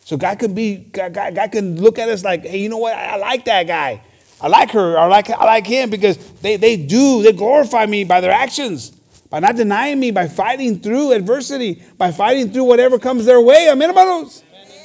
So 0.04 0.16
God 0.16 0.38
can 0.38 0.54
be 0.54 0.76
God, 0.76 1.12
God, 1.12 1.34
God 1.34 1.52
can 1.52 1.80
look 1.80 1.98
at 1.98 2.08
us 2.08 2.24
like, 2.24 2.44
hey, 2.46 2.58
you 2.58 2.68
know 2.68 2.78
what? 2.78 2.94
I, 2.94 3.14
I 3.14 3.16
like 3.16 3.44
that 3.44 3.66
guy. 3.66 4.02
I 4.44 4.48
like 4.48 4.72
her. 4.72 4.98
I 4.98 5.06
like 5.06 5.30
I 5.30 5.44
like 5.46 5.66
him 5.66 5.88
because 5.88 6.18
they 6.42 6.56
they 6.58 6.76
do 6.76 7.22
they 7.22 7.32
glorify 7.32 7.86
me 7.86 8.04
by 8.04 8.20
their 8.20 8.30
actions, 8.30 8.90
by 9.30 9.40
not 9.40 9.56
denying 9.56 9.98
me, 9.98 10.10
by 10.10 10.28
fighting 10.28 10.80
through 10.80 11.12
adversity, 11.12 11.82
by 11.96 12.10
fighting 12.10 12.52
through 12.52 12.64
whatever 12.64 12.98
comes 12.98 13.24
their 13.24 13.40
way. 13.40 13.70
Amen, 13.70 13.88
hermanos. 13.88 14.42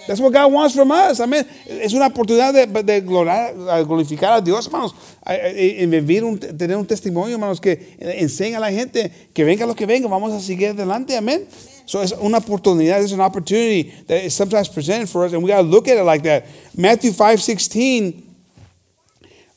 That's 0.07 0.21
what 0.21 0.31
God 0.31 0.53
wants 0.53 0.75
from 0.75 0.93
us. 0.93 1.19
Amén. 1.19 1.45
Es 1.67 1.93
una 1.93 2.07
oportunidad 2.07 2.53
de, 2.53 2.83
de 2.83 3.01
glorificar 3.01 4.37
a 4.37 4.41
Dios, 4.41 4.65
hermanos. 4.65 4.95
En 5.25 5.91
vivir, 5.91 6.23
un, 6.23 6.39
tener 6.39 6.77
un 6.77 6.85
testimonio, 6.85 7.35
hermanos, 7.35 7.59
que 7.59 7.97
enseña 7.99 8.59
a 8.59 8.61
la 8.61 8.71
gente 8.71 9.11
que 9.33 9.43
venga 9.43 9.65
lo 9.65 9.75
que 9.75 9.85
venga, 9.85 10.07
vamos 10.07 10.31
a 10.31 10.39
seguir 10.39 10.69
adelante. 10.69 11.17
Amén. 11.17 11.45
So 11.85 12.01
it's 12.01 12.13
an 12.13 12.33
opportunity. 12.33 12.87
it's 12.87 13.11
an 13.11 13.19
opportunity 13.19 13.93
that 14.07 14.23
is 14.23 14.33
sometimes 14.33 14.69
presented 14.69 15.09
for 15.09 15.25
us, 15.25 15.33
and 15.33 15.43
we 15.43 15.49
got 15.49 15.63
to 15.63 15.67
look 15.67 15.89
at 15.89 15.97
it 15.97 16.03
like 16.03 16.23
that. 16.23 16.45
Matthew 16.77 17.11
5 17.11 17.41
16, 17.41 18.28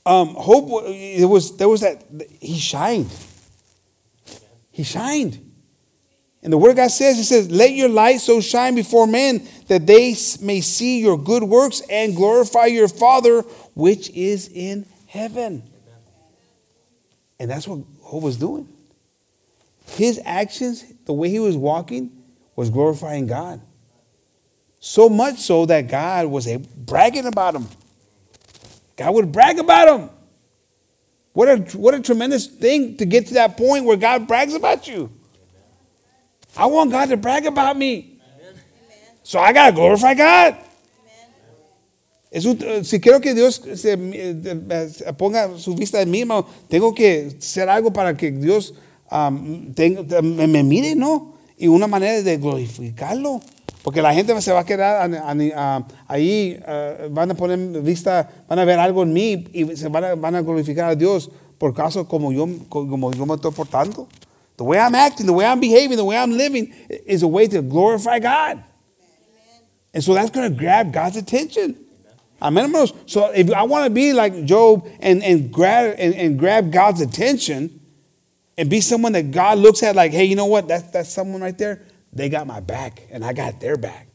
um, 0.04 0.34
Job, 0.34 0.84
it 0.86 1.28
was, 1.28 1.56
there 1.56 1.68
was 1.68 1.82
that, 1.82 2.04
he 2.40 2.58
shined. 2.58 3.10
He 4.70 4.82
shined. 4.82 5.52
And 6.42 6.52
the 6.52 6.58
word 6.58 6.70
of 6.70 6.76
God 6.76 6.90
says, 6.90 7.16
He 7.16 7.22
says, 7.22 7.50
let 7.50 7.70
your 7.70 7.88
light 7.88 8.20
so 8.20 8.40
shine 8.40 8.74
before 8.74 9.06
men 9.06 9.46
that 9.68 9.86
they 9.86 10.16
may 10.40 10.60
see 10.60 11.00
your 11.00 11.16
good 11.16 11.44
works 11.44 11.82
and 11.88 12.16
glorify 12.16 12.66
your 12.66 12.88
Father 12.88 13.42
which 13.74 14.10
is 14.10 14.48
in 14.48 14.86
heaven. 15.06 15.62
And 17.38 17.50
that's 17.50 17.68
what 17.68 17.80
Job 18.10 18.22
was 18.22 18.36
doing. 18.36 18.68
His 19.86 20.20
actions, 20.24 20.84
the 21.04 21.12
way 21.12 21.28
he 21.28 21.38
was 21.38 21.56
walking, 21.56 22.10
was 22.56 22.70
glorifying 22.70 23.26
God. 23.26 23.60
So 24.80 25.08
much 25.08 25.38
so 25.38 25.66
that 25.66 25.88
God 25.88 26.26
was 26.26 26.48
bragging 26.56 27.26
about 27.26 27.54
him. 27.54 27.68
God 28.96 29.14
would 29.14 29.32
brag 29.32 29.58
about 29.58 30.00
him. 30.00 30.10
What 31.32 31.48
a, 31.48 31.56
what 31.78 31.94
a 31.94 32.00
tremendous 32.00 32.46
thing 32.46 32.96
to 32.98 33.06
get 33.06 33.26
to 33.28 33.34
that 33.34 33.56
point 33.56 33.84
where 33.84 33.96
God 33.96 34.28
brags 34.28 34.54
about 34.54 34.86
you. 34.86 35.10
I 36.56 36.66
want 36.66 36.90
God 36.90 37.08
to 37.08 37.16
brag 37.16 37.46
about 37.46 37.76
me. 37.76 38.20
So 39.22 39.38
I 39.38 39.52
got 39.52 39.70
to 39.70 39.72
glorify 39.72 40.14
God. 40.14 40.56
Si 42.34 42.98
quiero 42.98 43.20
que 43.20 43.34
Dios 43.34 43.58
ponga 45.18 45.58
su 45.58 45.74
vista 45.74 46.00
en 46.00 46.10
mí, 46.10 46.24
tengo 46.68 46.94
que 46.94 47.36
hacer 47.38 47.68
algo 47.68 47.92
para 47.92 48.16
que 48.16 48.30
Dios 48.30 48.74
me, 49.10 50.46
me, 50.46 50.62
mire, 50.62 50.94
¿no? 50.94 51.34
Y 51.58 51.68
una 51.68 51.86
manera 51.86 52.22
de 52.22 52.38
glorificarlo. 52.38 53.42
Porque 53.82 54.00
la 54.00 54.14
gente 54.14 54.40
se 54.40 54.52
va 54.52 54.60
a 54.60 54.64
quedar 54.64 55.10
ahí, 56.06 56.58
uh, 56.60 57.08
van 57.10 57.30
a 57.32 57.34
poner 57.34 57.58
vista, 57.82 58.28
van 58.48 58.58
a 58.58 58.64
ver 58.64 58.78
algo 58.78 59.02
en 59.02 59.12
mí 59.12 59.44
y 59.52 59.76
se 59.76 59.88
van 59.88 60.04
a, 60.04 60.14
van 60.14 60.36
a 60.36 60.42
glorificar 60.42 60.90
a 60.90 60.94
Dios 60.94 61.30
por 61.58 61.74
caso 61.74 62.06
como 62.06 62.32
yo, 62.32 62.46
como 62.68 63.12
yo 63.12 63.26
me 63.26 63.34
estoy 63.34 63.52
portando. 63.52 64.08
The 64.56 64.64
way 64.64 64.78
I'm 64.78 64.94
acting, 64.94 65.26
the 65.26 65.32
way 65.32 65.46
I'm 65.46 65.58
behaving, 65.58 65.96
the 65.96 66.04
way 66.04 66.16
I'm 66.16 66.30
living 66.30 66.72
is 66.88 67.22
a 67.22 67.26
way 67.26 67.48
to 67.48 67.62
glorify 67.62 68.20
God. 68.20 68.52
Amen. 68.52 68.64
And 69.94 70.04
so 70.04 70.14
that's 70.14 70.30
going 70.30 70.52
to 70.52 70.56
grab 70.56 70.92
God's 70.92 71.16
attention. 71.16 71.76
Amen. 72.40 72.66
Amen. 72.66 72.86
So 73.06 73.30
if 73.30 73.50
I 73.50 73.62
want 73.62 73.84
to 73.84 73.90
be 73.90 74.12
like 74.12 74.44
Job 74.44 74.86
and, 75.00 75.22
and, 75.24 75.52
grab, 75.52 75.96
and, 75.98 76.14
and 76.14 76.38
grab 76.38 76.70
God's 76.70 77.00
attention 77.00 77.80
and 78.56 78.70
be 78.70 78.80
someone 78.80 79.12
that 79.12 79.30
God 79.30 79.58
looks 79.58 79.82
at 79.82 79.96
like, 79.96 80.12
hey, 80.12 80.24
you 80.24 80.36
know 80.36 80.46
what? 80.46 80.68
That's 80.68 81.08
someone 81.08 81.40
right 81.40 81.56
there. 81.56 81.82
They 82.12 82.28
got 82.28 82.46
my 82.46 82.60
back 82.60 83.02
and 83.10 83.24
I 83.24 83.32
got 83.32 83.60
their 83.60 83.76
back. 83.76 84.08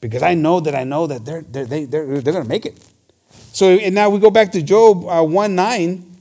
Because 0.00 0.22
I 0.22 0.34
know 0.34 0.60
that 0.60 0.74
I 0.74 0.84
know 0.84 1.06
that 1.06 1.24
they're, 1.24 1.42
they're, 1.42 1.64
they're 1.64 1.86
they're, 1.86 2.20
they're 2.20 2.32
going 2.32 2.44
to 2.44 2.48
make 2.48 2.66
it. 2.66 2.78
So 3.52 3.70
and 3.70 3.94
now 3.94 4.10
we 4.10 4.18
go 4.18 4.30
back 4.30 4.52
to 4.52 4.62
Job 4.62 5.06
uh, 5.06 5.22
1 5.22 5.54
9. 5.54 6.16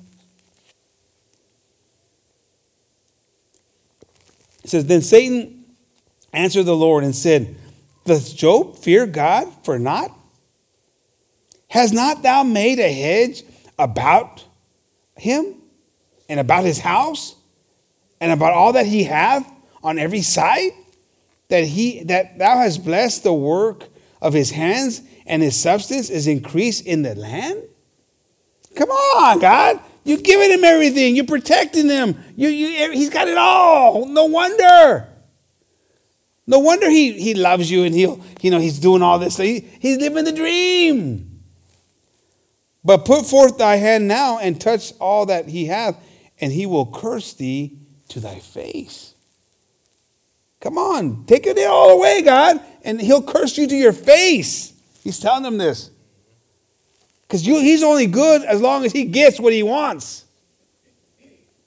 It 4.64 4.70
says, 4.70 4.86
Then 4.86 5.02
Satan 5.02 5.66
answered 6.34 6.64
the 6.64 6.76
Lord 6.76 7.04
and 7.04 7.16
said, 7.16 7.56
Does 8.06 8.34
Job 8.34 8.78
fear 8.78 9.06
God 9.06 9.52
for 9.64 9.78
naught? 9.78 10.12
Has 11.68 11.92
not 11.92 12.24
thou 12.24 12.44
made 12.44 12.80
a 12.80 12.92
hedge 12.92 13.44
about 13.78 14.46
him 15.18 15.56
and 16.30 16.40
about 16.40 16.64
his 16.64 16.80
house 16.80 17.36
and 18.22 18.32
about 18.32 18.54
all 18.54 18.74
that 18.74 18.86
he 18.86 19.04
hath 19.04 19.46
on 19.84 20.00
every 20.00 20.22
side? 20.22 20.72
That 21.50 21.64
he 21.64 22.04
that 22.04 22.40
thou 22.40 22.58
hast 22.58 22.84
blessed 22.84 23.24
the 23.24 23.34
work 23.34 23.86
of 24.22 24.34
his 24.34 24.52
hands 24.52 25.02
and 25.26 25.42
his 25.42 25.56
substance 25.56 26.10
is 26.10 26.28
increased 26.28 26.86
in 26.86 27.04
the 27.04 27.16
land? 27.16 27.64
Come 28.76 28.90
on, 28.90 29.40
God. 29.40 29.80
You're 30.04 30.20
giving 30.20 30.52
him 30.52 30.64
everything. 30.64 31.16
You're 31.16 31.26
protecting 31.26 31.90
him. 31.90 32.16
You, 32.36 32.50
you, 32.50 32.92
he's 32.92 33.10
got 33.10 33.28
it 33.28 33.38
all. 33.38 34.06
No 34.06 34.26
wonder. 34.26 35.08
No 36.48 36.60
wonder 36.60 36.90
he, 36.90 37.14
he 37.14 37.34
loves 37.34 37.72
you 37.72 37.84
and 37.84 37.96
he'll, 37.96 38.24
you 38.42 38.52
know, 38.52 38.60
he's 38.60 38.78
doing 38.78 39.02
all 39.02 39.18
this. 39.18 39.38
He, 39.38 39.62
he's 39.80 39.98
living 39.98 40.26
the 40.26 40.32
dream. 40.32 41.42
But 42.84 43.06
put 43.06 43.26
forth 43.26 43.58
thy 43.58 43.78
hand 43.78 44.08
now 44.08 44.38
and 44.38 44.62
touch 44.62 44.94
all 45.00 45.26
that 45.26 45.48
he 45.48 45.66
hath, 45.66 46.00
and 46.40 46.52
he 46.52 46.68
will 46.68 46.86
curse 46.86 47.34
thee 47.34 47.80
to 48.10 48.20
thy 48.20 48.38
face. 48.38 49.15
Come 50.66 50.80
on, 50.80 51.26
take 51.28 51.46
it 51.46 51.60
all 51.68 51.92
away, 51.92 52.24
God, 52.24 52.60
and 52.84 53.00
he'll 53.00 53.22
curse 53.22 53.56
you 53.56 53.68
to 53.68 53.76
your 53.76 53.94
face. 53.94 54.74
He's 55.04 55.20
telling 55.20 55.44
them 55.44 55.60
this. 55.60 55.92
Because 57.22 57.46
he's 57.46 57.84
only 57.84 58.08
good 58.08 58.42
as 58.42 58.62
long 58.62 58.84
as 58.84 58.92
he 58.92 59.06
gets 59.06 59.40
what 59.40 59.54
he 59.54 59.62
wants. 59.62 60.26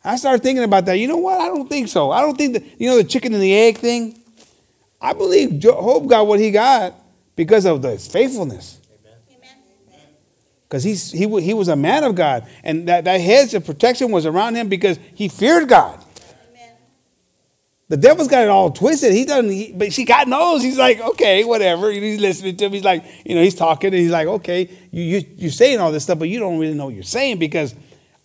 I 0.03 0.17
started 0.17 0.43
thinking 0.43 0.65
about 0.65 0.87
that. 0.87 0.95
You 0.95 1.07
know 1.07 1.19
what? 1.19 1.41
I 1.41 1.47
don't 1.47 1.69
think 1.69 1.87
so. 1.87 2.11
I 2.11 2.23
don't 2.23 2.37
think 2.37 2.55
that, 2.55 2.65
you 2.81 2.91
know, 2.91 2.97
the 2.97 3.05
chicken 3.05 3.33
and 3.33 3.41
the 3.41 3.55
egg 3.55 3.79
thing. 3.79 4.21
I 5.01 5.13
believe 5.13 5.61
Job 5.61 6.09
got 6.09 6.27
what 6.27 6.41
he 6.41 6.51
got 6.51 6.93
because 7.37 7.67
of 7.67 7.81
his 7.85 8.09
faithfulness. 8.09 8.81
Because 10.69 10.83
he, 10.83 10.97
he 11.41 11.55
was 11.55 11.69
a 11.69 11.77
man 11.77 12.03
of 12.03 12.17
God. 12.17 12.49
And 12.65 12.89
that, 12.89 13.05
that 13.05 13.21
hedge 13.21 13.55
of 13.55 13.65
protection 13.65 14.11
was 14.11 14.27
around 14.27 14.57
him 14.57 14.69
because 14.69 14.99
he 15.15 15.29
feared 15.29 15.69
God. 15.69 16.05
The 17.89 17.97
devil's 17.97 18.29
got 18.29 18.45
it 18.45 18.51
all 18.51 18.71
twisted. 18.71 19.13
He 19.13 19.25
doesn't, 19.25 19.51
he, 19.51 19.73
but 19.73 19.95
she 19.95 20.05
got 20.05 20.29
knows. 20.29 20.63
He's 20.63 20.77
like, 20.77 21.01
okay, 21.01 21.45
whatever. 21.45 21.91
He's 21.91 22.21
listening 22.21 22.57
to 22.59 22.67
him. 22.67 22.73
He's 22.73 22.85
like, 22.85 23.03
you 23.25 23.35
know, 23.35 23.43
he's 23.43 23.55
talking, 23.55 23.95
and 23.95 24.03
he's 24.03 24.11
like, 24.11 24.27
okay, 24.27 24.69
you, 24.91 25.03
you 25.03 25.25
you're 25.37 25.51
saying 25.51 25.81
all 25.81 25.91
this 25.91 26.05
stuff, 26.05 26.19
but 26.19 26.29
you 26.29 26.39
don't 26.39 26.59
really 26.59 26.75
know 26.75 26.87
what 26.87 26.95
you're 26.95 27.03
saying 27.03 27.39
because 27.39 27.75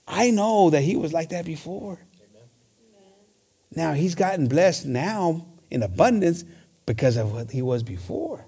I 0.06 0.32
know 0.32 0.70
that 0.72 0.82
he 0.82 0.98
was 0.98 1.14
like 1.14 1.30
that 1.30 1.46
before. 1.46 1.94
Amen. 1.94 2.48
Now 3.74 3.94
he's 3.94 4.16
gotten 4.16 4.48
blessed 4.48 4.86
now 4.86 5.46
in 5.72 5.82
abundance 5.82 6.44
because 6.86 7.16
of 7.16 7.32
what 7.32 7.52
he 7.52 7.62
was 7.62 7.84
before. 7.84 8.46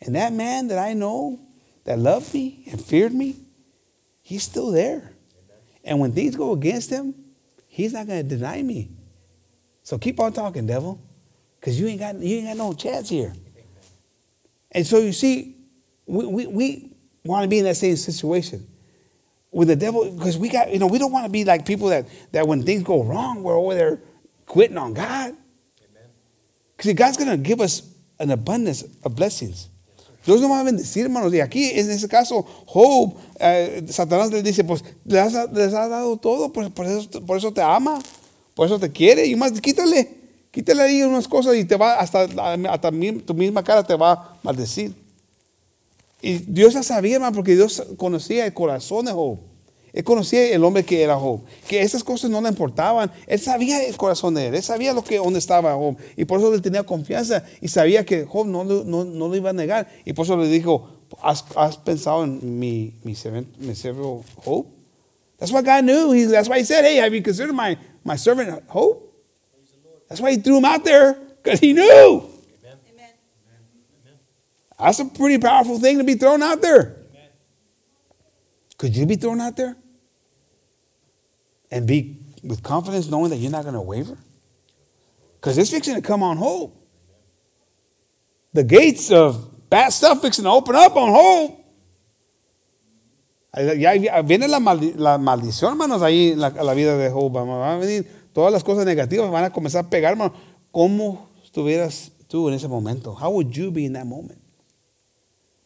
And 0.00 0.14
that 0.14 0.32
man 0.32 0.68
that 0.68 0.78
I 0.78 0.94
know 0.94 1.40
that 1.84 1.98
loved 1.98 2.32
me 2.32 2.64
and 2.70 2.80
feared 2.80 3.12
me, 3.12 3.36
he's 4.22 4.44
still 4.44 4.70
there. 4.70 5.12
And 5.84 5.98
when 5.98 6.12
things 6.12 6.36
go 6.36 6.52
against 6.52 6.88
him, 6.88 7.14
he's 7.66 7.92
not 7.92 8.06
going 8.06 8.22
to 8.22 8.36
deny 8.36 8.62
me. 8.62 8.90
So 9.82 9.98
keep 9.98 10.20
on 10.20 10.32
talking, 10.32 10.66
devil, 10.66 11.00
because 11.58 11.80
you 11.80 11.86
ain't 11.88 12.00
got 12.00 12.16
you 12.16 12.38
ain't 12.38 12.48
got 12.48 12.56
no 12.56 12.72
chance 12.72 13.08
here. 13.08 13.32
And 14.72 14.86
so 14.86 14.98
you 14.98 15.12
see, 15.12 15.56
we, 16.06 16.26
we, 16.26 16.46
we 16.46 16.92
want 17.24 17.42
to 17.42 17.48
be 17.48 17.58
in 17.58 17.64
that 17.64 17.76
same 17.76 17.96
situation 17.96 18.66
with 19.50 19.68
the 19.68 19.76
devil 19.76 20.10
because 20.10 20.38
we 20.38 20.48
got 20.48 20.72
you 20.72 20.78
know 20.78 20.86
we 20.86 20.98
don't 20.98 21.12
want 21.12 21.26
to 21.26 21.30
be 21.30 21.44
like 21.44 21.66
people 21.66 21.88
that 21.88 22.06
that 22.32 22.46
when 22.46 22.62
things 22.62 22.82
go 22.84 23.02
wrong 23.02 23.42
we're 23.42 23.56
over 23.56 23.74
there 23.74 24.00
quitting 24.46 24.78
on 24.78 24.94
God. 24.94 25.34
Because 26.76 26.94
God's 26.94 27.16
going 27.16 27.30
to 27.30 27.36
give 27.36 27.60
us 27.60 27.82
an 28.18 28.30
abundance 28.30 28.84
of 29.04 29.14
blessings. 29.14 29.68
Dios 30.24 30.40
nos 30.40 30.50
va 30.50 30.60
a 30.60 30.64
bendecir, 30.64 31.04
hermanos. 31.04 31.32
Y 31.32 31.40
aquí, 31.40 31.70
en 31.70 31.90
ese 31.90 32.08
caso, 32.08 32.42
Job, 32.66 33.16
eh, 33.38 33.82
Satanás 33.88 34.30
le 34.30 34.42
dice, 34.42 34.64
pues 34.64 34.82
les 35.04 35.34
has, 35.34 35.50
les 35.52 35.72
has 35.72 35.88
dado 35.88 36.16
todo, 36.18 36.52
por, 36.52 36.70
por, 36.70 36.86
eso, 36.86 37.20
por 37.24 37.38
eso 37.38 37.52
te 37.52 37.62
ama. 37.62 37.98
Por 38.54 38.66
eso 38.66 38.78
te 38.78 38.90
quiere 38.90 39.26
y 39.26 39.36
más, 39.36 39.58
quítale, 39.60 40.08
quítale 40.50 40.82
ahí 40.82 41.02
unas 41.02 41.28
cosas 41.28 41.56
y 41.56 41.64
te 41.64 41.76
va, 41.76 41.94
hasta, 41.94 42.22
hasta 42.70 42.90
tu 43.24 43.34
misma 43.34 43.62
cara 43.62 43.82
te 43.82 43.94
va 43.94 44.12
a 44.12 44.36
maldecir. 44.42 44.92
Y 46.22 46.34
Dios 46.34 46.74
ya 46.74 46.82
sabía, 46.82 47.18
porque 47.30 47.54
Dios 47.54 47.82
conocía 47.96 48.46
el 48.46 48.52
corazón 48.52 49.06
de 49.06 49.12
Job. 49.12 49.38
Él 49.92 50.04
conocía 50.04 50.54
el 50.54 50.62
hombre 50.62 50.84
que 50.84 51.02
era 51.02 51.16
Job, 51.16 51.40
que 51.66 51.80
esas 51.80 52.04
cosas 52.04 52.30
no 52.30 52.40
le 52.40 52.48
importaban. 52.48 53.10
Él 53.26 53.40
sabía 53.40 53.82
el 53.84 53.96
corazón 53.96 54.34
de 54.34 54.48
él, 54.48 54.54
él 54.54 54.62
sabía 54.62 54.92
lo 54.92 55.02
que, 55.02 55.16
dónde 55.16 55.38
estaba 55.38 55.74
Job. 55.74 55.96
Y 56.16 56.24
por 56.24 56.38
eso 56.38 56.52
le 56.52 56.60
tenía 56.60 56.82
confianza 56.84 57.44
y 57.60 57.68
sabía 57.68 58.04
que 58.04 58.24
Job 58.24 58.46
no, 58.46 58.62
no, 58.64 59.04
no 59.04 59.28
lo 59.28 59.36
iba 59.36 59.50
a 59.50 59.54
negar. 59.54 59.88
Y 60.04 60.12
por 60.12 60.26
eso 60.26 60.36
le 60.36 60.46
dijo, 60.48 60.88
¿has, 61.22 61.42
pensado 61.78 62.24
en 62.24 62.58
mi, 62.58 62.94
mi, 63.02 63.16
mi 63.58 63.74
Job? 64.44 64.66
That's 65.38 65.52
what 65.52 65.64
God 65.64 65.84
knew. 65.84 66.30
That's 66.30 66.48
why 66.48 66.58
he 66.58 66.64
said, 66.64 66.84
Hey, 66.84 66.96
have 66.96 67.14
you 67.14 67.22
considered 67.22 67.54
my, 67.54 67.76
my 68.04 68.16
servant 68.16 68.64
Job? 68.68 69.02
That's 70.08 70.20
why 70.20 70.32
he 70.32 70.36
threw 70.38 70.58
him 70.58 70.64
out 70.64 70.84
there, 70.84 71.14
because 71.42 71.60
he 71.60 71.72
knew. 71.72 71.82
Amen. 71.86 73.08
That's 74.78 74.98
a 74.98 75.04
pretty 75.04 75.38
powerful 75.38 75.78
thing 75.78 75.98
to 75.98 76.04
be 76.04 76.14
thrown 76.14 76.42
out 76.42 76.60
there. 76.62 76.96
Could 78.78 78.96
you 78.96 79.06
be 79.06 79.16
thrown 79.16 79.40
out 79.40 79.56
there? 79.56 79.76
And 81.70 81.86
be 81.86 82.16
with 82.42 82.62
confidence 82.62 83.08
knowing 83.08 83.30
that 83.30 83.36
you're 83.36 83.50
not 83.50 83.62
going 83.62 83.74
to 83.74 83.80
waver? 83.80 84.16
Because 85.34 85.58
it's 85.58 85.70
fixing 85.70 85.94
to 85.94 86.00
come 86.00 86.22
on 86.22 86.38
Job. 86.38 86.72
The 88.52 88.64
gates 88.64 89.12
of 89.12 89.68
bad 89.70 89.90
stuff 89.92 90.22
fixing 90.22 90.44
to 90.44 90.50
open 90.50 90.74
up 90.74 90.96
on 90.96 91.10
Job. 91.10 91.59
Ya 93.52 93.94
ya 93.96 94.22
viene 94.22 94.46
la, 94.46 94.60
maldi- 94.60 94.94
la 94.94 95.18
maldición, 95.18 95.72
hermanos, 95.72 96.02
ahí 96.02 96.32
en 96.32 96.40
la, 96.40 96.50
la 96.50 96.72
vida 96.74 96.96
de 96.96 97.10
Job. 97.10 97.32
Van 97.32 97.48
a 97.48 97.76
venir 97.78 98.06
todas 98.32 98.52
las 98.52 98.62
cosas 98.62 98.86
negativas, 98.86 99.30
van 99.30 99.44
a 99.44 99.50
comenzar 99.50 99.86
a 99.86 99.90
pegar, 99.90 100.12
hermano. 100.12 100.32
¿Cómo 100.70 101.28
estuvieras 101.42 102.12
tú 102.28 102.48
en 102.48 102.54
ese 102.54 102.68
momento? 102.68 103.12
How 103.12 103.30
would 103.30 103.50
you 103.50 103.72
be 103.72 103.84
in 103.84 103.94
that 103.94 104.06
moment? 104.06 104.38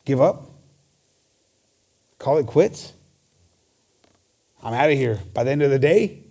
Give 0.07 0.21
up? 0.23 0.49
Call 2.19 2.39
it 2.39 2.47
quits? 2.47 2.95
I'm 4.63 4.73
out 4.73 4.91
of 4.91 4.97
here 4.97 5.19
by 5.35 5.45
the 5.45 5.51
end 5.51 5.63
of 5.63 5.71
the 5.71 5.79
day? 5.79 6.23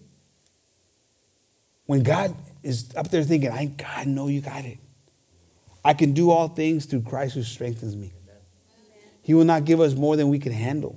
When 1.85 2.01
God 2.01 2.33
is 2.63 2.95
up 2.95 3.09
there 3.09 3.23
thinking, 3.23 3.51
I 3.51 3.65
God 3.65 4.07
know 4.07 4.27
you 4.27 4.41
got 4.41 4.65
it. 4.65 4.79
I 5.85 5.93
can 5.93 6.13
do 6.13 6.31
all 6.31 6.47
things 6.47 6.85
through 6.87 7.01
Christ 7.01 7.35
who 7.35 7.43
strengthens 7.43 7.95
me. 7.95 8.11
He 9.21 9.35
will 9.35 9.45
not 9.45 9.65
give 9.65 9.79
us 9.81 9.93
more 9.93 10.15
than 10.15 10.29
we 10.29 10.39
can 10.39 10.51
handle. 10.51 10.95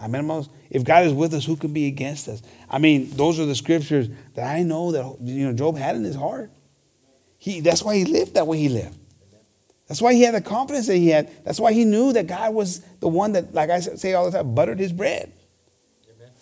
Amen, 0.00 0.22
hermanos. 0.22 0.48
If 0.70 0.82
God 0.84 1.06
is 1.06 1.12
with 1.12 1.34
us, 1.34 1.44
who 1.44 1.56
can 1.56 1.72
be 1.72 1.86
against 1.86 2.28
us? 2.28 2.42
I 2.68 2.78
mean, 2.78 3.10
those 3.14 3.38
are 3.38 3.46
the 3.46 3.54
scriptures 3.54 4.08
that 4.34 4.44
I 4.56 4.62
know 4.62 4.90
that 4.92 5.16
you 5.22 5.46
know 5.46 5.52
Job 5.52 5.76
had 5.78 5.94
in 5.96 6.02
his 6.04 6.16
heart. 6.16 6.50
He 7.38 7.60
that's 7.60 7.82
why 7.82 7.96
he 7.96 8.04
lived 8.04 8.34
that 8.34 8.46
way 8.46 8.58
he 8.58 8.68
lived. 8.68 8.98
That's 9.86 10.00
why 10.02 10.14
he 10.14 10.22
had 10.22 10.34
the 10.34 10.40
confidence 10.40 10.86
that 10.88 10.96
he 10.96 11.08
had. 11.08 11.28
That's 11.44 11.60
why 11.60 11.72
he 11.72 11.84
knew 11.84 12.12
that 12.14 12.26
God 12.26 12.54
was 12.54 12.80
the 13.00 13.08
one 13.08 13.32
that, 13.32 13.52
like 13.54 13.70
I 13.70 13.80
say 13.80 14.14
all 14.14 14.30
the 14.30 14.36
time, 14.38 14.54
buttered 14.54 14.78
his 14.80 14.92
bread. 14.92 15.30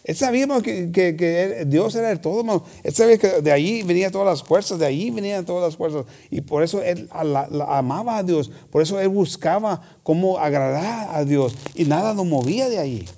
Él 0.05 0.17
sabía 0.17 0.47
que, 0.65 0.91
que- 0.93 1.15
que 1.17 1.65
Dios 1.65 1.95
era 1.95 2.11
el 2.11 2.19
todo, 2.21 2.41
hermano. 2.41 2.65
Él 2.85 2.93
sabía 2.93 3.19
que 3.21 3.41
de 3.41 3.53
allí 3.53 3.83
venían 3.83 4.11
todas 4.11 4.27
las 4.27 4.43
fuerzas, 4.43 4.79
de 4.79 4.87
allí 4.87 5.11
venían 5.11 5.45
todas 5.45 5.63
las 5.63 5.77
fuerzas. 5.77 6.07
Y 6.31 6.41
por 6.41 6.63
eso 6.65 6.83
él 6.83 7.09
la- 7.13 7.47
la- 7.51 7.79
amaba 7.79 8.19
a 8.19 8.23
Dios, 8.25 8.51
por 8.71 8.83
eso 8.83 8.99
él 8.99 9.09
buscaba 9.11 9.81
cómo 10.03 10.39
agradar 10.39 11.15
a 11.15 11.25
Dios. 11.25 11.55
Y 11.77 11.85
nada 11.85 12.15
lo 12.15 12.25
movía 12.25 12.69
de 12.69 12.79
allí. 12.79 13.09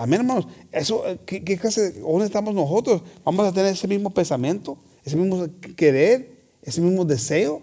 Amén, 0.00 0.20
hermanos. 0.20 0.46
Eso, 0.72 1.06
eh, 1.06 1.18
¿qué, 1.26 1.58
clase, 1.58 2.00
¿Dónde 2.00 2.24
estamos 2.24 2.54
nosotros? 2.54 3.02
Vamos 3.22 3.46
a 3.46 3.52
tener 3.52 3.74
ese 3.74 3.86
mismo 3.86 4.08
pensamiento, 4.08 4.78
ese 5.04 5.14
mismo 5.14 5.46
querer, 5.76 6.40
ese 6.62 6.80
mismo 6.80 7.04
deseo 7.04 7.60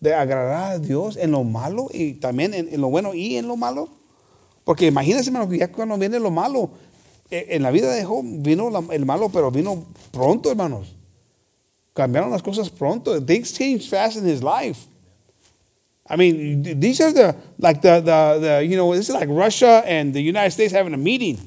de 0.00 0.14
agradar 0.14 0.72
a 0.72 0.78
Dios 0.78 1.18
en 1.18 1.30
lo 1.30 1.44
malo 1.44 1.88
y 1.92 2.14
también 2.14 2.54
en, 2.54 2.80
lo 2.80 2.88
bueno 2.88 3.12
y 3.12 3.36
en 3.36 3.48
lo 3.48 3.58
malo. 3.58 3.90
Porque 4.64 4.86
imagínense, 4.86 5.28
hermano, 5.28 5.46
que 5.46 5.58
ya 5.58 5.70
cuando 5.70 5.98
viene 5.98 6.18
lo 6.18 6.30
malo, 6.30 6.70
eh, 7.30 7.48
en 7.50 7.62
la 7.62 7.70
vida 7.70 7.92
de 7.92 8.02
Job 8.02 8.24
vino 8.24 8.70
el 8.90 9.04
malo, 9.04 9.28
pero 9.28 9.50
vino 9.50 9.84
pronto, 10.10 10.50
hermanos. 10.50 10.96
Cambiaron 11.92 12.30
las 12.30 12.42
cosas 12.42 12.70
pronto. 12.70 13.22
Things 13.22 13.52
changed 13.52 13.90
fast 13.90 14.16
in 14.16 14.26
his 14.26 14.42
life. 14.42 14.86
I 16.08 16.16
mean, 16.16 16.80
these 16.80 17.00
are 17.00 17.12
the 17.12 17.36
like 17.58 17.82
the 17.82 18.00
the, 18.00 18.38
the 18.40 18.64
you 18.64 18.76
know 18.76 18.94
this 18.94 19.08
is 19.08 19.14
like 19.14 19.28
Russia 19.30 19.82
and 19.86 20.12
the 20.12 20.20
United 20.20 20.50
States 20.50 20.72
having 20.72 20.94
a 20.94 20.98
meeting, 20.98 21.40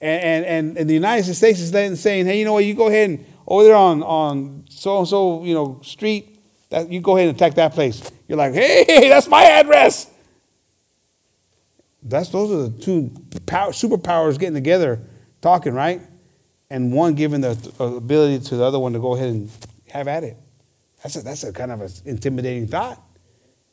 and 0.00 0.44
and, 0.44 0.78
and, 0.78 0.90
the 0.90 0.94
United 0.94 1.32
States 1.34 1.60
is 1.60 1.70
then 1.70 1.96
saying, 1.96 2.26
hey, 2.26 2.38
you 2.38 2.44
know 2.44 2.54
what, 2.54 2.64
you 2.64 2.74
go 2.74 2.88
ahead 2.88 3.10
and 3.10 3.26
over 3.46 3.64
there 3.64 3.76
on 3.76 4.02
on 4.02 4.64
so 4.68 4.98
and 4.98 5.08
so 5.08 5.44
you 5.44 5.54
know 5.54 5.80
street, 5.82 6.38
that 6.70 6.90
you 6.90 7.00
go 7.00 7.16
ahead 7.16 7.28
and 7.28 7.36
attack 7.36 7.54
that 7.54 7.72
place. 7.72 8.10
You're 8.26 8.38
like, 8.38 8.54
hey, 8.54 8.84
that's 9.08 9.28
my 9.28 9.44
address. 9.44 10.10
That's 12.02 12.28
those 12.28 12.50
are 12.50 12.68
the 12.68 12.82
two 12.82 13.10
power, 13.46 13.70
superpowers 13.70 14.38
getting 14.38 14.54
together, 14.54 15.00
talking 15.40 15.72
right, 15.72 16.02
and 16.68 16.92
one 16.92 17.14
giving 17.14 17.40
the 17.40 17.52
ability 17.78 18.44
to 18.46 18.56
the 18.56 18.64
other 18.64 18.78
one 18.78 18.92
to 18.92 18.98
go 18.98 19.14
ahead 19.14 19.28
and 19.28 19.50
have 19.88 20.08
at 20.08 20.24
it. 20.24 20.36
That's 21.04 21.16
a, 21.16 21.20
that's 21.22 21.44
a 21.44 21.52
kind 21.52 21.70
of 21.70 21.82
an 21.82 21.90
intimidating 22.06 22.66
thought. 22.66 22.98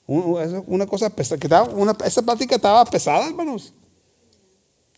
Un- 0.08 0.36
un- 0.36 0.66
Una 0.68 0.86
cosa 0.86 1.10
pesada, 1.10 1.40
que 1.40 1.48
estaba, 1.50 1.74
una, 1.74 1.96
esa 2.04 2.22
plática 2.22 2.58
estaba 2.58 2.86
pesada, 2.86 3.26
hermanos. 3.30 3.72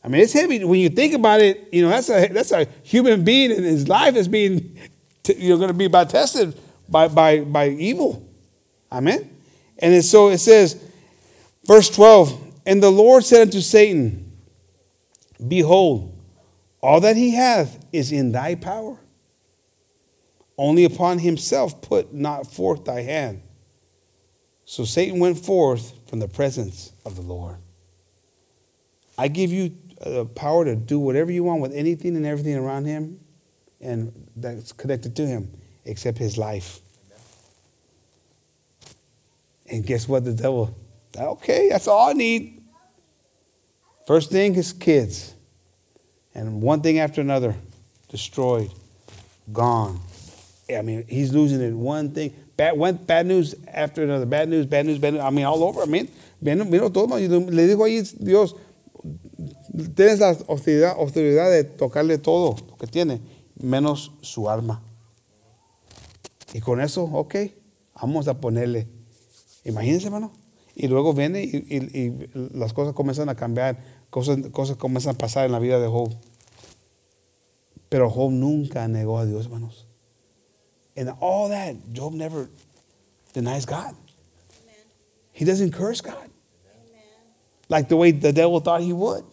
I 0.03 0.07
mean, 0.09 0.21
it's 0.21 0.33
heavy 0.33 0.63
when 0.65 0.79
you 0.79 0.89
think 0.89 1.13
about 1.13 1.39
it. 1.41 1.69
You 1.71 1.83
know, 1.83 1.89
that's 1.89 2.09
a 2.09 2.27
that's 2.27 2.51
a 2.51 2.67
human 2.81 3.23
being 3.23 3.51
and 3.51 3.63
his 3.63 3.87
life 3.87 4.15
is 4.15 4.27
being, 4.27 4.77
you're 5.37 5.57
going 5.57 5.69
to 5.69 5.73
be 5.75 5.87
by 5.87 6.05
tested 6.05 6.59
by 6.89 7.07
by 7.07 7.41
by 7.41 7.69
evil. 7.69 8.27
Amen. 8.91 9.29
And 9.79 10.03
so 10.03 10.29
it 10.29 10.39
says, 10.39 10.75
verse 11.65 11.89
twelve. 11.89 12.37
And 12.65 12.81
the 12.81 12.89
Lord 12.89 13.23
said 13.23 13.43
unto 13.43 13.61
Satan, 13.61 14.31
Behold, 15.47 16.17
all 16.81 16.99
that 17.01 17.15
he 17.15 17.31
hath 17.35 17.85
is 17.93 18.11
in 18.11 18.31
thy 18.31 18.55
power. 18.55 18.97
Only 20.57 20.85
upon 20.85 21.19
himself 21.19 21.81
put 21.81 22.13
not 22.13 22.51
forth 22.51 22.85
thy 22.85 23.01
hand. 23.01 23.41
So 24.65 24.85
Satan 24.85 25.19
went 25.19 25.37
forth 25.37 25.93
from 26.07 26.19
the 26.19 26.27
presence 26.27 26.93
of 27.05 27.15
the 27.15 27.21
Lord. 27.21 27.57
I 29.17 29.27
give 29.27 29.51
you 29.51 29.75
uh, 30.01 30.09
the 30.09 30.25
power 30.25 30.65
to 30.65 30.75
do 30.75 30.99
whatever 30.99 31.31
you 31.31 31.43
want 31.43 31.61
with 31.61 31.73
anything 31.73 32.15
and 32.15 32.25
everything 32.25 32.55
around 32.55 32.85
him 32.85 33.19
and 33.83 34.29
that's 34.35 34.71
connected 34.71 35.15
to 35.17 35.27
him, 35.27 35.51
except 35.85 36.17
his 36.17 36.37
life. 36.37 36.79
And 39.69 39.85
guess 39.85 40.07
what? 40.07 40.23
The 40.23 40.33
devil, 40.33 40.75
okay, 41.17 41.69
that's 41.69 41.87
all 41.87 42.09
I 42.09 42.13
need. 42.13 42.61
First 44.07 44.31
thing 44.31 44.55
is 44.55 44.73
kids. 44.73 45.33
And 46.33 46.61
one 46.61 46.81
thing 46.81 46.99
after 46.99 47.21
another, 47.21 47.55
destroyed, 48.09 48.71
gone. 49.51 49.99
I 50.69 50.81
mean, 50.81 51.05
he's 51.07 51.33
losing 51.33 51.61
it. 51.61 51.73
One 51.73 52.11
thing, 52.11 52.33
bad, 52.55 53.25
news 53.25 53.55
after 53.67 54.03
another. 54.03 54.25
Bad 54.25 54.49
news, 54.49 54.65
bad 54.65 54.85
news, 54.85 54.97
bad 54.97 55.13
news. 55.13 55.23
I 55.23 55.29
mean, 55.29 55.45
all 55.45 55.63
over. 55.63 55.83
I 55.83 55.85
mean, 55.85 56.09
vino, 56.41 56.89
todo. 56.89 57.17
Le 57.17 57.67
dijo 57.67 57.83
ahí 57.83 58.01
Dios, 58.19 58.55
tienes 59.95 60.19
la 60.19 60.29
autoridad 60.29 61.51
de 61.51 61.63
tocarle 61.65 62.17
todo 62.17 62.55
lo 62.69 62.77
que 62.77 62.87
tiene, 62.87 63.19
menos 63.59 64.11
su 64.21 64.49
alma. 64.49 64.81
Y 66.53 66.61
con 66.61 66.79
eso, 66.79 67.03
ok, 67.03 67.35
vamos 68.01 68.27
a 68.27 68.39
ponerle. 68.39 68.87
Imagínense, 69.65 70.05
hermano. 70.05 70.31
Y 70.75 70.87
luego 70.87 71.13
viene 71.13 71.43
y 71.43 72.29
las 72.53 72.73
cosas 72.73 72.93
comienzan 72.93 73.29
a 73.29 73.35
cambiar, 73.35 73.77
cosas, 74.09 74.39
cosas 74.51 74.77
comienzan 74.77 75.15
a 75.15 75.17
pasar 75.17 75.45
en 75.45 75.51
la 75.51 75.59
vida 75.59 75.79
de 75.79 75.87
Job. 75.87 76.15
Pero 77.89 78.09
Job 78.09 78.31
nunca 78.31 78.87
negó 78.87 79.19
a 79.19 79.25
Dios, 79.25 79.45
hermanos. 79.45 79.87
And 80.95 81.09
all 81.19 81.49
that, 81.49 81.75
Job 81.91 82.13
never 82.13 82.49
denies 83.33 83.65
God. 83.65 83.95
He 85.31 85.45
doesn't 85.45 85.71
curse 85.71 86.01
God 86.01 86.29
like 87.69 87.89
the 87.89 87.97
way 87.97 88.11
the 88.11 88.31
devil 88.31 88.59
thought 88.59 88.81
he 88.81 88.93
would. 88.93 89.23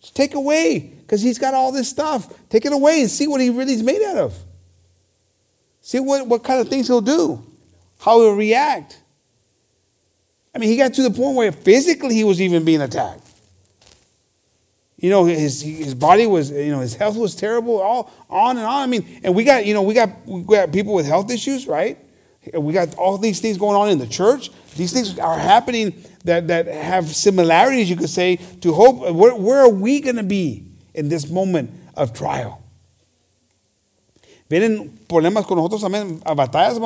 Just 0.00 0.14
take 0.14 0.34
away, 0.34 0.78
because 0.78 1.22
he's 1.22 1.38
got 1.38 1.54
all 1.54 1.72
this 1.72 1.88
stuff. 1.88 2.32
Take 2.48 2.66
it 2.66 2.72
away 2.72 3.00
and 3.00 3.10
see 3.10 3.26
what 3.26 3.40
he 3.40 3.50
really 3.50 3.72
is 3.72 3.82
made 3.82 4.02
out 4.02 4.18
of. 4.18 4.34
See 5.80 6.00
what, 6.00 6.26
what 6.26 6.44
kind 6.44 6.60
of 6.60 6.68
things 6.68 6.88
he'll 6.88 7.00
do, 7.00 7.44
how 7.98 8.20
he'll 8.20 8.34
react. 8.34 9.00
I 10.54 10.58
mean, 10.58 10.68
he 10.68 10.76
got 10.76 10.92
to 10.94 11.02
the 11.02 11.10
point 11.10 11.36
where 11.36 11.50
physically 11.50 12.14
he 12.14 12.24
was 12.24 12.40
even 12.40 12.64
being 12.64 12.82
attacked. 12.82 13.26
You 15.02 15.10
know, 15.10 15.24
his 15.24 15.60
his 15.62 15.96
body 15.96 16.26
was, 16.26 16.52
you 16.52 16.70
know, 16.70 16.78
his 16.78 16.94
health 16.94 17.16
was 17.16 17.34
terrible, 17.34 17.80
all 17.80 18.08
on 18.30 18.56
and 18.56 18.64
on. 18.64 18.82
I 18.82 18.86
mean, 18.86 19.20
and 19.24 19.34
we 19.34 19.42
got, 19.42 19.66
you 19.66 19.74
know, 19.74 19.82
we 19.82 19.94
got 19.94 20.10
we 20.24 20.42
got 20.42 20.70
people 20.70 20.94
with 20.94 21.06
health 21.06 21.28
issues, 21.28 21.66
right? 21.66 21.98
We 22.54 22.72
got 22.72 22.94
all 22.94 23.18
these 23.18 23.40
things 23.40 23.58
going 23.58 23.76
on 23.76 23.88
in 23.88 23.98
the 23.98 24.06
church. 24.06 24.50
These 24.76 24.92
things 24.92 25.18
are 25.18 25.36
happening 25.36 26.04
that, 26.24 26.46
that 26.46 26.68
have 26.68 27.08
similarities, 27.08 27.90
you 27.90 27.96
could 27.96 28.10
say, 28.10 28.36
to 28.36 28.70
Job. 28.70 29.16
Where, 29.16 29.34
where 29.34 29.58
are 29.58 29.68
we 29.68 30.00
going 30.00 30.16
to 30.16 30.22
be 30.22 30.66
in 30.94 31.08
this 31.08 31.28
moment 31.28 31.70
of 31.96 32.12
trial? 32.12 32.62
Vienen 34.48 34.90
problemas 35.08 35.46
con 35.46 35.56
nosotros 35.56 35.82
también, 35.82 36.20
batallas, 36.36 36.78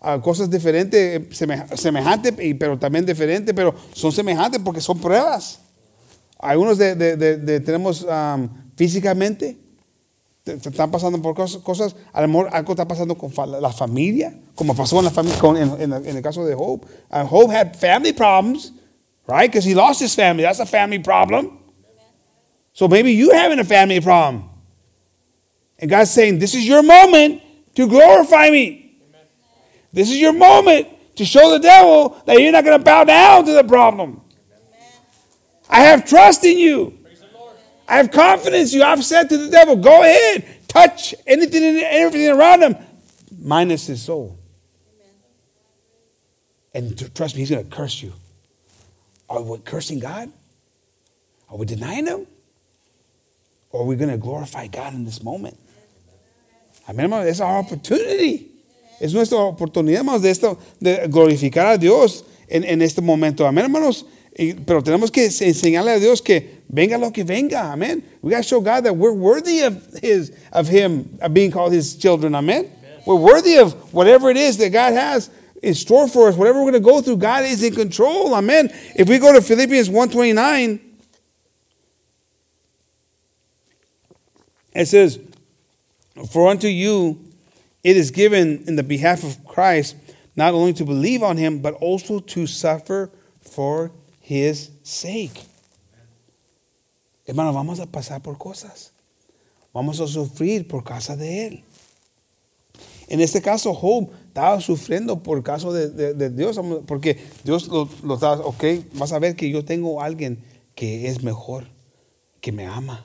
a 0.00 0.18
cosas 0.20 0.50
diferentes, 0.50 1.36
semejantes, 1.36 2.32
pero 2.58 2.76
también 2.78 3.06
diferentes, 3.06 3.54
pero 3.54 3.74
son 3.94 4.10
semejantes 4.10 4.60
porque 4.60 4.80
son 4.80 4.98
pruebas. 4.98 5.60
Algunos 6.42 6.78
de, 6.78 6.94
de- 6.94 7.16
de- 7.36 7.60
tenemos 7.60 8.02
um, 8.02 8.48
físicamente, 8.76 9.58
te, 10.42 10.56
te 10.56 10.68
están 10.70 10.90
pasando 10.90 11.20
por 11.20 11.34
cosas, 11.34 11.60
cosas, 11.62 11.94
a 12.12 12.22
lo 12.22 12.28
mejor 12.28 12.48
algo 12.52 12.72
está 12.72 12.86
pasando 12.88 13.14
con 13.16 13.30
fa- 13.30 13.46
la 13.46 13.70
familia, 13.70 14.32
como 14.54 14.74
pasó 14.74 14.98
en, 14.98 15.04
la 15.04 15.10
familia, 15.10 15.38
con, 15.38 15.56
en, 15.56 15.70
en- 15.80 15.92
en 15.92 16.16
el 16.16 16.22
caso 16.22 16.44
de 16.46 16.54
Job. 16.54 16.86
Job 17.28 17.50
had 17.50 17.76
family 17.76 18.12
problems, 18.14 18.72
right? 19.28 19.50
Because 19.50 19.64
he 19.68 19.74
lost 19.74 20.00
his 20.00 20.14
family. 20.14 20.42
That's 20.42 20.60
a 20.60 20.66
family 20.66 20.98
problem. 20.98 21.58
So 22.72 22.88
maybe 22.88 23.12
you're 23.12 23.34
having 23.36 23.58
a 23.58 23.64
family 23.64 24.00
problem. 24.00 24.44
And 25.78 25.90
God's 25.90 26.10
saying, 26.10 26.38
This 26.38 26.54
is 26.54 26.66
your 26.66 26.82
moment 26.82 27.42
to 27.74 27.86
glorify 27.86 28.48
me. 28.50 28.96
This 29.92 30.08
is 30.10 30.18
your 30.18 30.32
moment 30.32 30.86
to 31.16 31.24
show 31.24 31.50
the 31.50 31.58
devil 31.58 32.16
that 32.24 32.38
you're 32.40 32.52
not 32.52 32.64
going 32.64 32.78
to 32.78 32.84
bow 32.84 33.04
down 33.04 33.44
to 33.44 33.52
the 33.52 33.64
problem. 33.64 34.22
I 35.70 35.82
have 35.82 36.04
trust 36.06 36.44
in 36.44 36.58
you. 36.58 36.98
I 37.88 37.96
have 37.96 38.10
confidence 38.10 38.74
you. 38.74 38.82
I've 38.82 39.04
said 39.04 39.28
to 39.28 39.38
the 39.38 39.48
devil, 39.48 39.76
Go 39.76 40.02
ahead, 40.02 40.44
touch 40.68 41.14
anything 41.26 41.64
and 41.64 41.78
everything 41.78 42.28
around 42.28 42.62
him, 42.62 42.76
minus 43.40 43.86
his 43.86 44.02
soul. 44.02 44.38
And 46.74 47.14
trust 47.14 47.34
me, 47.34 47.40
he's 47.40 47.50
going 47.50 47.68
to 47.68 47.76
curse 47.76 48.02
you. 48.02 48.12
Are 49.28 49.42
we 49.42 49.58
cursing 49.58 49.98
God? 49.98 50.30
Are 51.48 51.56
we 51.56 51.66
denying 51.66 52.06
him? 52.06 52.26
Or 53.70 53.82
are 53.82 53.86
we 53.86 53.96
going 53.96 54.10
to 54.10 54.18
glorify 54.18 54.66
God 54.66 54.94
in 54.94 55.04
this 55.04 55.22
moment? 55.22 55.58
Amén, 56.88 57.02
hermano. 57.02 57.26
Es 57.26 57.40
our 57.40 57.58
opportunity. 57.58 58.50
Es 59.00 59.14
nuestra 59.14 59.38
oportunidad, 59.38 60.00
hermanos, 60.00 60.22
de, 60.22 60.30
esto, 60.30 60.58
de 60.80 61.06
glorificar 61.08 61.66
a 61.66 61.78
Dios 61.78 62.24
en, 62.48 62.64
en 62.64 62.82
este 62.82 63.00
momento. 63.00 63.46
Amén, 63.46 63.64
hermanos. 63.64 64.04
Pero 64.36 64.82
tenemos 64.82 65.10
que 65.10 65.24
enseñarle 65.24 65.92
a 65.92 65.98
Dios 65.98 66.22
que 66.22 66.62
venga 66.68 66.96
lo 66.96 67.10
que 67.10 67.24
venga. 67.24 67.72
Amén. 67.72 68.02
We 68.22 68.30
got 68.30 68.38
to 68.38 68.42
show 68.42 68.60
God 68.60 68.84
that 68.84 68.96
we're 68.96 69.12
worthy 69.12 69.62
of 69.62 69.98
his, 70.00 70.32
of 70.52 70.68
Him, 70.68 71.18
of 71.20 71.34
being 71.34 71.50
called 71.50 71.72
His 71.72 71.96
children. 71.96 72.34
Amen. 72.34 72.70
We're 73.06 73.16
worthy 73.16 73.58
of 73.58 73.92
whatever 73.92 74.30
it 74.30 74.36
is 74.36 74.56
that 74.58 74.70
God 74.70 74.92
has 74.92 75.30
in 75.62 75.74
store 75.74 76.08
for 76.08 76.28
us. 76.28 76.36
Whatever 76.36 76.58
we're 76.58 76.70
going 76.70 76.82
to 76.82 76.88
go 76.88 77.00
through, 77.00 77.16
God 77.16 77.44
is 77.44 77.62
in 77.62 77.74
control. 77.74 78.34
Amen. 78.34 78.70
If 78.94 79.08
we 79.08 79.18
go 79.18 79.32
to 79.32 79.40
Philippians 79.40 79.88
129, 79.88 80.80
it 84.74 84.86
says, 84.86 85.18
For 86.30 86.48
unto 86.48 86.68
you 86.68 87.18
it 87.82 87.96
is 87.96 88.10
given 88.10 88.64
in 88.66 88.76
the 88.76 88.82
behalf 88.82 89.24
of 89.24 89.44
Christ 89.44 89.96
not 90.36 90.54
only 90.54 90.72
to 90.74 90.84
believe 90.84 91.22
on 91.22 91.36
him, 91.36 91.58
but 91.58 91.74
also 91.74 92.20
to 92.20 92.46
suffer 92.46 93.10
for 93.40 93.90
his 94.30 94.70
sake. 94.82 95.42
Hermano, 97.26 97.52
vamos 97.52 97.80
a 97.80 97.86
pasar 97.86 98.22
por 98.22 98.38
cosas. 98.38 98.92
Vamos 99.72 100.00
a 100.00 100.06
sufrir 100.06 100.66
por 100.68 100.84
causa 100.84 101.16
de 101.16 101.46
él. 101.46 101.64
En 103.08 103.20
este 103.20 103.42
caso, 103.42 103.74
Job 103.74 104.10
estaba 104.28 104.60
sufriendo 104.60 105.20
por 105.22 105.42
caso 105.42 105.72
de, 105.72 105.90
de, 105.90 106.14
de 106.14 106.30
Dios, 106.30 106.60
porque 106.86 107.18
Dios 107.42 107.66
lo, 107.66 107.88
lo 108.04 108.14
estaba, 108.14 108.44
ok, 108.46 108.64
vas 108.94 109.12
a 109.12 109.18
ver 109.18 109.34
que 109.34 109.50
yo 109.50 109.64
tengo 109.64 110.00
alguien 110.00 110.44
que 110.76 111.08
es 111.08 111.22
mejor, 111.22 111.66
que 112.40 112.52
me 112.52 112.66
ama. 112.66 113.04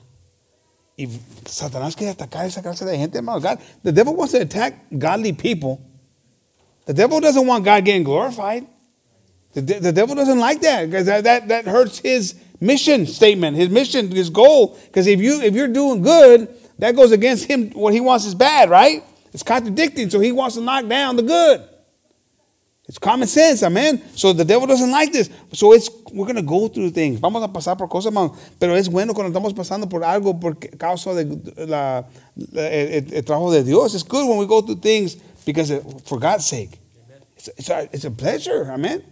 Y 0.96 1.08
Satanás 1.44 1.96
quiere 1.96 2.12
atacar 2.12 2.46
esa 2.46 2.62
clase 2.62 2.84
de 2.84 2.96
gente, 2.96 3.18
hermano. 3.18 3.40
God, 3.40 3.58
the 3.82 3.92
devil 3.92 4.14
wants 4.14 4.32
to 4.32 4.40
attack 4.40 4.74
godly 4.90 5.32
people. 5.32 5.78
The 6.86 6.94
devil 6.94 7.20
doesn't 7.20 7.46
want 7.46 7.64
God 7.64 7.84
getting 7.84 8.04
glorified. 8.04 8.64
The, 9.56 9.80
the 9.80 9.92
devil 9.92 10.14
doesn't 10.14 10.38
like 10.38 10.60
that 10.60 10.84
because 10.84 11.06
that, 11.06 11.24
that, 11.24 11.48
that 11.48 11.64
hurts 11.64 11.98
his 12.00 12.34
mission 12.60 13.06
statement, 13.06 13.56
his 13.56 13.70
mission, 13.70 14.10
his 14.10 14.28
goal. 14.28 14.78
Because 14.86 15.06
if 15.06 15.18
you 15.18 15.40
if 15.40 15.54
you're 15.54 15.72
doing 15.72 16.02
good, 16.02 16.54
that 16.78 16.94
goes 16.94 17.10
against 17.10 17.46
him. 17.46 17.70
What 17.70 17.94
he 17.94 18.00
wants 18.00 18.26
is 18.26 18.34
bad, 18.34 18.68
right? 18.68 19.02
It's 19.32 19.42
contradicting. 19.42 20.10
So 20.10 20.20
he 20.20 20.30
wants 20.30 20.56
to 20.56 20.60
knock 20.60 20.86
down 20.86 21.16
the 21.16 21.22
good. 21.22 21.66
It's 22.86 22.98
common 22.98 23.26
sense, 23.26 23.62
amen. 23.62 24.02
So 24.14 24.34
the 24.34 24.44
devil 24.44 24.66
doesn't 24.66 24.90
like 24.90 25.10
this. 25.10 25.30
So 25.54 25.72
it's 25.72 25.88
we're 26.12 26.26
going 26.26 26.36
to 26.36 26.42
go 26.42 26.68
through 26.68 26.90
things. 26.90 27.18
Vamos 27.18 27.42
a 27.42 27.48
pasar 27.48 27.78
por 27.78 27.88
cosas, 27.88 28.12
hermano. 28.12 28.36
Pero 28.60 28.74
es 28.74 28.88
bueno 28.88 29.14
cuando 29.14 29.32
estamos 29.32 29.54
pasando 29.54 29.88
por 29.88 30.04
algo 30.04 30.38
por 30.38 30.54
causa 30.54 31.14
de 31.14 31.24
la, 31.66 32.04
el, 32.54 33.14
el, 33.14 33.24
trabajo 33.24 33.52
de 33.52 33.64
Dios. 33.64 33.94
It's 33.94 34.04
good 34.04 34.28
when 34.28 34.36
we 34.36 34.46
go 34.46 34.60
through 34.60 34.80
things 34.80 35.16
because 35.46 35.70
it, 35.70 35.82
for 36.04 36.20
God's 36.20 36.44
sake. 36.44 36.78
It's, 37.36 37.48
it's, 37.56 37.70
a, 37.70 37.88
it's 37.90 38.04
a 38.04 38.10
pleasure, 38.10 38.70
amen. 38.70 39.02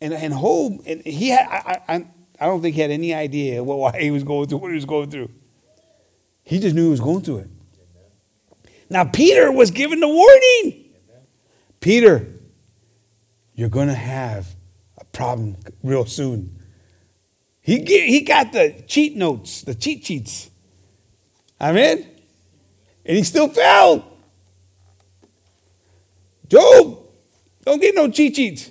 And 0.00 0.12
and 0.12 0.34
Job, 0.34 0.80
and 0.86 1.02
he 1.02 1.28
had 1.28 1.46
I, 1.48 1.80
I 1.88 2.06
I 2.38 2.46
don't 2.46 2.60
think 2.60 2.74
he 2.74 2.82
had 2.82 2.90
any 2.90 3.14
idea 3.14 3.64
what 3.64 3.78
why 3.78 4.00
he 4.00 4.10
was 4.10 4.24
going 4.24 4.48
through 4.48 4.58
what 4.58 4.70
he 4.70 4.74
was 4.74 4.84
going 4.84 5.10
through. 5.10 5.30
He 6.42 6.60
just 6.60 6.74
knew 6.76 6.84
he 6.84 6.90
was 6.90 7.00
going 7.00 7.22
through 7.22 7.38
it. 7.38 7.50
Now 8.90 9.04
Peter 9.04 9.50
was 9.50 9.70
given 9.70 10.00
the 10.00 10.08
warning. 10.08 10.84
Peter, 11.80 12.26
you're 13.54 13.68
going 13.68 13.88
to 13.88 13.94
have 13.94 14.54
a 14.98 15.04
problem 15.06 15.56
real 15.82 16.04
soon. 16.04 16.58
He, 17.60 17.84
he 17.84 18.20
got 18.20 18.52
the 18.52 18.84
cheat 18.86 19.16
notes, 19.16 19.62
the 19.62 19.74
cheat 19.74 20.04
sheets. 20.04 20.50
Amen? 21.60 22.06
And 23.04 23.16
he 23.16 23.24
still 23.24 23.48
failed. 23.48 24.04
Job, 26.48 26.98
don't 27.64 27.80
get 27.80 27.94
no 27.94 28.08
cheat 28.10 28.36
sheets. 28.36 28.70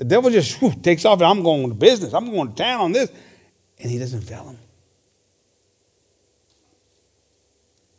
The 0.00 0.06
devil 0.06 0.30
just 0.30 0.54
whew, 0.60 0.72
takes 0.82 1.04
off 1.04 1.20
and 1.20 1.26
I'm 1.26 1.42
going 1.42 1.68
to 1.68 1.74
business. 1.74 2.14
I'm 2.14 2.30
going 2.30 2.48
to 2.48 2.54
town 2.56 2.80
on 2.80 2.92
this. 2.92 3.12
And 3.78 3.90
he 3.90 3.98
doesn't 3.98 4.22
fail 4.22 4.48
him. 4.48 4.58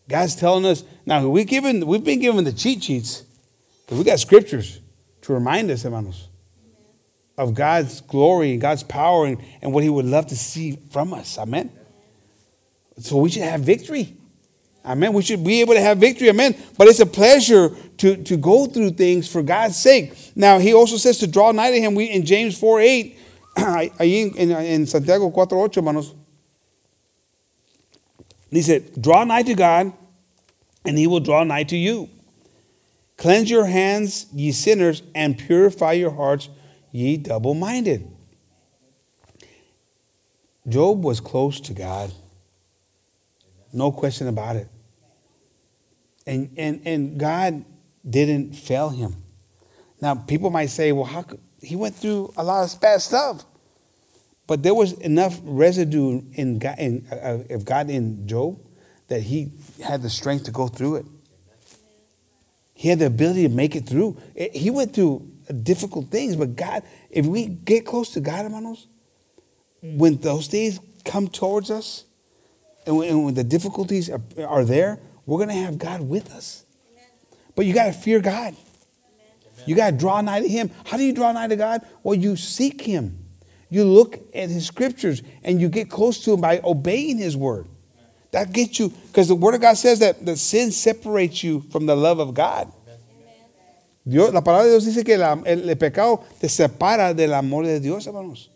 God's 0.10 0.36
telling 0.36 0.66
us 0.66 0.84
now 1.06 1.26
we 1.30 1.46
given 1.46 1.86
we've 1.86 2.04
been 2.04 2.20
given 2.20 2.44
the 2.44 2.52
cheat 2.52 2.84
sheets 2.84 3.24
we 3.92 4.04
got 4.04 4.20
scriptures 4.20 4.80
to 5.22 5.34
remind 5.34 5.70
us, 5.70 5.84
hermanos, 5.84 6.30
of 7.38 7.54
God's 7.54 8.02
glory 8.02 8.54
and 8.54 8.62
God's 8.62 8.84
power 8.84 9.26
and, 9.26 9.38
and 9.62 9.74
what 9.74 9.84
He 9.84 9.90
would 9.90 10.06
love 10.06 10.28
to 10.28 10.38
see 10.38 10.78
from 10.92 11.14
us. 11.14 11.38
Amen. 11.38 11.72
So 13.00 13.18
we 13.18 13.30
should 13.30 13.44
have 13.44 13.62
victory. 13.62 14.16
Amen. 14.84 15.14
We 15.14 15.22
should 15.22 15.44
be 15.44 15.62
able 15.62 15.76
to 15.76 15.82
have 15.82 16.00
victory. 16.00 16.30
Amen. 16.30 16.56
But 16.78 16.88
it's 16.88 17.00
a 17.00 17.06
pleasure 17.06 17.70
to, 17.98 18.18
to 18.24 18.38
go 18.38 18.66
through 18.66 18.92
things 18.92 19.28
for 19.28 19.44
God's 19.44 19.78
sake. 19.78 20.18
Now, 20.36 20.58
he 20.58 20.74
also 20.74 20.98
says 20.98 21.20
to 21.20 21.28
draw 21.28 21.52
nigh 21.52 21.72
to 21.72 21.80
him. 21.80 21.94
We 21.94 22.06
in 22.06 22.26
James 22.26 22.58
4 22.58 22.82
8, 22.82 23.20
ahí 23.58 24.38
en, 24.38 24.52
en 24.52 24.86
Santiago 24.88 25.30
4 25.30 25.66
8, 25.66 25.76
hermanos. 25.76 26.16
Dice, 28.52 28.80
draw 29.00 29.24
nigh 29.24 29.44
to 29.44 29.54
God, 29.54 29.94
and 30.84 30.98
he 30.98 31.08
will 31.08 31.20
draw 31.20 31.44
nigh 31.44 31.64
to 31.64 31.78
you. 31.78 32.10
Cleanse 33.18 33.52
your 33.52 33.66
hands, 33.66 34.26
ye 34.34 34.52
sinners, 34.52 35.04
and 35.14 35.38
purify 35.38 35.94
your 35.94 36.10
hearts, 36.10 36.50
ye 36.92 37.18
double 37.18 37.54
minded. 37.54 38.08
Job 40.68 41.04
was 41.04 41.20
close 41.20 41.60
to 41.62 41.74
God. 41.74 42.12
No 43.72 43.92
question 43.92 44.28
about 44.28 44.56
it. 44.56 44.68
And, 46.26 46.52
and, 46.58 46.82
and 46.86 47.20
God 47.20 47.66
didn't 48.08 48.54
fail 48.54 48.90
him. 48.90 49.16
Now, 50.02 50.16
people 50.16 50.50
might 50.50 50.70
say, 50.70 50.92
well, 50.92 51.06
how 51.06 51.24
could, 51.24 51.40
he 51.62 51.76
went 51.76 51.96
through 51.96 52.34
a 52.38 52.44
lot 52.44 52.74
of 52.74 52.82
bad 52.82 53.02
stuff. 53.02 53.46
But 54.48 54.64
there 54.64 54.74
was 54.74 54.94
enough 54.94 55.40
residue 55.44 56.22
in 56.34 56.60
God, 56.60 56.76
in, 56.78 57.08
uh, 57.12 57.54
of 57.54 57.64
God 57.64 57.90
in 57.90 58.28
Job 58.28 58.60
that 59.08 59.22
he 59.22 59.52
had 59.84 60.02
the 60.02 60.10
strength 60.10 60.46
to 60.46 60.52
go 60.52 60.68
through 60.68 60.98
it. 60.98 61.06
He 62.74 62.90
had 62.90 63.00
the 63.00 63.06
ability 63.06 63.44
to 63.44 63.54
make 63.54 63.76
it 63.76 63.86
through. 63.86 64.18
He 64.36 64.72
went 64.72 64.94
through 64.94 65.30
difficult 65.64 66.10
things, 66.10 66.36
but 66.36 66.56
God, 66.56 66.84
if 67.10 67.26
we 67.26 67.46
get 67.46 67.86
close 67.86 68.12
to 68.14 68.20
God, 68.20 68.44
hermanos, 68.44 68.88
when 69.84 70.18
those 70.18 70.48
days 70.48 70.80
come 71.06 71.28
towards 71.28 71.70
us 71.70 72.06
and 72.86 72.98
when, 72.98 73.24
when 73.24 73.34
the 73.34 73.44
difficulties 73.44 74.10
are, 74.10 74.22
are, 74.46 74.66
there, 74.66 75.00
we're 75.26 75.38
going 75.38 75.50
to 75.50 75.56
have 75.56 75.78
God 75.78 76.02
with 76.02 76.32
us. 76.32 76.66
Amen. 76.92 77.06
But 77.56 77.66
you 77.66 77.74
got 77.74 77.86
to 77.86 77.94
fear 77.94 78.20
God. 78.20 78.56
Amen. 78.56 79.64
You 79.66 79.76
got 79.76 79.92
to 79.92 79.98
draw 79.98 80.22
nigh 80.22 80.42
to 80.42 80.48
Him. 80.48 80.72
How 80.86 80.98
do 80.98 81.04
you 81.04 81.14
draw 81.14 81.32
nigh 81.32 81.48
to 81.48 81.56
God? 81.56 81.82
Well, 82.04 82.16
you 82.16 82.36
seek 82.36 82.82
Him. 82.82 83.18
You 83.70 83.86
look 83.86 84.20
at 84.36 84.50
His 84.50 84.66
scriptures 84.66 85.22
and 85.44 85.62
you 85.62 85.70
get 85.70 85.90
close 85.90 86.24
to 86.26 86.34
Him 86.34 86.42
by 86.42 86.60
obeying 86.64 87.18
His 87.18 87.38
word. 87.38 87.68
That 88.32 88.54
gets 88.54 88.80
you, 88.80 88.90
because 88.90 89.28
the 89.28 89.36
Word 89.36 89.56
of 89.56 89.62
God 89.62 89.78
says 89.78 90.00
that 90.00 90.26
the 90.26 90.38
sin 90.38 90.72
separates 90.72 91.44
you 91.44 91.62
from 91.70 91.86
the 91.86 91.96
love 91.96 92.20
of 92.20 92.34
God. 92.34 92.72
Dios, 94.04 94.34
la 94.34 94.42
palabra 94.42 94.66
de 94.66 94.72
Dios 94.72 94.86
dice 94.86 95.04
que 95.04 95.18
la, 95.18 95.34
el, 95.46 95.70
el, 95.70 95.78
pecado 95.78 96.24
te 96.40 96.50
separa 96.50 97.14
del 97.14 97.34
amor 97.34 97.66
de 97.66 97.80
Dios, 97.80 98.08
hermanos. 98.08 98.50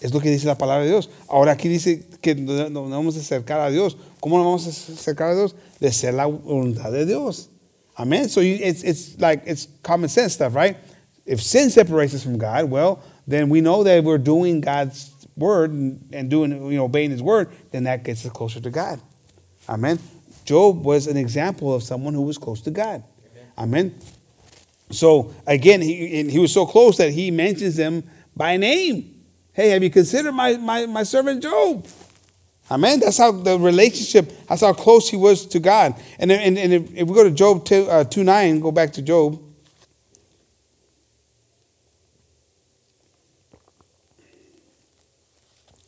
Es 0.00 0.14
lo 0.14 0.20
que 0.20 0.30
dice 0.30 0.46
la 0.46 0.56
palabra 0.56 0.84
de 0.84 0.90
Dios. 0.90 1.10
Ahora 1.28 1.52
aquí 1.52 1.68
dice 1.68 2.04
que 2.20 2.34
nos 2.34 2.70
no, 2.70 2.88
no 2.88 2.96
vamos 2.96 3.16
a 3.16 3.20
acercar 3.20 3.60
a 3.60 3.70
Dios. 3.70 3.96
¿Cómo 4.20 4.36
nos 4.38 4.46
vamos 4.46 4.66
a 4.66 4.70
acercar 4.92 5.30
a 5.30 5.34
Dios? 5.34 5.54
De 5.80 5.92
ser 5.92 6.14
la 6.14 6.26
voluntad 6.26 6.92
de 6.92 7.04
Dios. 7.04 7.48
Amen. 7.98 8.28
So 8.28 8.40
you, 8.40 8.58
it's, 8.60 8.84
it's 8.84 9.18
like 9.18 9.42
it's 9.44 9.66
common 9.82 10.08
sense 10.08 10.34
stuff, 10.34 10.54
right? 10.54 10.76
If 11.26 11.42
sin 11.42 11.70
separates 11.70 12.14
us 12.14 12.22
from 12.22 12.38
God, 12.38 12.70
well, 12.70 13.02
then 13.26 13.48
we 13.48 13.60
know 13.60 13.82
that 13.82 14.04
we're 14.04 14.18
doing 14.18 14.60
God's 14.60 15.12
word 15.36 15.72
and, 15.72 16.30
doing, 16.30 16.52
you 16.52 16.78
know, 16.78 16.84
obeying 16.84 17.10
his 17.10 17.22
word, 17.22 17.50
then 17.70 17.84
that 17.84 18.04
gets 18.04 18.24
us 18.24 18.32
closer 18.32 18.60
to 18.60 18.70
God. 18.70 19.00
Amen. 19.68 19.98
Job 20.44 20.84
was 20.84 21.06
an 21.06 21.16
example 21.16 21.74
of 21.74 21.82
someone 21.82 22.14
who 22.14 22.22
was 22.22 22.38
close 22.38 22.60
to 22.62 22.70
God. 22.70 23.02
Amen. 23.58 23.94
So 24.90 25.34
again, 25.46 25.82
he, 25.82 26.30
he 26.30 26.38
was 26.38 26.52
so 26.52 26.64
close 26.64 26.96
that 26.96 27.12
he 27.12 27.30
mentions 27.30 27.76
them 27.76 28.04
by 28.34 28.56
name. 28.56 29.17
Hey, 29.58 29.70
have 29.70 29.82
you 29.82 29.90
considered 29.90 30.30
my, 30.30 30.56
my, 30.56 30.86
my 30.86 31.02
servant 31.02 31.42
Job? 31.42 31.84
Amen. 32.70 33.00
That's 33.00 33.18
how 33.18 33.32
the 33.32 33.58
relationship, 33.58 34.30
that's 34.46 34.60
how 34.60 34.72
close 34.72 35.10
he 35.10 35.16
was 35.16 35.46
to 35.46 35.58
God. 35.58 36.00
And, 36.20 36.30
and, 36.30 36.56
and 36.56 36.72
if, 36.72 36.94
if 36.94 37.08
we 37.08 37.12
go 37.12 37.24
to 37.24 37.32
Job 37.32 37.64
2, 37.64 37.90
uh, 37.90 38.04
2 38.04 38.22
9, 38.22 38.60
go 38.60 38.70
back 38.70 38.92
to 38.92 39.02
Job. 39.02 39.42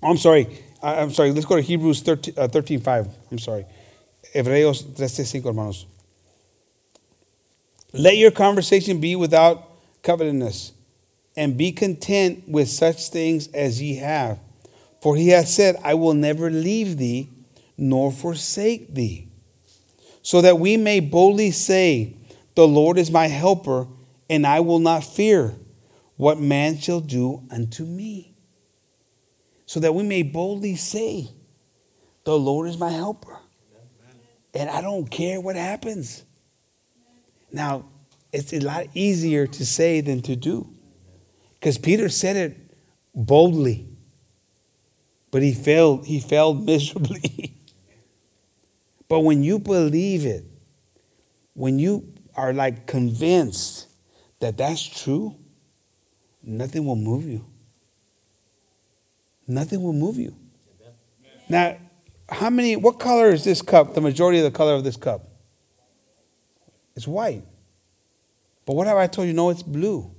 I'm 0.03 0.17
sorry. 0.17 0.49
I'm 0.83 1.13
sorry. 1.13 1.31
Let's 1.31 1.47
go 1.47 1.55
to 1.55 1.63
Hebrews 1.63 2.03
13, 2.03 2.35
uh, 2.37 2.49
13 2.49 2.81
5. 2.81 3.09
I'm 3.31 3.39
sorry. 3.39 3.67
Hebreos 4.35 4.83
13, 4.83 5.43
5, 5.43 5.45
hermanos. 5.45 5.87
Let 7.93 8.17
your 8.17 8.33
conversation 8.33 8.99
be 8.99 9.15
without 9.15 9.69
covetousness, 10.03 10.73
and 11.37 11.57
be 11.57 11.73
content 11.73 12.49
with 12.49 12.69
such 12.69 13.09
things 13.09 13.49
as 13.49 13.81
ye 13.81 13.97
have. 13.97 14.39
For 15.01 15.17
he 15.17 15.29
hath 15.29 15.49
said, 15.49 15.77
I 15.83 15.95
will 15.95 16.15
never 16.15 16.51
leave 16.51 16.99
thee 16.99 17.31
nor 17.77 18.13
forsake 18.13 18.95
thee. 18.95 19.29
So 20.23 20.43
that 20.43 20.59
we 20.59 20.77
may 20.77 21.01
boldly 21.01 21.51
say, 21.51 22.15
The 22.55 22.69
Lord 22.69 22.99
is 22.99 23.11
my 23.11 23.27
helper, 23.27 23.87
and 24.29 24.47
I 24.47 24.61
will 24.61 24.79
not 24.79 25.03
fear 25.03 25.55
what 26.17 26.39
man 26.39 26.77
shall 26.79 27.01
do 27.01 27.43
unto 27.51 27.85
me. 27.85 28.35
So 29.65 29.81
that 29.81 29.95
we 29.95 30.03
may 30.03 30.23
boldly 30.23 30.77
say, 30.77 31.31
The 32.25 32.39
Lord 32.39 32.69
is 32.69 32.77
my 32.77 32.91
helper, 32.91 33.39
and 34.53 34.69
I 34.69 34.83
don't 34.83 35.11
care 35.11 35.41
what 35.41 35.57
happens. 35.57 36.25
Now, 37.51 37.87
it's 38.33 38.53
a 38.53 38.61
lot 38.61 38.89
easier 38.95 39.47
to 39.47 39.67
say 39.67 40.03
than 40.03 40.21
to 40.23 40.37
do. 40.37 40.69
Because 41.61 41.77
Peter 41.77 42.09
said 42.09 42.37
it 42.37 42.57
boldly. 43.15 43.87
But 45.31 45.43
he 45.43 45.53
failed, 45.53 46.07
he 46.07 46.19
failed 46.19 46.65
miserably. 46.67 47.55
but 49.09 49.21
when 49.21 49.43
you 49.43 49.59
believe 49.59 50.25
it, 50.25 50.45
when 51.55 51.79
you 51.79 52.15
are 52.35 52.55
like 52.55 52.87
convinced 52.87 53.89
that 54.41 54.57
that's 54.57 54.83
true, 54.83 55.37
nothing 56.43 56.87
will 56.87 56.97
move 56.97 57.25
you. 57.25 57.45
Nothing 59.47 59.83
will 59.83 59.93
move 59.93 60.17
you. 60.17 60.35
Now, 61.49 61.77
how 62.29 62.49
many, 62.49 62.77
what 62.77 62.99
color 62.99 63.31
is 63.31 63.45
this 63.45 63.61
cup? 63.61 63.95
The 63.95 64.01
majority 64.01 64.39
of 64.39 64.45
the 64.45 64.57
color 64.57 64.75
of 64.75 64.85
this 64.85 64.97
cup? 64.97 65.27
It's 66.95 67.07
white. 67.07 67.43
But 68.65 68.77
what 68.77 68.87
have 68.87 68.97
I 68.97 69.09
told 69.09 69.27
you? 69.27 69.35
No, 69.35 69.51
it's 69.51 69.63
blue. 69.65 70.11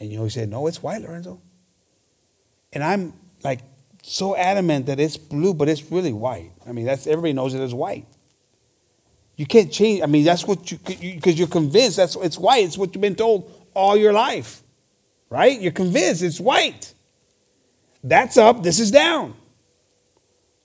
And 0.00 0.10
you 0.10 0.18
know, 0.18 0.24
he 0.24 0.30
said, 0.30 0.48
no, 0.48 0.66
it's 0.66 0.82
white, 0.82 1.02
Lorenzo. 1.02 1.40
And 2.72 2.84
I'm 2.84 3.12
like 3.42 3.60
so 4.02 4.36
adamant 4.36 4.86
that 4.86 5.00
it's 5.00 5.16
blue, 5.16 5.54
but 5.54 5.68
it's 5.68 5.90
really 5.90 6.12
white. 6.12 6.52
I 6.66 6.72
mean, 6.72 6.84
that's 6.84 7.06
everybody 7.06 7.32
knows 7.32 7.54
it 7.54 7.60
is 7.60 7.74
white. 7.74 8.06
You 9.36 9.46
can't 9.46 9.72
change. 9.72 10.02
I 10.02 10.06
mean, 10.06 10.24
that's 10.24 10.46
what 10.46 10.70
you 10.70 10.78
because 10.78 11.38
you, 11.38 11.44
are 11.44 11.48
convinced 11.48 11.96
that's 11.96 12.16
it's 12.16 12.38
white. 12.38 12.64
It's 12.64 12.76
what 12.76 12.94
you've 12.94 13.02
been 13.02 13.14
told 13.14 13.52
all 13.74 13.96
your 13.96 14.12
life, 14.12 14.62
right? 15.30 15.58
You're 15.60 15.72
convinced 15.72 16.22
it's 16.22 16.40
white. 16.40 16.92
That's 18.02 18.36
up. 18.36 18.62
This 18.62 18.80
is 18.80 18.90
down. 18.90 19.34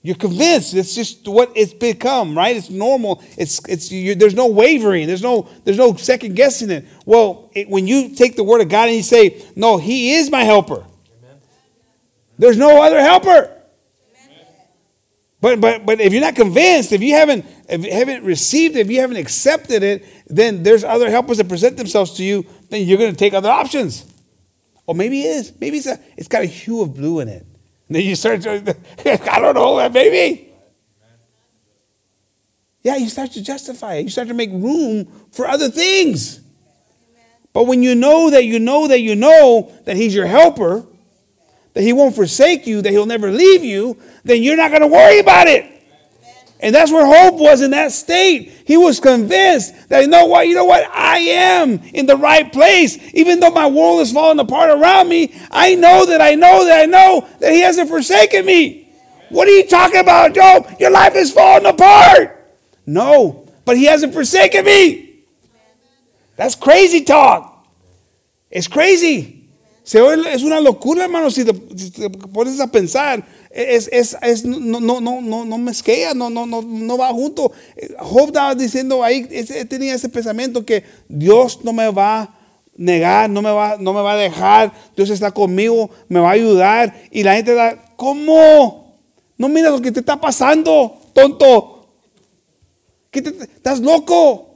You're 0.05 0.15
convinced 0.15 0.73
it's 0.73 0.93
just 0.93 1.25
what 1.29 1.53
it's 1.55 1.73
become, 1.73 2.37
right? 2.37 2.57
It's 2.57 2.69
normal. 2.69 3.23
It's 3.37 3.61
it's 3.69 3.87
there's 3.89 4.33
no 4.35 4.47
wavering. 4.47 5.07
There's 5.07 5.23
no 5.23 5.47
there's 5.63 5.77
no 5.77 5.95
second 5.95 6.35
guessing 6.35 6.69
it. 6.71 6.85
Well, 7.05 7.49
it, 7.53 7.69
when 7.69 7.87
you 7.87 8.09
take 8.13 8.35
the 8.35 8.43
word 8.43 8.59
of 8.59 8.67
God 8.67 8.89
and 8.89 8.97
you 8.97 9.03
say, 9.03 9.41
"No, 9.55 9.77
He 9.77 10.15
is 10.15 10.29
my 10.29 10.43
helper," 10.43 10.85
There's 12.37 12.57
no 12.57 12.83
other 12.83 13.01
helper. 13.01 13.49
But, 15.39 15.59
but, 15.59 15.85
but 15.85 15.99
if 15.99 16.13
you're 16.13 16.21
not 16.21 16.35
convinced, 16.35 16.93
if 16.93 17.01
you 17.01 17.13
haven't 17.15 17.45
if 17.69 17.85
you 17.85 17.91
haven't 17.91 18.23
received 18.23 18.75
it, 18.75 18.79
if 18.79 18.91
you 18.91 19.01
haven't 19.01 19.17
accepted 19.17 19.83
it, 19.83 20.05
then 20.27 20.63
there's 20.63 20.83
other 20.83 21.09
helpers 21.09 21.37
that 21.37 21.47
present 21.47 21.77
themselves 21.77 22.11
to 22.13 22.23
you, 22.23 22.45
then 22.69 22.85
you're 22.85 22.97
going 22.97 23.11
to 23.11 23.17
take 23.17 23.33
other 23.33 23.49
options. 23.49 24.05
Or 24.85 24.95
maybe 24.95 25.21
it 25.21 25.37
is. 25.37 25.53
Maybe 25.59 25.77
it's, 25.77 25.87
a, 25.87 25.99
it's 26.17 26.27
got 26.27 26.43
a 26.43 26.45
hue 26.45 26.81
of 26.81 26.93
blue 26.93 27.19
in 27.19 27.29
it. 27.29 27.45
And 27.87 27.95
then 27.95 28.03
you 28.03 28.15
start 28.15 28.41
to, 28.41 28.75
I 29.33 29.39
don't 29.39 29.55
know, 29.55 29.89
maybe. 29.89 30.49
Yeah, 32.81 32.97
you 32.97 33.07
start 33.09 33.31
to 33.31 33.41
justify 33.41 33.95
it. 33.95 34.03
You 34.03 34.09
start 34.09 34.27
to 34.27 34.33
make 34.33 34.51
room 34.51 35.05
for 35.31 35.47
other 35.47 35.69
things. 35.69 36.41
But 37.53 37.65
when 37.65 37.81
you 37.83 37.95
know 37.95 38.31
that 38.31 38.45
you 38.45 38.59
know 38.59 38.87
that 38.87 38.99
you 38.99 39.15
know 39.15 39.71
that 39.85 39.95
He's 39.95 40.13
your 40.13 40.25
helper, 40.25 40.85
that 41.73 41.81
He 41.81 41.93
won't 41.93 42.15
forsake 42.15 42.67
you, 42.67 42.81
that 42.81 42.91
He'll 42.91 43.05
never 43.05 43.31
leave 43.31 43.63
you, 43.63 43.97
then 44.23 44.43
you're 44.43 44.57
not 44.57 44.69
going 44.69 44.81
to 44.81 44.87
worry 44.87 45.19
about 45.19 45.47
it. 45.47 45.72
And 46.63 46.73
that's 46.73 46.93
where 46.93 47.05
Job 47.05 47.41
was 47.41 47.61
in 47.61 47.71
that 47.71 47.91
state. 47.91 48.63
He 48.65 48.77
was 48.77 49.01
convinced 49.01 49.89
that, 49.89 49.99
you 49.99 50.07
know 50.07 50.27
what, 50.27 50.47
you 50.47 50.55
know 50.55 50.63
what, 50.63 50.89
I 50.93 51.17
am 51.17 51.73
in 51.93 52.05
the 52.05 52.15
right 52.15 52.49
place. 52.53 52.97
Even 53.13 53.41
though 53.41 53.51
my 53.51 53.67
world 53.67 53.99
is 53.99 54.13
falling 54.13 54.39
apart 54.39 54.69
around 54.69 55.09
me, 55.09 55.35
I 55.51 55.75
know 55.75 56.05
that 56.05 56.21
I 56.21 56.35
know 56.35 56.63
that 56.63 56.79
I 56.79 56.85
know 56.85 57.27
that 57.41 57.51
He 57.51 57.59
hasn't 57.59 57.89
forsaken 57.89 58.45
me. 58.45 58.87
What 59.27 59.49
are 59.49 59.51
you 59.51 59.67
talking 59.67 59.99
about, 59.99 60.33
Job? 60.33 60.73
Your 60.79 60.91
life 60.91 61.15
is 61.15 61.33
falling 61.33 61.65
apart. 61.65 62.55
No, 62.85 63.45
but 63.65 63.75
He 63.75 63.83
hasn't 63.83 64.13
forsaken 64.13 64.63
me. 64.63 65.19
That's 66.37 66.55
crazy 66.55 67.03
talk. 67.03 67.67
It's 68.49 68.69
crazy. 68.69 69.49
Es 69.83 69.95
una 69.95 70.61
locura, 70.61 71.03
hermano, 71.03 71.29
si 71.29 71.43
te 71.43 71.51
pones 71.51 72.57
a 72.61 72.67
pensar. 72.67 73.21
Es, 73.55 73.87
es, 73.91 74.17
es, 74.23 74.45
no, 74.45 74.79
no, 74.79 74.99
no, 74.99 75.21
no, 75.21 75.57
mezquea, 75.59 76.15
no, 76.15 76.31
no, 76.31 76.47
no, 76.47 76.63
no 76.63 76.97
va 76.97 77.09
junto. 77.09 77.51
Job 77.99 78.29
estaba 78.29 78.55
diciendo 78.55 79.03
ahí, 79.03 79.25
tenía 79.69 79.93
ese 79.93 80.09
pensamiento 80.09 80.65
que 80.65 80.83
Dios 81.07 81.59
no 81.63 81.71
me 81.71 81.91
va 81.91 82.21
a 82.21 82.39
negar, 82.75 83.29
no 83.29 83.43
me, 83.43 83.51
va, 83.51 83.77
no 83.79 83.93
me 83.93 84.01
va 84.01 84.13
a 84.13 84.17
dejar, 84.17 84.73
Dios 84.97 85.11
está 85.11 85.29
conmigo, 85.29 85.91
me 86.09 86.19
va 86.19 86.29
a 86.29 86.33
ayudar. 86.33 86.95
Y 87.11 87.21
la 87.21 87.35
gente 87.35 87.53
da, 87.53 87.93
¿cómo? 87.95 88.97
No 89.37 89.49
mira 89.49 89.69
lo 89.69 89.79
que 89.79 89.91
te 89.91 89.99
está 89.99 90.19
pasando, 90.19 90.99
tonto. 91.13 91.89
¿Qué 93.11 93.21
te, 93.21 93.29
¿Estás 93.43 93.79
loco? 93.79 94.49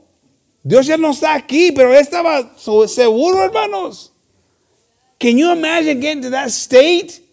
Dios 0.64 0.88
ya 0.88 0.98
no 0.98 1.12
está 1.12 1.36
aquí, 1.36 1.72
pero 1.72 1.93
él 1.93 2.00
estaba 2.00 2.52
seguro, 2.88 3.43
hermanos. 3.43 4.12
Can 5.20 5.38
you 5.38 5.52
imagine 5.52 6.02
getting 6.02 6.24
to 6.24 6.32
that 6.32 6.48
state 6.48 7.27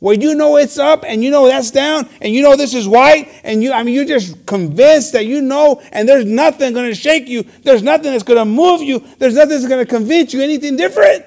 where 0.00 0.16
you 0.16 0.34
know 0.34 0.56
it's 0.56 0.78
up 0.78 1.04
and 1.06 1.22
you 1.22 1.30
know 1.30 1.46
that's 1.46 1.70
down 1.70 2.08
and 2.20 2.34
you 2.34 2.42
know 2.42 2.56
this 2.56 2.74
is 2.74 2.88
white 2.88 3.28
and 3.44 3.62
you 3.62 3.72
I 3.72 3.82
mean 3.82 3.94
you're 3.94 4.06
just 4.06 4.44
convinced 4.46 5.12
that 5.12 5.26
you 5.26 5.40
know 5.40 5.80
and 5.92 6.08
there's 6.08 6.24
nothing 6.24 6.72
going 6.72 6.88
to 6.88 6.94
shake 6.94 7.28
you. 7.28 7.44
There's 7.62 7.82
nothing 7.82 8.10
that's 8.10 8.24
going 8.24 8.38
to 8.38 8.44
move 8.44 8.82
you. 8.82 9.04
There's 9.18 9.34
nothing 9.34 9.50
that's 9.50 9.68
going 9.68 9.84
to 9.84 9.90
convince 9.90 10.34
you 10.34 10.42
anything 10.42 10.76
different. 10.76 11.26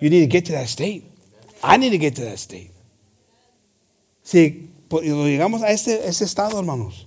You 0.00 0.10
need 0.10 0.20
to 0.20 0.26
get 0.26 0.44
to 0.46 0.52
that 0.52 0.68
state. 0.68 1.04
I 1.62 1.76
need 1.78 1.90
to 1.90 1.98
get 1.98 2.16
to 2.16 2.24
that 2.24 2.38
state. 2.38 2.72
Si 4.22 4.70
llegamos 4.90 5.62
a 5.62 5.70
ese, 5.70 6.06
ese 6.06 6.24
estado, 6.24 6.58
hermanos, 6.58 7.06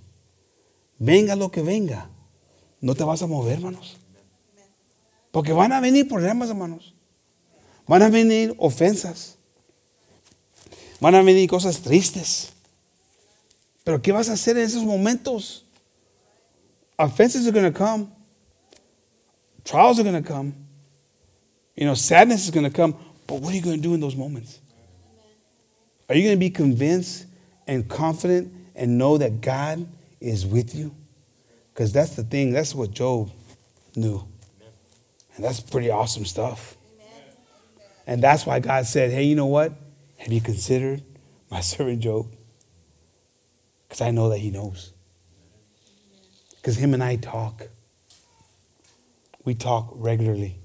venga 0.97 1.35
lo 1.35 1.49
que 1.49 1.61
venga, 1.61 2.09
no 2.81 2.95
te 2.95 3.03
vas 3.03 3.21
a 3.21 3.27
mover, 3.27 3.57
hermanos. 3.57 3.97
Porque 5.31 5.53
van 5.53 5.73
a 5.73 5.81
venir 5.81 6.07
problemas, 6.07 6.49
hermanos. 6.49 6.95
Van 7.87 8.01
a 8.01 8.09
venir 8.09 8.55
ofensas. 8.57 9.38
Van 11.01 11.15
a 11.15 11.23
venir 11.23 11.47
cosas 11.47 11.81
tristes. 11.81 12.51
Pero 13.83 14.01
¿qué 14.01 14.11
vas 14.11 14.29
a 14.29 14.33
hacer 14.33 14.57
en 14.57 14.63
esos 14.63 14.83
momentos? 14.83 15.63
Offenses 16.97 17.47
are 17.47 17.51
going 17.51 17.71
to 17.71 17.77
come. 17.77 18.11
Trials 19.63 19.99
are 19.99 20.03
going 20.03 20.21
to 20.21 20.27
come. 20.27 20.53
You 21.75 21.85
know, 21.85 21.93
sadness 21.93 22.43
is 22.45 22.51
going 22.51 22.65
to 22.65 22.69
come. 22.69 22.95
But 23.25 23.41
what 23.41 23.53
are 23.53 23.55
you 23.55 23.61
going 23.61 23.77
to 23.77 23.81
do 23.81 23.93
in 23.93 24.01
those 24.01 24.15
moments? 24.15 24.59
Are 26.09 26.15
you 26.15 26.23
going 26.23 26.35
to 26.35 26.39
be 26.39 26.49
convinced 26.49 27.25
and 27.67 27.87
confident 27.87 28.51
and 28.75 28.97
know 28.97 29.17
that 29.17 29.41
God 29.41 29.87
is 30.19 30.45
with 30.45 30.75
you? 30.75 30.93
Because 31.73 31.93
that's 31.93 32.15
the 32.15 32.23
thing. 32.23 32.51
That's 32.51 32.75
what 32.75 32.91
Job 32.91 33.31
knew. 33.95 34.23
And 35.35 35.45
that's 35.45 35.61
pretty 35.61 35.89
awesome 35.89 36.25
stuff. 36.25 36.75
And 38.05 38.21
that's 38.21 38.45
why 38.45 38.59
God 38.59 38.85
said, 38.87 39.11
hey, 39.11 39.23
you 39.23 39.35
know 39.35 39.45
what? 39.45 39.71
Have 40.19 40.33
you 40.33 40.41
considered 40.41 41.01
my 41.49 41.61
servant 41.61 42.01
Job? 42.01 42.27
Because 43.87 44.01
I 44.01 44.11
know 44.11 44.29
that 44.29 44.37
he 44.37 44.51
knows. 44.51 44.93
Because 46.57 46.77
him 46.77 46.93
and 46.93 47.03
I 47.03 47.15
talk. 47.15 47.67
We 49.45 49.55
talk 49.55 49.89
regularly. 49.95 50.59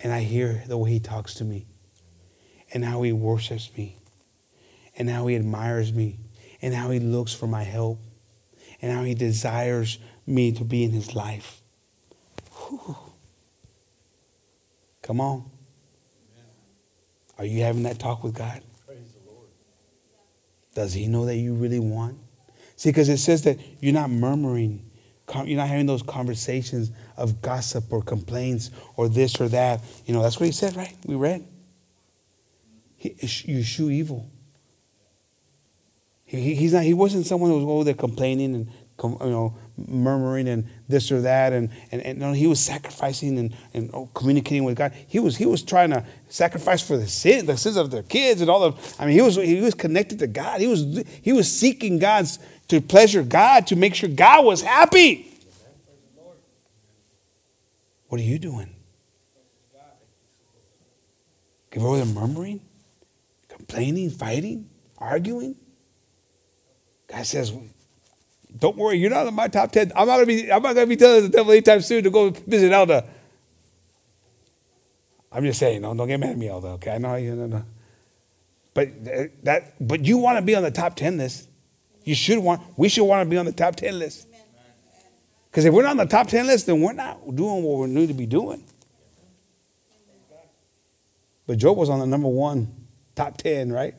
And 0.00 0.12
I 0.12 0.20
hear 0.20 0.62
the 0.66 0.76
way 0.76 0.90
he 0.90 1.00
talks 1.00 1.34
to 1.34 1.44
me, 1.44 1.66
and 2.74 2.84
how 2.84 3.00
he 3.02 3.12
worships 3.12 3.70
me, 3.76 3.96
and 4.94 5.08
how 5.08 5.26
he 5.26 5.36
admires 5.36 5.92
me, 5.92 6.18
and 6.60 6.74
how 6.74 6.90
he 6.90 7.00
looks 7.00 7.32
for 7.32 7.46
my 7.46 7.62
help, 7.62 7.98
and 8.82 8.92
how 8.92 9.04
he 9.04 9.14
desires 9.14 9.98
me 10.26 10.52
to 10.52 10.64
be 10.64 10.84
in 10.84 10.90
his 10.90 11.14
life. 11.14 11.62
Whew. 12.52 12.96
Come 15.00 15.20
on. 15.20 15.50
Are 17.38 17.44
you 17.44 17.62
having 17.62 17.82
that 17.84 17.98
talk 17.98 18.24
with 18.24 18.34
God? 18.34 18.62
Praise 18.86 19.12
the 19.12 19.30
Lord. 19.30 19.48
Does 20.74 20.92
He 20.92 21.06
know 21.06 21.26
that 21.26 21.36
you 21.36 21.54
really 21.54 21.80
want? 21.80 22.18
See, 22.76 22.90
because 22.90 23.08
it 23.08 23.18
says 23.18 23.42
that 23.42 23.58
you're 23.80 23.94
not 23.94 24.10
murmuring, 24.10 24.84
you're 25.44 25.56
not 25.56 25.68
having 25.68 25.86
those 25.86 26.02
conversations 26.02 26.90
of 27.16 27.40
gossip 27.42 27.92
or 27.92 28.02
complaints 28.02 28.70
or 28.96 29.08
this 29.08 29.40
or 29.40 29.48
that. 29.48 29.80
You 30.04 30.14
know, 30.14 30.22
that's 30.22 30.38
what 30.38 30.46
He 30.46 30.52
said, 30.52 30.76
right? 30.76 30.94
We 31.06 31.14
read. 31.14 31.46
He, 32.96 33.16
you 33.44 33.62
shew 33.62 33.90
evil. 33.90 34.30
He, 36.24 36.54
he's 36.54 36.72
not, 36.72 36.82
he 36.82 36.94
wasn't 36.94 37.26
someone 37.26 37.50
who 37.50 37.56
was 37.56 37.64
over 37.64 37.84
there 37.84 37.94
complaining 37.94 38.54
and 38.54 38.70
you 39.02 39.30
know, 39.30 39.56
murmuring 39.76 40.48
and 40.48 40.66
this 40.88 41.12
or 41.12 41.20
that. 41.22 41.52
And, 41.52 41.70
and, 41.92 42.02
and 42.02 42.18
no, 42.18 42.32
he 42.32 42.46
was 42.46 42.60
sacrificing 42.60 43.38
and, 43.38 43.54
and 43.74 43.90
oh, 43.92 44.08
communicating 44.14 44.64
with 44.64 44.76
God. 44.76 44.92
He 45.06 45.18
was, 45.18 45.36
he 45.36 45.46
was 45.46 45.62
trying 45.62 45.90
to 45.90 46.04
sacrifice 46.28 46.82
for 46.82 46.96
the 46.96 47.06
sin, 47.06 47.46
the 47.46 47.56
sins 47.56 47.76
of 47.76 47.90
their 47.90 48.02
kids 48.02 48.40
and 48.40 48.50
all 48.50 48.70
the, 48.70 48.94
I 48.98 49.06
mean, 49.06 49.14
he 49.14 49.22
was, 49.22 49.36
he 49.36 49.60
was 49.60 49.74
connected 49.74 50.18
to 50.20 50.26
God. 50.26 50.60
He 50.60 50.66
was, 50.66 51.04
he 51.22 51.32
was 51.32 51.50
seeking 51.50 51.98
God's, 51.98 52.38
to 52.68 52.80
pleasure 52.80 53.22
God, 53.22 53.66
to 53.68 53.76
make 53.76 53.94
sure 53.94 54.08
God 54.08 54.44
was 54.44 54.62
happy. 54.62 55.32
What 58.08 58.20
are 58.20 58.24
you 58.24 58.38
doing? 58.38 58.72
Give 61.70 61.84
over 61.84 61.98
the 61.98 62.06
murmuring, 62.06 62.60
complaining, 63.48 64.10
fighting, 64.10 64.70
arguing. 64.96 65.56
God 67.06 67.26
says, 67.26 67.52
don't 68.58 68.76
worry, 68.76 68.98
you're 68.98 69.10
not 69.10 69.26
in 69.26 69.34
my 69.34 69.48
top 69.48 69.72
10. 69.72 69.92
I'm 69.94 70.06
not 70.06 70.18
to 70.18 70.26
be, 70.26 70.50
I'm 70.50 70.62
not 70.62 70.74
to 70.74 70.86
be 70.86 70.96
telling 70.96 71.24
the 71.24 71.28
devil 71.28 71.52
anytime 71.52 71.80
soon 71.80 72.04
to 72.04 72.10
go 72.10 72.30
visit 72.30 72.72
Elda. 72.72 73.04
I'm 75.30 75.44
just 75.44 75.58
saying, 75.58 75.82
no, 75.82 75.94
don't 75.94 76.08
get 76.08 76.18
mad 76.18 76.30
at 76.30 76.38
me, 76.38 76.48
Elda, 76.48 76.68
okay? 76.68 76.92
I 76.92 76.98
know 76.98 77.14
you 77.16 77.34
know. 77.34 77.62
But 78.72 79.04
that, 79.44 79.74
but 79.80 80.04
you 80.04 80.18
want 80.18 80.38
to 80.38 80.42
be 80.42 80.54
on 80.54 80.62
the 80.62 80.70
top 80.70 80.96
10 80.96 81.18
list. 81.18 81.48
You 82.04 82.14
should 82.14 82.38
want, 82.38 82.62
we 82.76 82.88
should 82.88 83.04
want 83.04 83.26
to 83.26 83.30
be 83.30 83.36
on 83.36 83.44
the 83.44 83.52
top 83.52 83.76
10 83.76 83.98
list. 83.98 84.28
Because 85.50 85.64
if 85.64 85.74
we're 85.74 85.82
not 85.82 85.92
on 85.92 85.96
the 85.98 86.06
top 86.06 86.28
10 86.28 86.46
list, 86.46 86.66
then 86.66 86.80
we're 86.80 86.92
not 86.92 87.34
doing 87.34 87.62
what 87.62 87.80
we 87.80 87.94
need 87.94 88.08
to 88.08 88.14
be 88.14 88.26
doing. 88.26 88.62
But 91.46 91.58
Job 91.58 91.76
was 91.76 91.88
on 91.88 92.00
the 92.00 92.06
number 92.06 92.28
one, 92.28 92.72
top 93.14 93.36
10, 93.38 93.72
right? 93.72 93.94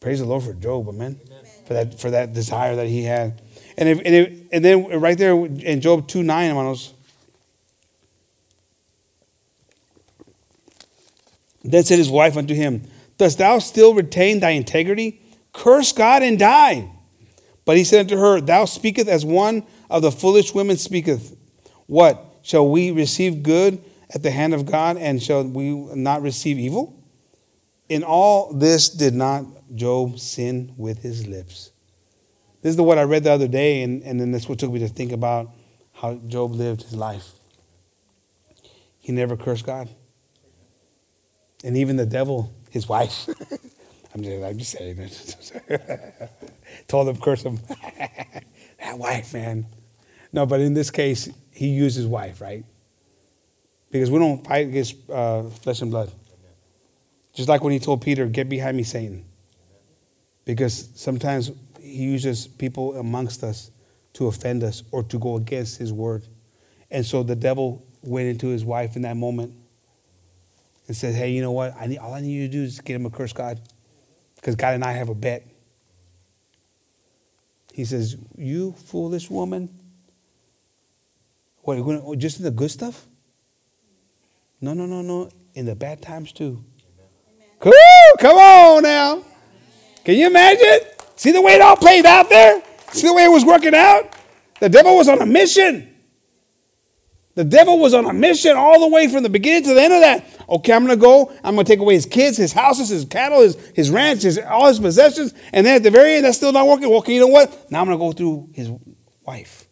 Praise 0.00 0.20
the 0.20 0.26
Lord 0.26 0.44
for 0.44 0.54
Job, 0.54 0.88
amen. 0.88 1.20
amen 1.26 1.47
for 1.68 1.74
that 1.74 2.00
for 2.00 2.10
that 2.10 2.32
desire 2.32 2.74
that 2.76 2.86
he 2.86 3.04
had. 3.04 3.42
And 3.76 3.90
if, 3.90 3.98
and, 3.98 4.14
if, 4.14 4.42
and 4.50 4.64
then 4.64 4.86
right 5.00 5.16
there 5.16 5.34
in 5.34 5.82
Job 5.82 6.08
2 6.08 6.22
9, 6.22 6.48
hermanos. 6.48 6.94
Then 11.62 11.84
said 11.84 11.98
his 11.98 12.08
wife 12.08 12.36
unto 12.38 12.54
him, 12.54 12.88
Dost 13.18 13.36
thou 13.36 13.58
still 13.58 13.92
retain 13.92 14.40
thy 14.40 14.50
integrity? 14.50 15.20
Curse 15.52 15.92
God 15.92 16.22
and 16.22 16.38
die. 16.38 16.90
But 17.66 17.76
he 17.76 17.84
said 17.84 18.00
unto 18.00 18.16
her, 18.16 18.40
Thou 18.40 18.64
speakest 18.64 19.06
as 19.06 19.26
one 19.26 19.64
of 19.90 20.00
the 20.00 20.10
foolish 20.10 20.54
women 20.54 20.78
speaketh. 20.78 21.36
What? 21.86 22.24
Shall 22.42 22.66
we 22.66 22.90
receive 22.90 23.42
good 23.42 23.84
at 24.14 24.22
the 24.22 24.30
hand 24.30 24.54
of 24.54 24.64
God, 24.64 24.96
and 24.96 25.22
shall 25.22 25.44
we 25.44 25.72
not 25.94 26.22
receive 26.22 26.58
evil? 26.58 26.97
In 27.88 28.04
all 28.04 28.52
this 28.52 28.88
did 28.88 29.14
not 29.14 29.44
Job 29.74 30.18
sin 30.18 30.74
with 30.76 31.02
his 31.02 31.26
lips. 31.26 31.72
This 32.62 32.70
is 32.70 32.76
the 32.76 32.82
what 32.82 32.98
I 32.98 33.02
read 33.02 33.24
the 33.24 33.30
other 33.30 33.48
day, 33.48 33.82
and, 33.82 34.02
and 34.02 34.20
then 34.20 34.32
that's 34.32 34.48
what 34.48 34.58
took 34.58 34.72
me 34.72 34.80
to 34.80 34.88
think 34.88 35.12
about 35.12 35.50
how 35.92 36.14
Job 36.26 36.52
lived 36.52 36.82
his 36.82 36.94
life. 36.94 37.30
He 38.98 39.12
never 39.12 39.36
cursed 39.36 39.64
God. 39.64 39.88
And 41.64 41.76
even 41.76 41.96
the 41.96 42.06
devil, 42.06 42.52
his 42.70 42.88
wife, 42.88 43.28
I'm 44.14 44.22
just, 44.22 44.44
I'm 44.44 44.58
just 44.58 44.70
saying 44.72 44.98
it. 44.98 46.30
Told 46.88 47.08
him 47.08 47.16
curse 47.16 47.42
him. 47.42 47.58
that 48.80 48.98
wife, 48.98 49.34
man. 49.34 49.66
No, 50.32 50.46
but 50.46 50.60
in 50.60 50.74
this 50.74 50.90
case, 50.90 51.28
he 51.52 51.68
used 51.68 51.96
his 51.96 52.06
wife, 52.06 52.40
right? 52.40 52.64
Because 53.90 54.10
we 54.10 54.18
don't 54.18 54.46
fight 54.46 54.66
against 54.68 54.96
uh, 55.10 55.44
flesh 55.44 55.80
and 55.80 55.90
blood. 55.90 56.12
Just 57.38 57.48
like 57.48 57.62
when 57.62 57.72
he 57.72 57.78
told 57.78 58.02
Peter, 58.02 58.26
Get 58.26 58.48
behind 58.48 58.76
me, 58.76 58.82
Satan. 58.82 59.24
Because 60.44 60.88
sometimes 60.96 61.52
he 61.80 62.02
uses 62.02 62.48
people 62.48 62.96
amongst 62.96 63.44
us 63.44 63.70
to 64.14 64.26
offend 64.26 64.64
us 64.64 64.82
or 64.90 65.04
to 65.04 65.20
go 65.20 65.36
against 65.36 65.78
his 65.78 65.92
word. 65.92 66.26
And 66.90 67.06
so 67.06 67.22
the 67.22 67.36
devil 67.36 67.86
went 68.02 68.26
into 68.26 68.48
his 68.48 68.64
wife 68.64 68.96
in 68.96 69.02
that 69.02 69.16
moment 69.16 69.54
and 70.88 70.96
said, 70.96 71.14
Hey, 71.14 71.30
you 71.30 71.40
know 71.40 71.52
what? 71.52 71.76
I 71.76 71.86
need, 71.86 71.98
all 71.98 72.12
I 72.12 72.22
need 72.22 72.32
you 72.32 72.48
to 72.48 72.52
do 72.52 72.64
is 72.64 72.80
get 72.80 72.96
him 72.96 73.06
a 73.06 73.10
curse 73.10 73.32
God. 73.32 73.60
Because 74.34 74.56
God 74.56 74.74
and 74.74 74.82
I 74.82 74.90
have 74.94 75.08
a 75.08 75.14
bet. 75.14 75.46
He 77.72 77.84
says, 77.84 78.16
You 78.36 78.72
foolish 78.72 79.30
woman. 79.30 79.68
What, 81.62 81.78
oh, 81.78 82.16
just 82.16 82.38
in 82.38 82.44
the 82.44 82.50
good 82.50 82.72
stuff? 82.72 83.06
No, 84.60 84.74
no, 84.74 84.86
no, 84.86 85.02
no. 85.02 85.30
In 85.54 85.66
the 85.66 85.76
bad 85.76 86.02
times 86.02 86.32
too. 86.32 86.64
Cool. 87.60 87.72
Come 88.18 88.36
on 88.36 88.82
now. 88.82 89.24
Can 90.04 90.16
you 90.16 90.26
imagine? 90.26 90.88
See 91.16 91.32
the 91.32 91.42
way 91.42 91.54
it 91.54 91.60
all 91.60 91.76
played 91.76 92.06
out 92.06 92.28
there? 92.28 92.62
See 92.92 93.06
the 93.06 93.14
way 93.14 93.24
it 93.24 93.30
was 93.30 93.44
working 93.44 93.74
out? 93.74 94.14
The 94.60 94.68
devil 94.68 94.96
was 94.96 95.08
on 95.08 95.20
a 95.20 95.26
mission. 95.26 95.94
The 97.34 97.44
devil 97.44 97.78
was 97.78 97.94
on 97.94 98.06
a 98.06 98.12
mission 98.12 98.56
all 98.56 98.80
the 98.80 98.88
way 98.88 99.06
from 99.06 99.22
the 99.22 99.28
beginning 99.28 99.62
to 99.64 99.74
the 99.74 99.82
end 99.82 99.92
of 99.92 100.00
that. 100.00 100.24
Okay, 100.48 100.72
I'm 100.72 100.84
going 100.84 100.98
to 100.98 101.00
go. 101.00 101.32
I'm 101.44 101.54
going 101.54 101.64
to 101.64 101.72
take 101.72 101.78
away 101.78 101.94
his 101.94 102.06
kids, 102.06 102.36
his 102.36 102.52
houses, 102.52 102.88
his 102.88 103.04
cattle, 103.04 103.42
his, 103.42 103.56
his 103.74 103.90
ranch, 103.90 104.22
his, 104.22 104.38
all 104.38 104.66
his 104.66 104.80
possessions. 104.80 105.34
And 105.52 105.64
then 105.64 105.76
at 105.76 105.82
the 105.82 105.90
very 105.90 106.14
end, 106.14 106.24
that's 106.24 106.36
still 106.36 106.52
not 106.52 106.66
working. 106.66 106.88
Well, 106.88 106.98
okay, 106.98 107.14
you 107.14 107.20
know 107.20 107.28
what? 107.28 107.70
Now 107.70 107.80
I'm 107.80 107.86
going 107.86 107.98
to 107.98 108.04
go 108.04 108.12
through 108.12 108.50
his 108.54 108.70
wife. 109.22 109.68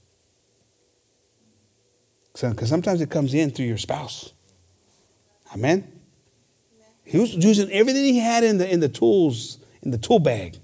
Because 2.34 2.68
sometimes 2.68 3.00
it 3.00 3.10
comes 3.10 3.34
in 3.34 3.50
through 3.50 3.66
your 3.66 3.78
spouse. 3.78 4.32
Amen? 5.54 5.95
He 7.06 7.18
was 7.18 7.34
using 7.34 7.70
everything 7.70 8.04
he 8.04 8.18
had 8.18 8.44
in 8.44 8.58
the, 8.58 8.70
in 8.70 8.80
the 8.80 8.88
tools 8.88 9.58
in 9.86 9.92
the 9.92 9.98
tool 9.98 10.18
bag. 10.18 10.58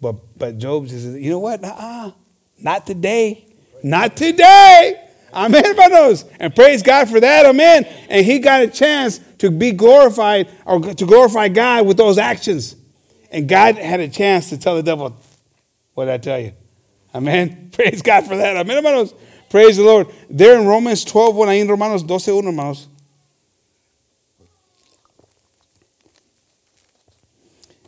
But 0.00 0.14
but 0.38 0.58
Job 0.58 0.88
says, 0.88 1.04
you 1.16 1.30
know 1.30 1.40
what? 1.40 1.62
uh 1.62 2.12
Not 2.58 2.86
today. 2.86 3.44
Not 3.82 4.16
today. 4.16 5.04
Amen, 5.34 5.64
hermanos. 5.64 6.24
And 6.40 6.54
praise 6.54 6.82
God 6.82 7.08
for 7.08 7.20
that. 7.20 7.44
Amen. 7.44 7.84
And 8.08 8.24
he 8.24 8.38
got 8.38 8.62
a 8.62 8.68
chance 8.68 9.18
to 9.38 9.50
be 9.50 9.72
glorified 9.72 10.48
or 10.64 10.80
to 10.80 11.04
glorify 11.06 11.48
God 11.48 11.86
with 11.86 11.96
those 11.96 12.16
actions. 12.16 12.76
And 13.30 13.48
God 13.48 13.76
had 13.76 14.00
a 14.00 14.08
chance 14.08 14.48
to 14.50 14.56
tell 14.56 14.76
the 14.76 14.82
devil, 14.82 15.14
what 15.94 16.06
did 16.06 16.14
I 16.14 16.18
tell 16.18 16.40
you? 16.40 16.52
Amen. 17.14 17.70
Praise 17.72 18.00
God 18.00 18.26
for 18.26 18.36
that. 18.36 18.56
Amen, 18.56 18.76
hermanos. 18.76 19.12
Praise 19.50 19.76
the 19.76 19.82
Lord. 19.82 20.06
There 20.30 20.58
in 20.58 20.66
Romans 20.66 21.04
12, 21.04 21.36
when 21.36 21.48
ahí 21.48 21.60
en 21.60 21.68
Romanos 21.68 22.02
12, 22.04 22.34
1, 22.36 22.44
hermanos. 22.44 22.88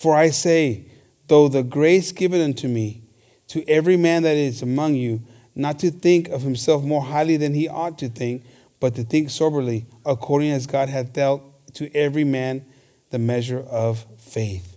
For 0.00 0.16
I 0.16 0.30
say, 0.30 0.86
though 1.26 1.48
the 1.48 1.62
grace 1.62 2.10
given 2.10 2.40
unto 2.40 2.68
me, 2.68 3.02
to 3.48 3.62
every 3.68 3.98
man 3.98 4.22
that 4.22 4.34
is 4.34 4.62
among 4.62 4.94
you, 4.94 5.20
not 5.54 5.78
to 5.80 5.90
think 5.90 6.30
of 6.30 6.40
himself 6.40 6.82
more 6.82 7.02
highly 7.02 7.36
than 7.36 7.52
he 7.52 7.68
ought 7.68 7.98
to 7.98 8.08
think, 8.08 8.44
but 8.80 8.94
to 8.94 9.04
think 9.04 9.28
soberly, 9.28 9.84
according 10.06 10.52
as 10.52 10.66
God 10.66 10.88
hath 10.88 11.12
dealt 11.12 11.42
to 11.74 11.94
every 11.94 12.24
man 12.24 12.64
the 13.10 13.18
measure 13.18 13.60
of 13.60 14.06
faith. 14.16 14.74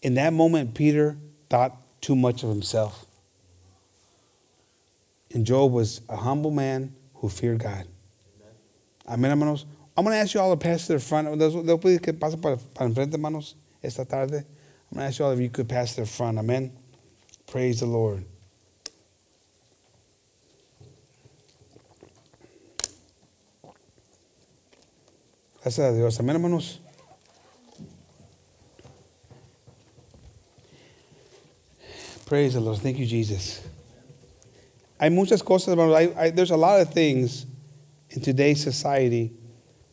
In 0.00 0.14
that 0.14 0.32
moment, 0.32 0.76
Peter 0.76 1.18
thought 1.48 1.76
too 2.00 2.14
much 2.14 2.44
of 2.44 2.50
himself. 2.50 3.06
And 5.34 5.44
Job 5.44 5.72
was 5.72 6.02
a 6.08 6.14
humble 6.16 6.52
man 6.52 6.94
who 7.14 7.28
feared 7.28 7.58
God. 7.58 7.84
Amén, 9.08 9.30
hermanos. 9.30 9.66
I'm 9.96 10.04
going 10.04 10.14
to 10.14 10.20
ask 10.20 10.34
you 10.34 10.40
all 10.40 10.56
to 10.56 10.56
pass 10.56 10.86
to 10.86 10.92
the 10.92 11.00
front. 11.00 11.26
Que 12.00 12.12
pasa 12.12 12.36
para, 12.36 12.58
para 12.58 12.88
enfrente, 12.88 13.14
hermanos 13.14 13.56
esta 13.82 14.04
tarde. 14.04 14.44
I'm 14.90 14.96
going 14.96 15.04
to 15.04 15.08
ask 15.08 15.18
you 15.18 15.24
all 15.24 15.32
if 15.32 15.40
you 15.40 15.50
could 15.50 15.68
pass 15.68 15.94
the 15.94 16.04
front. 16.04 16.38
Amen. 16.38 16.72
Praise 17.46 17.80
the 17.80 17.86
Lord. 17.86 18.24
Gracias 25.62 25.92
a 25.92 25.94
Dios. 25.94 26.18
Amén, 26.18 26.34
hermanos. 26.34 26.78
Praise 32.26 32.54
the 32.54 32.60
Lord. 32.60 32.78
Thank 32.78 32.98
you, 32.98 33.06
Jesus. 33.06 33.60
Hay 34.98 35.08
muchas 35.08 35.42
cosas, 35.42 35.68
hermanos. 35.68 35.96
Hay, 35.96 36.12
hay, 36.14 36.30
there's 36.30 36.50
a 36.50 36.56
lot 36.56 36.80
of 36.80 36.92
things 36.92 37.46
in 38.10 38.20
today's 38.20 38.62
society 38.62 39.32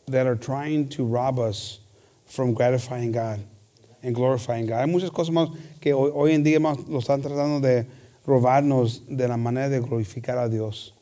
that 0.08 0.26
are 0.26 0.36
trying 0.36 0.88
to 0.90 1.06
rob 1.06 1.40
us 1.40 1.80
from 2.26 2.54
gratifying 2.54 3.12
God 3.12 3.44
and 4.04 4.16
glorifying 4.16 4.66
God. 4.68 4.80
Hay 4.82 4.88
muchas 4.88 5.12
cosas 5.12 5.34
más 5.34 5.50
que 5.80 5.94
hoy, 5.94 6.12
hoy 6.14 6.34
en 6.34 6.44
día 6.44 6.60
más 6.60 6.78
lo 6.88 7.00
están 7.00 7.22
tratando 7.22 7.60
de 7.62 7.86
robarnos 8.26 9.02
de 9.08 9.28
la 9.28 9.38
manera 9.38 9.70
de 9.70 9.80
glorificar 9.80 10.38
a 10.38 10.50
Dios. 10.50 10.94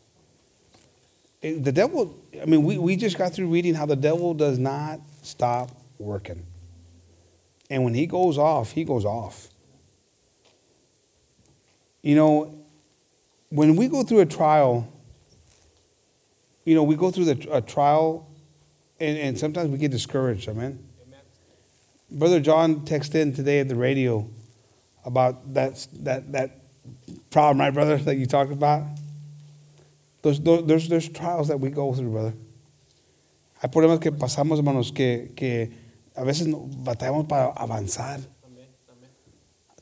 Eh, 1.41 1.59
The 1.59 1.71
devil, 1.71 2.15
I 2.41 2.45
mean, 2.45 2.63
we, 2.63 2.77
we 2.77 2.95
just 2.95 3.17
got 3.17 3.33
through 3.33 3.47
reading 3.47 3.73
how 3.73 3.85
the 3.85 3.95
devil 3.95 4.33
does 4.33 4.57
not 4.57 4.99
stop 5.23 5.69
working. 5.97 6.45
And 7.69 7.83
when 7.83 7.93
he 7.93 8.05
goes 8.05 8.37
off, 8.37 8.71
he 8.71 8.83
goes 8.83 9.05
off. 9.05 9.49
You 12.03 12.15
know, 12.15 12.53
when 13.49 13.75
we 13.75 13.87
go 13.87 14.03
through 14.03 14.19
a 14.19 14.25
trial, 14.25 14.87
you 16.63 16.75
know, 16.75 16.83
we 16.83 16.95
go 16.95 17.09
through 17.09 17.25
the, 17.25 17.47
a 17.51 17.61
trial 17.61 18.27
and, 18.99 19.17
and 19.17 19.39
sometimes 19.39 19.69
we 19.69 19.77
get 19.79 19.91
discouraged, 19.91 20.47
amen? 20.47 20.84
Brother 22.16 22.39
John 22.39 22.86
texted 22.86 23.16
in 23.16 23.34
today 23.34 23.59
at 23.59 23.68
the 23.68 23.76
radio 23.76 24.26
about 25.03 25.53
that, 25.53 25.86
that, 26.03 26.32
that 26.32 26.51
problem, 27.30 27.59
right, 27.59 27.74
brother, 27.74 27.97
that 27.97 28.16
you 28.16 28.26
talked 28.26 28.53
about? 28.53 28.84
There's, 30.22 30.39
there's, 30.39 30.88
there's 30.88 31.09
trials 31.09 31.49
that 31.49 31.59
we 31.59 31.72
go 31.72 31.93
through, 31.93 32.11
brother. 32.11 32.34
Hay 33.61 33.70
problemas 33.70 33.99
que 33.99 34.13
pasamos, 34.13 34.59
hermanos, 34.59 34.93
que, 34.93 35.34
que 35.36 35.72
a 36.16 36.24
veces 36.24 36.47
batallamos 36.47 37.28
para 37.28 37.51
avanzar. 37.51 38.22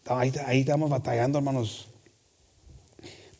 Ahí, 0.06 0.34
ahí 0.48 0.62
estamos 0.62 0.90
batallando, 0.90 1.38
hermanos. 1.38 1.88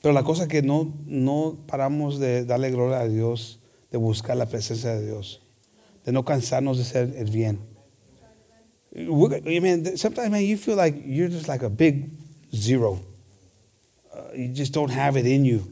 Pero 0.04 0.14
la 0.14 0.22
cosa 0.22 0.44
es 0.44 0.50
que 0.50 0.62
no, 0.62 0.94
no 1.08 1.58
paramos 1.66 2.20
de 2.20 2.46
darle 2.46 2.70
gloria 2.70 3.00
a 3.00 3.08
Dios, 3.08 3.60
de 3.90 3.98
buscar 3.98 4.38
la 4.38 4.46
presencia 4.46 4.94
de 4.94 5.04
Dios, 5.04 5.42
de 6.06 6.12
no 6.12 6.24
cansarnos 6.24 6.78
de 6.78 6.84
hacer 6.84 7.16
el 7.18 7.32
bien. 7.32 7.73
We're- 8.96 9.42
I 9.46 9.60
mean, 9.60 9.98
sometimes, 9.98 10.30
man, 10.32 10.44
you 10.44 10.58
feel 10.58 10.76
like 10.76 10.96
you're 11.04 11.30
just 11.30 11.48
like 11.48 11.64
a 11.64 11.70
big 11.70 12.12
zero. 12.56 13.00
Uh, 14.14 14.22
you 14.36 14.50
just 14.50 14.74
don't 14.74 14.92
have 14.92 15.18
it 15.18 15.26
in 15.26 15.46
you. 15.46 15.66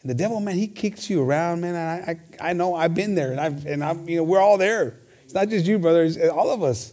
And 0.00 0.10
the 0.10 0.14
devil, 0.14 0.40
man, 0.40 0.56
he 0.56 0.66
kicks 0.66 1.08
you 1.10 1.22
around, 1.22 1.60
man. 1.60 1.76
I, 1.76 2.12
I, 2.12 2.50
I 2.50 2.52
know 2.54 2.74
I've 2.74 2.94
been 2.94 3.14
there, 3.14 3.30
and 3.30 3.40
I've, 3.40 3.66
and 3.66 3.84
I'm, 3.84 4.08
you 4.08 4.16
know, 4.16 4.24
we're 4.24 4.40
all 4.40 4.58
there. 4.58 4.98
It's 5.24 5.34
not 5.34 5.48
just 5.48 5.66
you, 5.66 5.78
brother. 5.78 6.02
It's 6.04 6.18
all 6.28 6.50
of 6.50 6.62
us. 6.62 6.92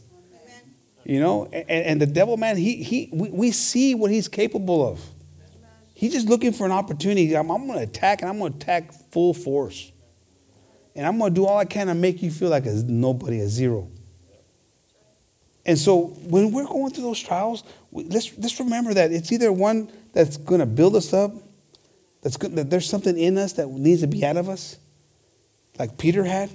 You 1.05 1.19
know, 1.19 1.45
and, 1.45 1.69
and 1.69 2.01
the 2.01 2.05
devil, 2.05 2.37
man, 2.37 2.55
he, 2.57 2.83
he, 2.83 3.09
we, 3.11 3.29
we 3.29 3.51
see 3.51 3.95
what 3.95 4.11
he's 4.11 4.27
capable 4.27 4.87
of. 4.87 5.01
He's 5.95 6.13
just 6.13 6.27
looking 6.27 6.51
for 6.53 6.65
an 6.65 6.71
opportunity. 6.71 7.35
I'm, 7.35 7.49
I'm 7.49 7.65
going 7.65 7.79
to 7.79 7.83
attack, 7.83 8.21
and 8.21 8.29
I'm 8.29 8.37
going 8.37 8.51
to 8.53 8.57
attack 8.57 8.93
full 9.11 9.33
force. 9.33 9.91
And 10.95 11.07
I'm 11.07 11.17
going 11.17 11.33
to 11.33 11.35
do 11.35 11.45
all 11.45 11.57
I 11.57 11.65
can 11.65 11.87
to 11.87 11.95
make 11.95 12.21
you 12.21 12.29
feel 12.29 12.49
like 12.49 12.65
a 12.65 12.73
nobody, 12.73 13.39
a 13.39 13.47
zero. 13.47 13.87
And 15.65 15.77
so 15.77 16.07
when 16.23 16.51
we're 16.51 16.65
going 16.65 16.91
through 16.91 17.03
those 17.03 17.19
trials, 17.19 17.63
let's, 17.91 18.37
let's 18.37 18.59
remember 18.59 18.93
that 18.93 19.11
it's 19.11 19.31
either 19.31 19.51
one 19.51 19.91
that's 20.13 20.37
going 20.37 20.59
to 20.59 20.65
build 20.65 20.95
us 20.95 21.13
up, 21.13 21.31
that's 22.21 22.37
good, 22.37 22.55
that 22.55 22.69
there's 22.69 22.89
something 22.89 23.17
in 23.17 23.37
us 23.37 23.53
that 23.53 23.67
needs 23.69 24.01
to 24.01 24.07
be 24.07 24.25
out 24.25 24.37
of 24.37 24.49
us, 24.49 24.77
like 25.77 25.97
Peter 25.97 26.23
had, 26.23 26.49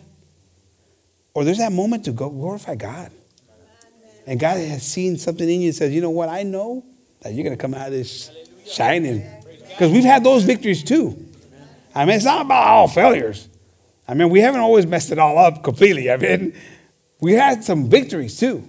or 1.34 1.44
there's 1.44 1.58
that 1.58 1.72
moment 1.72 2.04
to 2.04 2.12
go 2.12 2.28
glorify 2.28 2.74
God. 2.74 3.10
And 4.26 4.40
God 4.40 4.56
has 4.56 4.82
seen 4.82 5.18
something 5.18 5.48
in 5.48 5.60
you 5.60 5.68
and 5.68 5.74
says, 5.74 5.92
you 5.92 6.00
know 6.00 6.10
what, 6.10 6.28
I 6.28 6.42
know 6.42 6.84
that 7.20 7.34
you're 7.34 7.44
going 7.44 7.56
to 7.56 7.60
come 7.60 7.74
out 7.74 7.88
of 7.88 7.92
this 7.92 8.30
shining. 8.66 9.24
Because 9.68 9.90
we've 9.90 10.04
had 10.04 10.24
those 10.24 10.44
victories 10.44 10.82
too. 10.82 11.26
I 11.94 12.04
mean, 12.04 12.16
it's 12.16 12.24
not 12.24 12.46
about 12.46 12.66
all 12.66 12.88
failures. 12.88 13.48
I 14.06 14.14
mean, 14.14 14.30
we 14.30 14.40
haven't 14.40 14.60
always 14.60 14.86
messed 14.86 15.12
it 15.12 15.18
all 15.18 15.38
up 15.38 15.62
completely. 15.62 16.10
I 16.10 16.16
mean, 16.16 16.54
we 17.20 17.32
had 17.32 17.64
some 17.64 17.88
victories 17.88 18.38
too. 18.38 18.68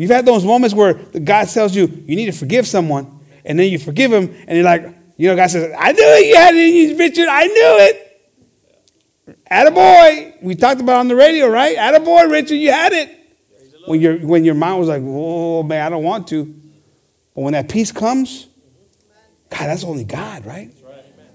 You've 0.00 0.10
had 0.10 0.24
those 0.24 0.46
moments 0.46 0.74
where 0.74 0.94
God 0.94 1.44
tells 1.44 1.76
you 1.76 1.82
you 2.06 2.16
need 2.16 2.24
to 2.24 2.32
forgive 2.32 2.66
someone, 2.66 3.20
and 3.44 3.58
then 3.58 3.70
you 3.70 3.78
forgive 3.78 4.10
him, 4.10 4.34
and 4.48 4.56
you're 4.56 4.64
like, 4.64 4.82
you 5.18 5.28
know, 5.28 5.36
God 5.36 5.50
says, 5.50 5.74
I 5.78 5.92
knew 5.92 6.02
it, 6.02 6.26
you 6.26 6.36
had 6.36 6.54
it 6.54 6.68
in 6.68 6.74
you, 6.74 6.96
Richard, 6.96 7.28
I 7.28 7.44
knew 7.44 7.76
it. 7.80 8.06
Attaboy. 9.50 10.42
We 10.42 10.54
talked 10.54 10.80
about 10.80 11.00
on 11.00 11.08
the 11.08 11.16
radio, 11.16 11.48
right? 11.48 11.76
Attaboy, 11.76 12.30
Richard, 12.30 12.54
you 12.54 12.72
had 12.72 12.94
it. 12.94 13.14
When, 13.84 14.00
your 14.00 14.16
when 14.20 14.42
your 14.42 14.54
mind 14.54 14.78
was 14.78 14.88
like, 14.88 15.02
oh, 15.04 15.64
man, 15.64 15.84
I 15.84 15.90
don't 15.90 16.02
want 16.02 16.28
to. 16.28 16.46
But 17.34 17.42
when 17.42 17.52
that 17.52 17.68
peace 17.68 17.92
comes, 17.92 18.46
God, 19.50 19.66
that's 19.66 19.84
only 19.84 20.04
God, 20.04 20.46
right? 20.46 20.72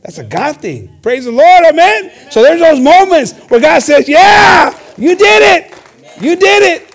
That's 0.02 0.18
a 0.18 0.24
God 0.24 0.58
thing. 0.58 0.90
Praise 1.04 1.26
the 1.26 1.32
Lord, 1.32 1.66
amen. 1.66 2.12
So 2.32 2.42
there's 2.42 2.60
those 2.60 2.80
moments 2.80 3.34
where 3.48 3.60
God 3.60 3.84
says, 3.84 4.10
Yeah, 4.10 4.76
you 4.98 5.16
did 5.16 5.64
it. 5.64 5.80
You 6.20 6.36
did 6.36 6.64
it. 6.64 6.95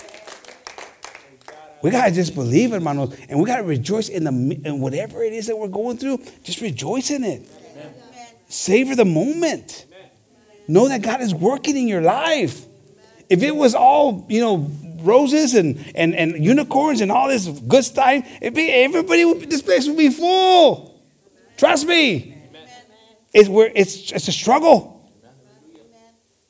We 1.83 1.91
gotta 1.91 2.13
just 2.13 2.35
believe 2.35 2.73
hermanos, 2.73 3.17
and 3.29 3.39
we 3.39 3.47
gotta 3.47 3.63
rejoice 3.63 4.09
in 4.09 4.25
the 4.25 4.61
in 4.65 4.81
whatever 4.81 5.23
it 5.23 5.33
is 5.33 5.47
that 5.47 5.57
we're 5.57 5.69
going 5.69 5.97
through. 5.97 6.23
Just 6.43 6.61
rejoice 6.61 7.11
in 7.11 7.25
it. 7.25 7.49
Savor 8.49 8.95
the 8.95 9.05
moment. 9.05 9.87
Know 10.69 10.89
that 10.89 11.03
God 11.03 11.21
is 11.21 11.35
working 11.35 11.77
in 11.77 11.89
your 11.89 12.03
life. 12.03 12.67
If 13.29 13.43
it 13.43 13.55
was 13.55 13.75
all 13.75 14.27
you 14.29 14.41
know, 14.41 14.71
roses 15.01 15.55
and 15.55 15.85
and, 15.95 16.15
and 16.15 16.45
unicorns 16.45 17.01
and 17.01 17.11
all 17.11 17.29
this 17.29 17.49
good 17.49 17.85
stuff, 17.85 18.25
it'd 18.41 18.55
be 18.55 18.71
everybody. 18.71 19.25
Would, 19.25 19.49
this 19.49 19.63
place 19.63 19.87
would 19.89 19.97
be 19.97 20.11
full. 20.11 21.01
Trust 21.57 21.87
me. 21.87 22.37
It's 23.33 23.49
where 23.49 23.71
it's 23.75 24.13
it's 24.13 24.29
a 24.29 24.33
struggle. 24.33 25.11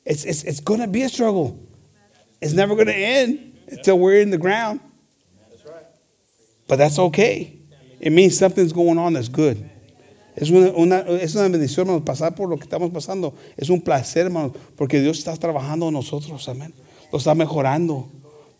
It's 0.05 0.25
it's 0.25 0.43
it's 0.43 0.59
gonna 0.59 0.87
be 0.87 1.03
a 1.03 1.09
struggle. 1.09 1.57
It's 2.41 2.53
never 2.53 2.75
gonna 2.75 2.91
end 2.91 3.53
until 3.67 3.97
we're 3.99 4.19
in 4.19 4.31
the 4.31 4.37
ground. 4.37 4.81
But 6.71 6.79
that's 6.79 6.97
okay. 6.97 7.59
It 7.99 8.13
means 8.13 8.37
something's 8.37 8.71
going 8.71 8.97
on 8.97 9.13
that's 9.13 9.27
good. 9.29 9.57
Es 10.37 10.49
una, 10.49 10.71
una- 10.71 10.99
es 11.21 11.35
una 11.35 11.49
bendición, 11.49 11.85
hermanos, 11.87 12.03
pasar 12.05 12.33
por 12.33 12.47
lo 12.47 12.55
que 12.55 12.63
estamos 12.63 12.89
pasando. 12.91 13.33
Es 13.57 13.69
un 13.69 13.81
placer, 13.81 14.27
hermanos, 14.27 14.53
porque 14.77 15.01
Dios 15.01 15.17
está 15.19 15.35
trabajando 15.35 15.89
en 15.89 15.93
nosotros, 15.95 16.47
amén. 16.47 16.73
Lo 17.11 17.17
está 17.17 17.35
mejorando. 17.35 18.07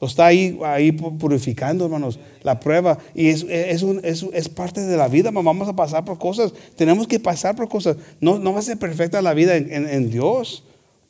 Lo 0.02 0.08
está 0.08 0.26
ahí, 0.26 0.60
ahí 0.66 0.92
pu- 0.92 1.18
purificando, 1.18 1.86
hermanos, 1.86 2.20
la 2.44 2.60
prueba. 2.60 2.98
Y 3.16 3.28
es, 3.30 3.46
es, 3.48 3.82
un- 3.82 4.02
es, 4.04 4.24
es 4.34 4.50
parte 4.50 4.82
de 4.82 4.98
la 4.98 5.08
vida, 5.08 5.30
hermanos. 5.30 5.46
vamos 5.46 5.70
a 5.70 5.74
pasar 5.78 6.04
por 6.04 6.18
cosas. 6.18 6.52
Tenemos 6.76 7.08
que 7.08 7.18
pasar 7.18 7.56
por 7.56 7.70
cosas. 7.70 7.96
No, 8.20 8.38
no 8.40 8.52
va 8.52 8.60
a 8.60 8.64
ser 8.64 8.78
perfecta 8.78 9.22
la 9.22 9.34
vida 9.34 9.56
en, 9.56 9.72
en- 9.72 9.88
en 9.88 10.12
Dios. 10.12 10.66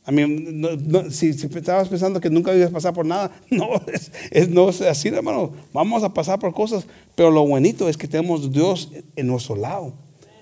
I 0.07 0.11
mean, 0.11 0.59
no- 0.61 0.75
no- 0.75 1.09
si, 1.11 1.31
si 1.33 1.45
estabas 1.47 1.87
pensando 1.87 2.19
que 2.19 2.29
nunca 2.29 2.53
ibas 2.55 2.69
a 2.69 2.73
pasar 2.73 2.93
por 2.93 3.05
nada, 3.05 3.31
no, 3.51 3.75
es, 3.87 4.11
es- 4.31 4.49
no 4.49 4.69
es 4.69 4.81
así, 4.81 5.09
hermano. 5.09 5.53
Vamos 5.73 6.03
a 6.03 6.09
pasar 6.09 6.39
por 6.39 6.53
cosas, 6.53 6.85
pero 7.15 7.29
lo 7.29 7.45
bonito 7.45 7.87
es 7.87 7.97
que 7.97 8.07
tenemos 8.07 8.51
Dios 8.51 8.89
en 9.15 9.27
nuestro 9.27 9.55
lado. 9.55 9.93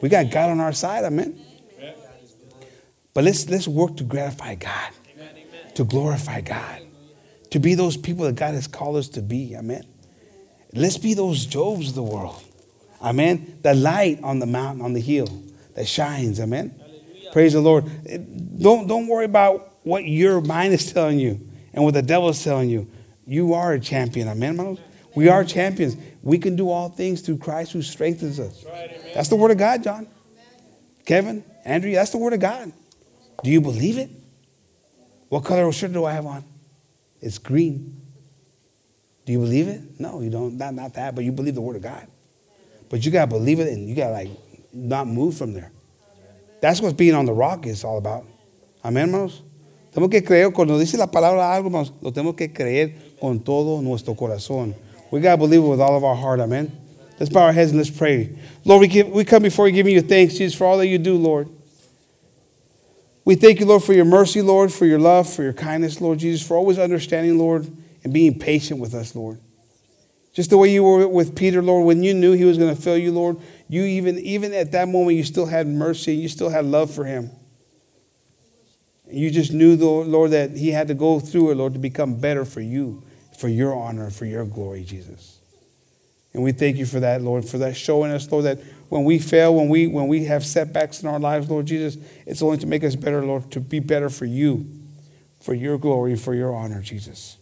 We 0.02 0.08
got 0.08 0.32
God 0.32 0.52
on 0.52 0.60
our 0.62 0.74
side, 0.74 1.04
amen. 1.04 1.36
But 3.14 3.26
let's 3.26 3.50
let's 3.50 3.68
work 3.68 3.98
to 3.98 4.04
gratify 4.06 4.56
God, 4.56 4.92
to 5.76 5.84
glorify 5.84 6.40
God, 6.42 6.82
to 7.50 7.60
be 7.60 7.76
those 7.76 7.98
people 7.98 8.26
that 8.26 8.36
God 8.36 8.54
has 8.54 8.68
called 8.68 8.96
us 8.96 9.10
to 9.10 9.22
be, 9.22 9.56
amen. 9.58 9.84
Let's 10.74 10.98
be 10.98 11.16
those 11.16 11.46
Jobs 11.46 11.90
of 11.90 11.96
the 11.96 12.04
world, 12.04 12.42
amen. 13.02 13.58
The 13.62 13.74
light 13.74 14.20
on 14.24 14.40
the 14.40 14.46
mountain, 14.46 14.86
on 14.86 14.94
the 14.94 15.02
hill 15.02 15.28
that 15.76 15.86
shines, 15.88 16.40
amen. 16.40 16.79
Praise 17.32 17.54
the 17.54 17.62
Lord. 17.62 17.86
Don't, 18.60 18.88
don't 18.88 19.08
worry 19.08 19.26
about 19.26 19.72
what 19.84 20.06
your 20.06 20.42
mind 20.42 20.74
is 20.74 20.92
telling 20.92 21.20
you 21.20 21.40
and 21.74 21.84
what 21.84 21.94
the 21.94 22.02
devil 22.02 22.30
is 22.30 22.44
telling 22.44 22.70
you. 22.70 22.88
You 23.26 23.54
are 23.54 23.74
a 23.74 23.80
champion. 23.80 24.28
Amen? 24.28 24.78
We 25.16 25.30
are 25.30 25.44
champions. 25.44 25.96
We 26.22 26.38
can 26.38 26.56
do 26.56 26.70
all 26.70 26.90
things 26.90 27.22
through 27.22 27.38
Christ 27.38 27.72
who 27.72 27.82
strengthens 27.82 28.40
us. 28.40 28.66
That's 29.14 29.30
the 29.30 29.36
word 29.36 29.52
of 29.52 29.58
God, 29.58 29.84
John. 29.84 30.08
Kevin, 31.06 31.44
Andrew, 31.66 31.92
that's 31.92 32.12
the 32.12 32.18
word 32.18 32.34
of 32.34 32.40
God. 32.40 32.72
Do 33.44 33.50
you 33.50 33.62
believe 33.62 33.98
it? 33.98 34.10
What 35.30 35.44
color 35.46 35.68
of 35.68 35.76
shirt 35.76 35.94
do 35.94 36.06
I 36.06 36.14
have 36.14 36.26
on? 36.26 36.44
It's 37.22 37.38
green. 37.38 38.02
Do 39.26 39.34
you 39.34 39.40
believe 39.40 39.68
it? 39.68 40.00
No, 40.00 40.22
you 40.22 40.30
don't. 40.30 40.58
Not, 40.58 40.74
not 40.74 40.94
that, 40.96 41.14
but 41.14 41.24
you 41.24 41.32
believe 41.32 41.56
the 41.56 41.62
word 41.62 41.76
of 41.76 41.84
God. 41.84 42.08
But 42.90 43.06
you 43.06 43.12
got 43.12 43.26
to 43.26 43.28
believe 43.32 43.60
it 43.60 43.68
and 43.68 43.88
you 43.88 43.96
got 43.96 44.08
to 44.08 44.14
like 44.14 44.30
not 44.74 45.08
move 45.08 45.38
from 45.38 45.54
there. 45.54 45.72
That's 46.62 46.82
what 46.82 46.98
being 46.98 47.16
on 47.16 47.26
the 47.26 47.34
rock 47.34 47.66
is 47.66 47.84
all 47.84 47.98
about. 47.98 48.26
Amén, 48.84 49.08
hermanos. 49.08 49.42
Tenemos 49.94 50.12
que 50.12 50.22
creer, 50.22 50.54
cuando 50.54 50.78
dice 50.78 50.98
la 50.98 51.08
palabra 51.08 51.54
algo, 51.54 51.70
hermanos, 51.70 51.92
lo 52.02 52.12
tenemos 52.12 52.36
que 52.36 52.50
creer 52.50 52.94
con 53.20 53.40
todo 53.40 53.82
nuestro 53.82 54.14
corazón. 54.16 54.76
We 55.12 55.20
got 55.20 55.32
to 55.32 55.38
believe 55.38 55.64
it 55.64 55.68
with 55.68 55.82
all 55.82 55.96
of 55.96 56.04
our 56.04 56.16
heart. 56.16 56.40
Amen. 56.40 56.72
Let's 57.20 57.32
bow 57.32 57.44
our 57.44 57.52
heads 57.52 57.72
and 57.72 57.80
let's 57.80 57.90
pray. 57.90 58.38
Lord, 58.64 58.82
we, 58.82 58.88
give, 58.88 59.10
we 59.10 59.26
come 59.26 59.44
before 59.44 59.68
you 59.68 59.74
giving 59.74 59.94
you 59.94 60.02
thanks, 60.02 60.38
Jesus, 60.38 60.58
for 60.58 60.66
all 60.66 60.78
that 60.78 60.88
you 60.88 60.98
do, 60.98 61.16
Lord. 61.16 61.50
We 63.26 63.36
thank 63.36 63.60
you, 63.60 63.66
Lord, 63.66 63.84
for 63.84 63.94
your 63.94 64.06
mercy, 64.06 64.42
Lord, 64.42 64.72
for 64.72 64.86
your 64.86 65.00
love, 65.00 65.32
for 65.32 65.44
your 65.44 65.54
kindness, 65.54 66.00
Lord 66.00 66.20
Jesus, 66.20 66.46
for 66.46 66.56
always 66.56 66.80
understanding, 66.80 67.38
Lord, 67.38 67.70
and 68.04 68.14
being 68.14 68.40
patient 68.40 68.80
with 68.80 68.94
us, 68.94 69.16
Lord. 69.16 69.40
Just 70.40 70.52
the 70.52 70.58
way 70.58 70.72
you 70.72 70.86
were 70.86 71.06
with 71.06 71.36
Peter, 71.36 71.62
Lord, 71.62 71.86
when 71.86 72.02
you 72.02 72.14
knew 72.14 72.32
he 72.32 72.46
was 72.46 72.58
going 72.58 72.74
to 72.74 72.82
fail 72.82 72.98
you, 72.98 73.12
Lord, 73.12 73.36
you 73.68 73.84
even, 73.84 74.18
even 74.20 74.54
at 74.54 74.72
that 74.72 74.88
moment, 74.88 75.18
you 75.18 75.26
still 75.26 75.46
had 75.46 75.68
mercy, 75.68 76.14
and 76.14 76.22
you 76.22 76.30
still 76.30 76.48
had 76.48 76.64
love 76.64 76.90
for 76.96 77.04
him. 77.04 77.30
You 79.12 79.32
just 79.32 79.52
knew, 79.52 79.76
Lord, 79.76 80.32
that 80.32 80.56
he 80.56 80.72
had 80.72 80.88
to 80.88 80.94
go 80.94 81.20
through 81.20 81.52
it, 81.52 81.56
Lord, 81.56 81.74
to 81.74 81.80
become 81.80 82.22
better 82.22 82.46
for 82.46 82.62
you, 82.62 83.04
for 83.38 83.50
your 83.50 83.76
honor, 83.76 84.10
for 84.12 84.24
your 84.24 84.46
glory, 84.46 84.86
Jesus. 84.86 85.40
And 86.34 86.42
we 86.42 86.54
thank 86.54 86.78
you 86.78 86.86
for 86.86 87.02
that, 87.02 87.22
Lord, 87.22 87.44
for 87.44 87.58
that 87.58 87.76
showing 87.76 88.14
us, 88.14 88.32
Lord, 88.32 88.46
that 88.46 88.60
when 88.88 89.04
we 89.04 89.20
fail, 89.20 89.54
when 89.54 89.68
we 89.68 89.88
when 89.88 90.08
we 90.08 90.24
have 90.24 90.46
setbacks 90.46 91.04
in 91.04 91.10
our 91.10 91.20
lives, 91.20 91.50
Lord 91.50 91.66
Jesus, 91.66 92.02
it's 92.26 92.42
only 92.42 92.60
to 92.60 92.66
make 92.66 92.86
us 92.86 92.96
better, 92.96 93.26
Lord, 93.26 93.52
to 93.52 93.60
be 93.60 93.82
better 93.82 94.10
for 94.10 94.24
you, 94.24 94.66
for 95.42 95.54
your 95.54 95.78
glory, 95.78 96.16
for 96.16 96.34
your 96.34 96.56
honor, 96.56 96.82
Jesus. 96.82 97.36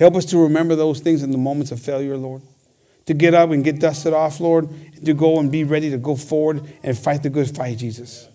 Help 0.00 0.16
us 0.16 0.24
to 0.24 0.38
remember 0.38 0.74
those 0.74 0.98
things 0.98 1.22
in 1.22 1.30
the 1.30 1.38
moments 1.38 1.70
of 1.70 1.80
failure, 1.80 2.16
Lord. 2.16 2.42
To 3.06 3.14
get 3.14 3.34
up 3.34 3.50
and 3.50 3.62
get 3.62 3.78
dusted 3.78 4.12
off, 4.12 4.40
Lord, 4.40 4.68
and 4.68 5.06
to 5.06 5.14
go 5.14 5.38
and 5.38 5.52
be 5.52 5.62
ready 5.62 5.90
to 5.90 5.98
go 5.98 6.16
forward 6.16 6.62
and 6.82 6.98
fight 6.98 7.22
the 7.22 7.30
good 7.30 7.54
fight, 7.54 7.78
Jesus 7.78 8.28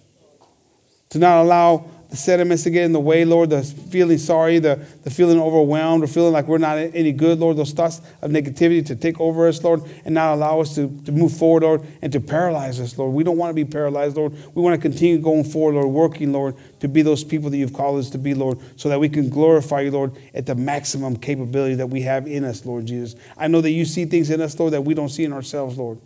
to 1.16 1.20
not 1.20 1.42
allow 1.42 1.90
the 2.16 2.22
sentiments 2.22 2.64
to 2.64 2.70
get 2.70 2.86
in 2.86 2.94
the 2.94 3.00
way, 3.00 3.26
Lord, 3.26 3.50
the 3.50 3.62
feeling 3.62 4.18
sorry, 4.18 4.60
the, 4.60 4.80
the 5.04 5.12
feeling 5.12 5.38
overwhelmed, 5.38 6.02
or 6.02 6.08
feeling 6.08 6.32
like 6.32 6.48
we're 6.48 6.58
not 6.58 6.78
any 6.78 7.12
good, 7.12 7.40
Lord, 7.40 7.58
those 7.58 7.74
thoughts 7.74 8.00
of 8.22 8.32
negativity 8.32 8.86
to 8.86 8.96
take 8.96 9.20
over 9.20 9.50
us, 9.50 9.62
Lord, 9.62 9.82
and 10.06 10.16
not 10.16 10.34
allow 10.34 10.62
us 10.62 10.76
to, 10.76 10.88
to 11.04 11.12
move 11.12 11.36
forward, 11.36 11.64
Lord, 11.64 11.86
and 12.02 12.14
to 12.14 12.22
paralyze 12.22 12.80
us, 12.80 12.98
Lord. 12.98 13.14
We 13.14 13.26
don't 13.26 13.38
want 13.38 13.50
to 13.50 13.54
be 13.54 13.66
paralyzed, 13.66 14.16
Lord. 14.16 14.32
We 14.56 14.62
want 14.62 14.76
to 14.76 14.82
continue 14.82 15.18
going 15.18 15.44
forward, 15.44 15.76
Lord, 15.76 15.90
working, 15.90 16.32
Lord, 16.32 16.56
to 16.80 16.88
be 16.88 17.02
those 17.02 17.26
people 17.26 17.50
that 17.50 17.58
you've 17.58 17.74
called 17.74 18.00
us 18.00 18.10
to 18.12 18.18
be, 18.18 18.34
Lord, 18.34 18.60
so 18.78 18.88
that 18.88 19.00
we 19.00 19.10
can 19.10 19.30
glorify 19.30 19.82
you, 19.82 19.92
Lord, 19.92 20.14
at 20.34 20.46
the 20.46 20.56
maximum 20.56 21.18
capability 21.18 21.76
that 21.76 21.88
we 21.88 22.02
have 22.04 22.28
in 22.28 22.46
us, 22.46 22.66
Lord 22.66 22.86
Jesus. 22.86 23.20
I 23.38 23.50
know 23.50 23.60
that 23.60 23.72
you 23.72 23.84
see 23.84 24.06
things 24.06 24.30
in 24.30 24.40
us, 24.40 24.58
Lord, 24.58 24.72
that 24.72 24.84
we 24.84 24.94
don't 24.94 25.10
see 25.10 25.26
in 25.26 25.34
ourselves, 25.34 25.78
Lord. 25.78 26.00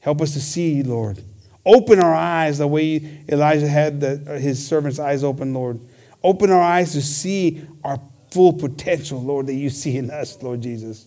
Help 0.00 0.20
us 0.20 0.32
to 0.32 0.40
see, 0.40 0.82
Lord 0.82 1.22
Open 1.64 1.98
our 1.98 2.14
eyes 2.14 2.58
the 2.58 2.66
way 2.66 3.22
Elijah 3.28 3.68
had 3.68 4.00
the, 4.00 4.38
his 4.38 4.66
servant's 4.66 4.98
eyes 4.98 5.22
open, 5.22 5.52
Lord. 5.52 5.80
Open 6.22 6.50
our 6.50 6.62
eyes 6.62 6.92
to 6.92 7.02
see 7.02 7.66
our 7.84 8.00
full 8.30 8.52
potential, 8.52 9.22
Lord, 9.22 9.46
that 9.46 9.54
you 9.54 9.68
see 9.68 9.96
in 9.96 10.10
us, 10.10 10.42
Lord 10.42 10.62
Jesus. 10.62 11.06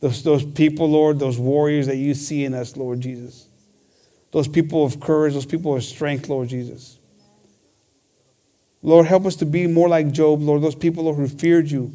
Those, 0.00 0.22
those 0.22 0.44
people, 0.44 0.90
Lord, 0.90 1.18
those 1.18 1.38
warriors 1.38 1.86
that 1.86 1.96
you 1.96 2.14
see 2.14 2.44
in 2.44 2.54
us, 2.54 2.76
Lord 2.76 3.00
Jesus. 3.00 3.48
Those 4.32 4.48
people 4.48 4.84
of 4.84 4.98
courage, 4.98 5.34
those 5.34 5.46
people 5.46 5.76
of 5.76 5.84
strength, 5.84 6.28
Lord 6.28 6.48
Jesus. 6.48 6.98
Lord, 8.82 9.06
help 9.06 9.24
us 9.24 9.36
to 9.36 9.46
be 9.46 9.66
more 9.66 9.88
like 9.88 10.10
Job, 10.10 10.42
Lord, 10.42 10.62
those 10.62 10.74
people, 10.74 11.04
Lord, 11.04 11.16
who 11.16 11.28
feared 11.28 11.70
you. 11.70 11.92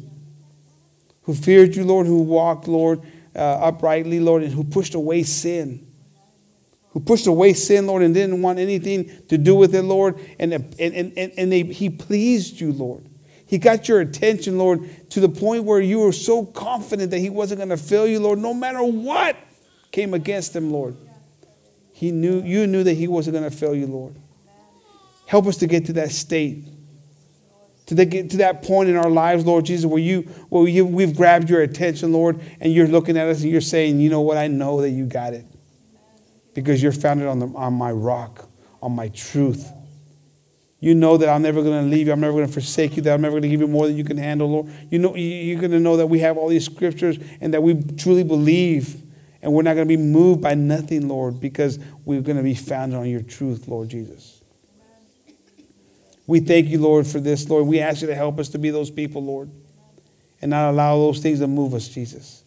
Who 1.22 1.34
feared 1.34 1.76
you, 1.76 1.84
Lord, 1.84 2.06
who 2.06 2.22
walked, 2.22 2.66
Lord, 2.66 3.02
uh, 3.36 3.38
uprightly, 3.38 4.18
Lord, 4.18 4.42
and 4.42 4.52
who 4.52 4.64
pushed 4.64 4.94
away 4.94 5.22
sin 5.22 5.89
who 6.92 7.00
pushed 7.00 7.26
away 7.26 7.52
sin, 7.52 7.86
Lord, 7.86 8.02
and 8.02 8.12
didn't 8.12 8.42
want 8.42 8.58
anything 8.58 9.10
to 9.28 9.38
do 9.38 9.54
with 9.54 9.74
it, 9.74 9.82
Lord. 9.82 10.18
And, 10.38 10.52
and, 10.52 10.74
and, 10.78 11.32
and 11.36 11.52
they, 11.52 11.62
he 11.62 11.88
pleased 11.88 12.60
you, 12.60 12.72
Lord. 12.72 13.04
He 13.46 13.58
got 13.58 13.88
your 13.88 14.00
attention, 14.00 14.58
Lord, 14.58 15.10
to 15.10 15.20
the 15.20 15.28
point 15.28 15.64
where 15.64 15.80
you 15.80 16.00
were 16.00 16.12
so 16.12 16.44
confident 16.44 17.10
that 17.10 17.18
he 17.18 17.30
wasn't 17.30 17.58
going 17.58 17.70
to 17.70 17.76
fail 17.76 18.06
you, 18.06 18.20
Lord, 18.20 18.38
no 18.38 18.54
matter 18.54 18.82
what 18.82 19.36
came 19.90 20.14
against 20.14 20.54
him, 20.54 20.70
Lord. 20.70 20.96
He 21.92 22.12
knew 22.12 22.42
you 22.42 22.66
knew 22.66 22.82
that 22.84 22.94
he 22.94 23.08
wasn't 23.08 23.36
going 23.36 23.48
to 23.48 23.56
fail 23.56 23.74
you, 23.74 23.86
Lord. 23.86 24.14
Help 25.26 25.46
us 25.46 25.58
to 25.58 25.66
get 25.66 25.86
to 25.86 25.92
that 25.94 26.10
state. 26.10 26.64
To 27.86 28.04
get 28.04 28.30
to 28.30 28.36
that 28.38 28.62
point 28.62 28.88
in 28.88 28.96
our 28.96 29.10
lives, 29.10 29.44
Lord 29.44 29.64
Jesus, 29.64 29.84
where 29.84 29.98
you 29.98 30.22
where 30.48 30.66
you, 30.68 30.86
we've 30.86 31.16
grabbed 31.16 31.50
your 31.50 31.60
attention, 31.60 32.12
Lord, 32.12 32.40
and 32.60 32.72
you're 32.72 32.86
looking 32.86 33.18
at 33.18 33.26
us 33.26 33.42
and 33.42 33.50
you're 33.50 33.60
saying, 33.60 33.98
you 33.98 34.10
know 34.10 34.20
what, 34.20 34.38
I 34.38 34.46
know 34.46 34.80
that 34.80 34.90
you 34.90 35.06
got 35.06 35.34
it 35.34 35.44
because 36.62 36.82
you're 36.82 36.92
founded 36.92 37.26
on, 37.26 37.38
the, 37.38 37.46
on 37.46 37.74
my 37.74 37.90
rock, 37.90 38.48
on 38.82 38.92
my 38.92 39.08
truth. 39.08 39.70
You 40.78 40.94
know 40.94 41.16
that 41.16 41.28
I'm 41.28 41.42
never 41.42 41.62
going 41.62 41.84
to 41.84 41.90
leave 41.90 42.06
you. 42.06 42.12
I'm 42.12 42.20
never 42.20 42.32
going 42.32 42.46
to 42.46 42.52
forsake 42.52 42.96
you. 42.96 43.02
That 43.02 43.14
I'm 43.14 43.20
never 43.20 43.32
going 43.32 43.42
to 43.42 43.48
give 43.48 43.60
you 43.60 43.66
more 43.66 43.86
than 43.86 43.96
you 43.96 44.04
can 44.04 44.16
handle, 44.16 44.50
Lord. 44.50 44.72
You 44.90 44.98
know, 44.98 45.14
you're 45.14 45.60
going 45.60 45.72
to 45.72 45.80
know 45.80 45.98
that 45.98 46.06
we 46.06 46.20
have 46.20 46.38
all 46.38 46.48
these 46.48 46.64
scriptures 46.64 47.18
and 47.40 47.52
that 47.52 47.62
we 47.62 47.82
truly 47.96 48.24
believe, 48.24 49.02
and 49.42 49.52
we're 49.52 49.62
not 49.62 49.74
going 49.74 49.86
to 49.86 49.96
be 49.96 50.02
moved 50.02 50.40
by 50.40 50.54
nothing, 50.54 51.08
Lord, 51.08 51.40
because 51.40 51.78
we're 52.04 52.22
going 52.22 52.38
to 52.38 52.42
be 52.42 52.54
founded 52.54 52.98
on 52.98 53.08
your 53.08 53.22
truth, 53.22 53.68
Lord 53.68 53.90
Jesus. 53.90 54.40
We 56.26 56.40
thank 56.40 56.68
you, 56.68 56.78
Lord, 56.78 57.06
for 57.06 57.20
this, 57.20 57.48
Lord. 57.48 57.66
We 57.66 57.80
ask 57.80 58.00
you 58.00 58.06
to 58.06 58.14
help 58.14 58.38
us 58.38 58.48
to 58.50 58.58
be 58.58 58.70
those 58.70 58.90
people, 58.90 59.22
Lord, 59.22 59.50
and 60.40 60.50
not 60.50 60.70
allow 60.70 60.96
those 60.96 61.20
things 61.20 61.40
to 61.40 61.46
move 61.46 61.74
us, 61.74 61.88
Jesus. 61.88 62.44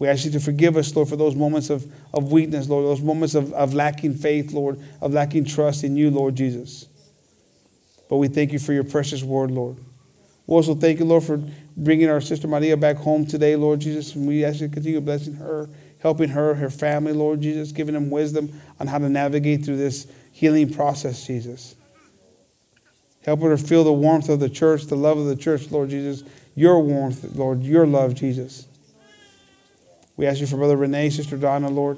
We 0.00 0.08
ask 0.08 0.24
you 0.24 0.30
to 0.30 0.40
forgive 0.40 0.78
us, 0.78 0.96
Lord, 0.96 1.10
for 1.10 1.16
those 1.16 1.36
moments 1.36 1.68
of, 1.68 1.86
of 2.14 2.32
weakness, 2.32 2.70
Lord, 2.70 2.86
those 2.86 3.02
moments 3.02 3.34
of, 3.34 3.52
of 3.52 3.74
lacking 3.74 4.14
faith, 4.14 4.50
Lord, 4.50 4.80
of 5.02 5.12
lacking 5.12 5.44
trust 5.44 5.84
in 5.84 5.94
you, 5.94 6.10
Lord 6.10 6.34
Jesus. 6.34 6.86
But 8.08 8.16
we 8.16 8.26
thank 8.26 8.50
you 8.52 8.58
for 8.58 8.72
your 8.72 8.82
precious 8.82 9.22
word, 9.22 9.50
Lord. 9.50 9.76
We 10.46 10.54
also 10.54 10.74
thank 10.74 11.00
you, 11.00 11.04
Lord, 11.04 11.24
for 11.24 11.38
bringing 11.76 12.08
our 12.08 12.22
sister 12.22 12.48
Maria 12.48 12.78
back 12.78 12.96
home 12.96 13.26
today, 13.26 13.56
Lord 13.56 13.80
Jesus. 13.80 14.14
And 14.14 14.26
we 14.26 14.42
ask 14.42 14.62
you 14.62 14.68
to 14.68 14.72
continue 14.72 15.02
blessing 15.02 15.34
her, 15.34 15.68
helping 15.98 16.30
her, 16.30 16.54
her 16.54 16.70
family, 16.70 17.12
Lord 17.12 17.42
Jesus, 17.42 17.70
giving 17.70 17.92
them 17.92 18.08
wisdom 18.08 18.58
on 18.80 18.86
how 18.86 18.96
to 18.96 19.08
navigate 19.10 19.66
through 19.66 19.76
this 19.76 20.06
healing 20.32 20.72
process, 20.72 21.26
Jesus. 21.26 21.76
Help 23.26 23.42
her 23.42 23.54
to 23.54 23.62
feel 23.62 23.84
the 23.84 23.92
warmth 23.92 24.30
of 24.30 24.40
the 24.40 24.48
church, 24.48 24.86
the 24.86 24.96
love 24.96 25.18
of 25.18 25.26
the 25.26 25.36
church, 25.36 25.70
Lord 25.70 25.90
Jesus. 25.90 26.26
Your 26.54 26.80
warmth, 26.80 27.36
Lord, 27.36 27.62
your 27.62 27.86
love, 27.86 28.14
Jesus. 28.14 28.66
We 30.20 30.26
ask 30.26 30.38
you 30.38 30.46
for 30.46 30.58
Brother 30.58 30.76
Renee, 30.76 31.08
Sister 31.08 31.38
Donna, 31.38 31.70
Lord. 31.70 31.96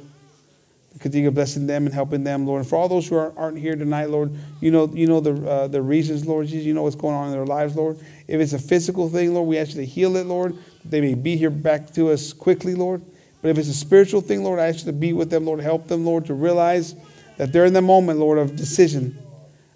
Continue 1.01 1.33
blessing 1.33 1.66
them 1.66 1.87
and 1.87 1.93
helping 1.93 2.23
them, 2.23 2.47
Lord. 2.47 2.61
And 2.61 2.70
for 2.70 2.77
all 2.77 2.89
those 2.89 3.09
who 3.09 3.16
aren't 3.16 3.59
here 3.59 3.75
tonight, 3.75 4.11
Lord, 4.11 4.31
you 4.61 4.70
know, 4.70 4.89
you 4.95 5.09
know 5.09 5.18
the, 5.18 5.51
uh, 5.51 5.66
the 5.66 5.83
reasons, 5.83 6.25
Lord 6.25 6.47
Jesus. 6.47 6.64
You 6.64 6.73
know 6.73 6.85
what's 6.85 6.95
going 6.95 7.16
on 7.16 7.27
in 7.27 7.33
their 7.33 7.45
lives, 7.45 7.75
Lord. 7.75 7.99
If 8.29 8.41
it's 8.41 8.53
a 8.53 8.61
physical 8.61 9.09
thing, 9.09 9.35
Lord, 9.35 9.49
we 9.49 9.59
ask 9.59 9.70
you 9.70 9.81
to 9.81 9.85
heal 9.85 10.14
it, 10.14 10.27
Lord. 10.27 10.57
They 10.85 11.01
may 11.01 11.14
be 11.14 11.37
here 11.37 11.51
back 11.51 11.93
to 11.95 12.12
us 12.12 12.33
quickly, 12.33 12.77
Lord. 12.77 13.03
But 13.41 13.49
if 13.49 13.59
it's 13.59 13.68
a 13.68 13.75
spiritual 13.75 14.20
thing, 14.20 14.45
Lord, 14.45 14.61
I 14.61 14.68
ask 14.68 14.87
you 14.87 14.93
to 14.93 14.97
be 14.97 15.12
with 15.12 15.29
them, 15.29 15.45
Lord. 15.45 15.59
Help 15.59 15.89
them, 15.89 16.05
Lord, 16.05 16.27
to 16.27 16.35
realize 16.35 16.95
that 17.39 17.53
they're 17.53 17.64
in 17.64 17.73
the 17.73 17.83
moment, 17.83 18.20
Lord, 18.20 18.39
of 18.39 18.55
decision. 18.55 19.18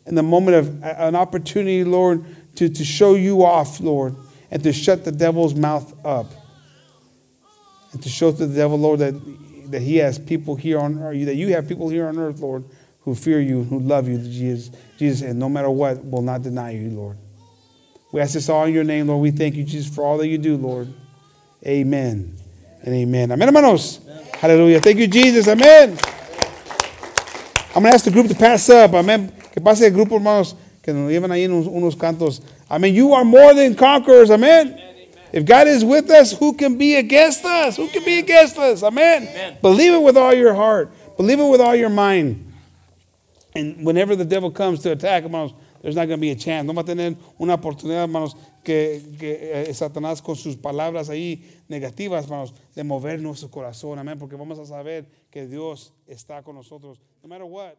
In 0.06 0.14
the 0.14 0.22
moment 0.22 0.56
of 0.56 0.84
an 0.84 1.16
opportunity, 1.16 1.82
Lord, 1.82 2.24
to, 2.54 2.68
to 2.68 2.84
show 2.84 3.16
you 3.16 3.44
off, 3.44 3.80
Lord, 3.80 4.14
and 4.52 4.62
to 4.62 4.72
shut 4.72 5.04
the 5.04 5.10
devil's 5.10 5.56
mouth 5.56 5.92
up 6.06 6.30
and 7.96 8.02
to 8.02 8.10
show 8.10 8.30
to 8.30 8.46
the 8.46 8.54
devil, 8.54 8.78
Lord, 8.78 8.98
that, 8.98 9.70
that 9.70 9.80
he 9.80 9.96
has 9.96 10.18
people 10.18 10.54
here 10.54 10.78
on 10.78 10.98
earth, 11.02 11.24
that 11.24 11.34
you 11.34 11.54
have 11.54 11.66
people 11.66 11.88
here 11.88 12.08
on 12.08 12.18
earth, 12.18 12.40
Lord, 12.40 12.62
who 13.00 13.14
fear 13.14 13.40
you, 13.40 13.62
who 13.64 13.78
love 13.78 14.06
you, 14.06 14.18
Jesus, 14.18 14.70
Jesus, 14.98 15.22
and 15.22 15.38
no 15.38 15.48
matter 15.48 15.70
what, 15.70 16.04
will 16.04 16.20
not 16.20 16.42
deny 16.42 16.72
you, 16.72 16.90
Lord. 16.90 17.16
We 18.12 18.20
ask 18.20 18.34
this 18.34 18.50
all 18.50 18.66
in 18.66 18.74
your 18.74 18.84
name, 18.84 19.06
Lord. 19.06 19.22
We 19.22 19.30
thank 19.30 19.54
you, 19.54 19.64
Jesus, 19.64 19.92
for 19.92 20.04
all 20.04 20.18
that 20.18 20.28
you 20.28 20.36
do, 20.36 20.58
Lord. 20.58 20.92
Amen 21.66 22.36
and 22.82 22.94
amen. 22.94 23.32
Amen, 23.32 23.48
hermanos. 23.48 24.00
Hallelujah. 24.34 24.78
Thank 24.80 24.98
you, 24.98 25.06
Jesus. 25.06 25.48
Amen. 25.48 25.96
I'm 27.74 27.82
going 27.82 27.84
to 27.84 27.94
ask 27.94 28.04
the 28.04 28.10
group 28.10 28.28
to 28.28 28.34
pass 28.34 28.68
up. 28.68 28.92
Amen. 28.92 29.32
Que 29.54 29.62
pase 29.62 29.86
el 29.86 29.92
grupo, 29.92 30.16
hermanos, 30.16 30.54
que 30.82 30.92
nos 30.92 31.10
llevan 31.10 31.30
ahí 31.30 31.46
unos, 31.46 31.66
unos 31.66 31.96
cantos. 31.96 32.42
Amen. 32.70 32.94
You 32.94 33.14
are 33.14 33.24
more 33.24 33.54
than 33.54 33.74
conquerors. 33.74 34.30
Amen. 34.30 34.85
If 35.36 35.44
God 35.44 35.68
is 35.68 35.84
with 35.84 36.08
us, 36.08 36.32
who 36.32 36.54
can 36.54 36.78
be 36.78 36.96
against 36.96 37.44
us? 37.44 37.76
Who 37.76 37.88
can 37.88 38.02
be 38.02 38.20
against 38.20 38.56
us? 38.56 38.82
Amen. 38.82 39.24
Amen. 39.24 39.58
Believe 39.60 39.92
it 39.92 40.00
with 40.00 40.16
all 40.16 40.32
your 40.32 40.54
heart. 40.54 40.90
Believe 41.18 41.38
it 41.38 41.46
with 41.46 41.60
all 41.60 41.76
your 41.76 41.90
mind. 41.90 42.54
And 43.54 43.84
whenever 43.84 44.16
the 44.16 44.24
devil 44.24 44.50
comes 44.50 44.80
to 44.84 44.92
attack, 44.92 45.24
hermanos, 45.24 45.52
there's 45.82 45.94
not 45.94 46.06
going 46.06 46.16
to 46.16 46.22
be 46.22 46.30
a 46.30 46.34
chance. 46.34 46.66
No 46.66 46.72
va 46.72 46.80
a 46.80 46.84
tener 46.84 47.18
una 47.38 47.58
oportunidad, 47.58 48.04
hermanos, 48.04 48.34
que, 48.64 49.02
que 49.18 49.66
eh, 49.68 49.74
Satanás 49.74 50.22
con 50.22 50.36
sus 50.36 50.56
palabras 50.56 51.10
ahí 51.10 51.44
negativas, 51.68 52.24
hermanos, 52.24 52.54
de 52.74 52.82
mover 52.82 53.20
nuestro 53.20 53.50
corazón. 53.50 53.98
Amén. 53.98 54.18
Porque 54.18 54.36
vamos 54.36 54.58
a 54.58 54.64
saber 54.64 55.04
que 55.30 55.46
Dios 55.46 55.92
está 56.06 56.42
con 56.42 56.54
nosotros. 56.54 56.98
No 57.22 57.28
matter 57.28 57.44
what. 57.44 57.74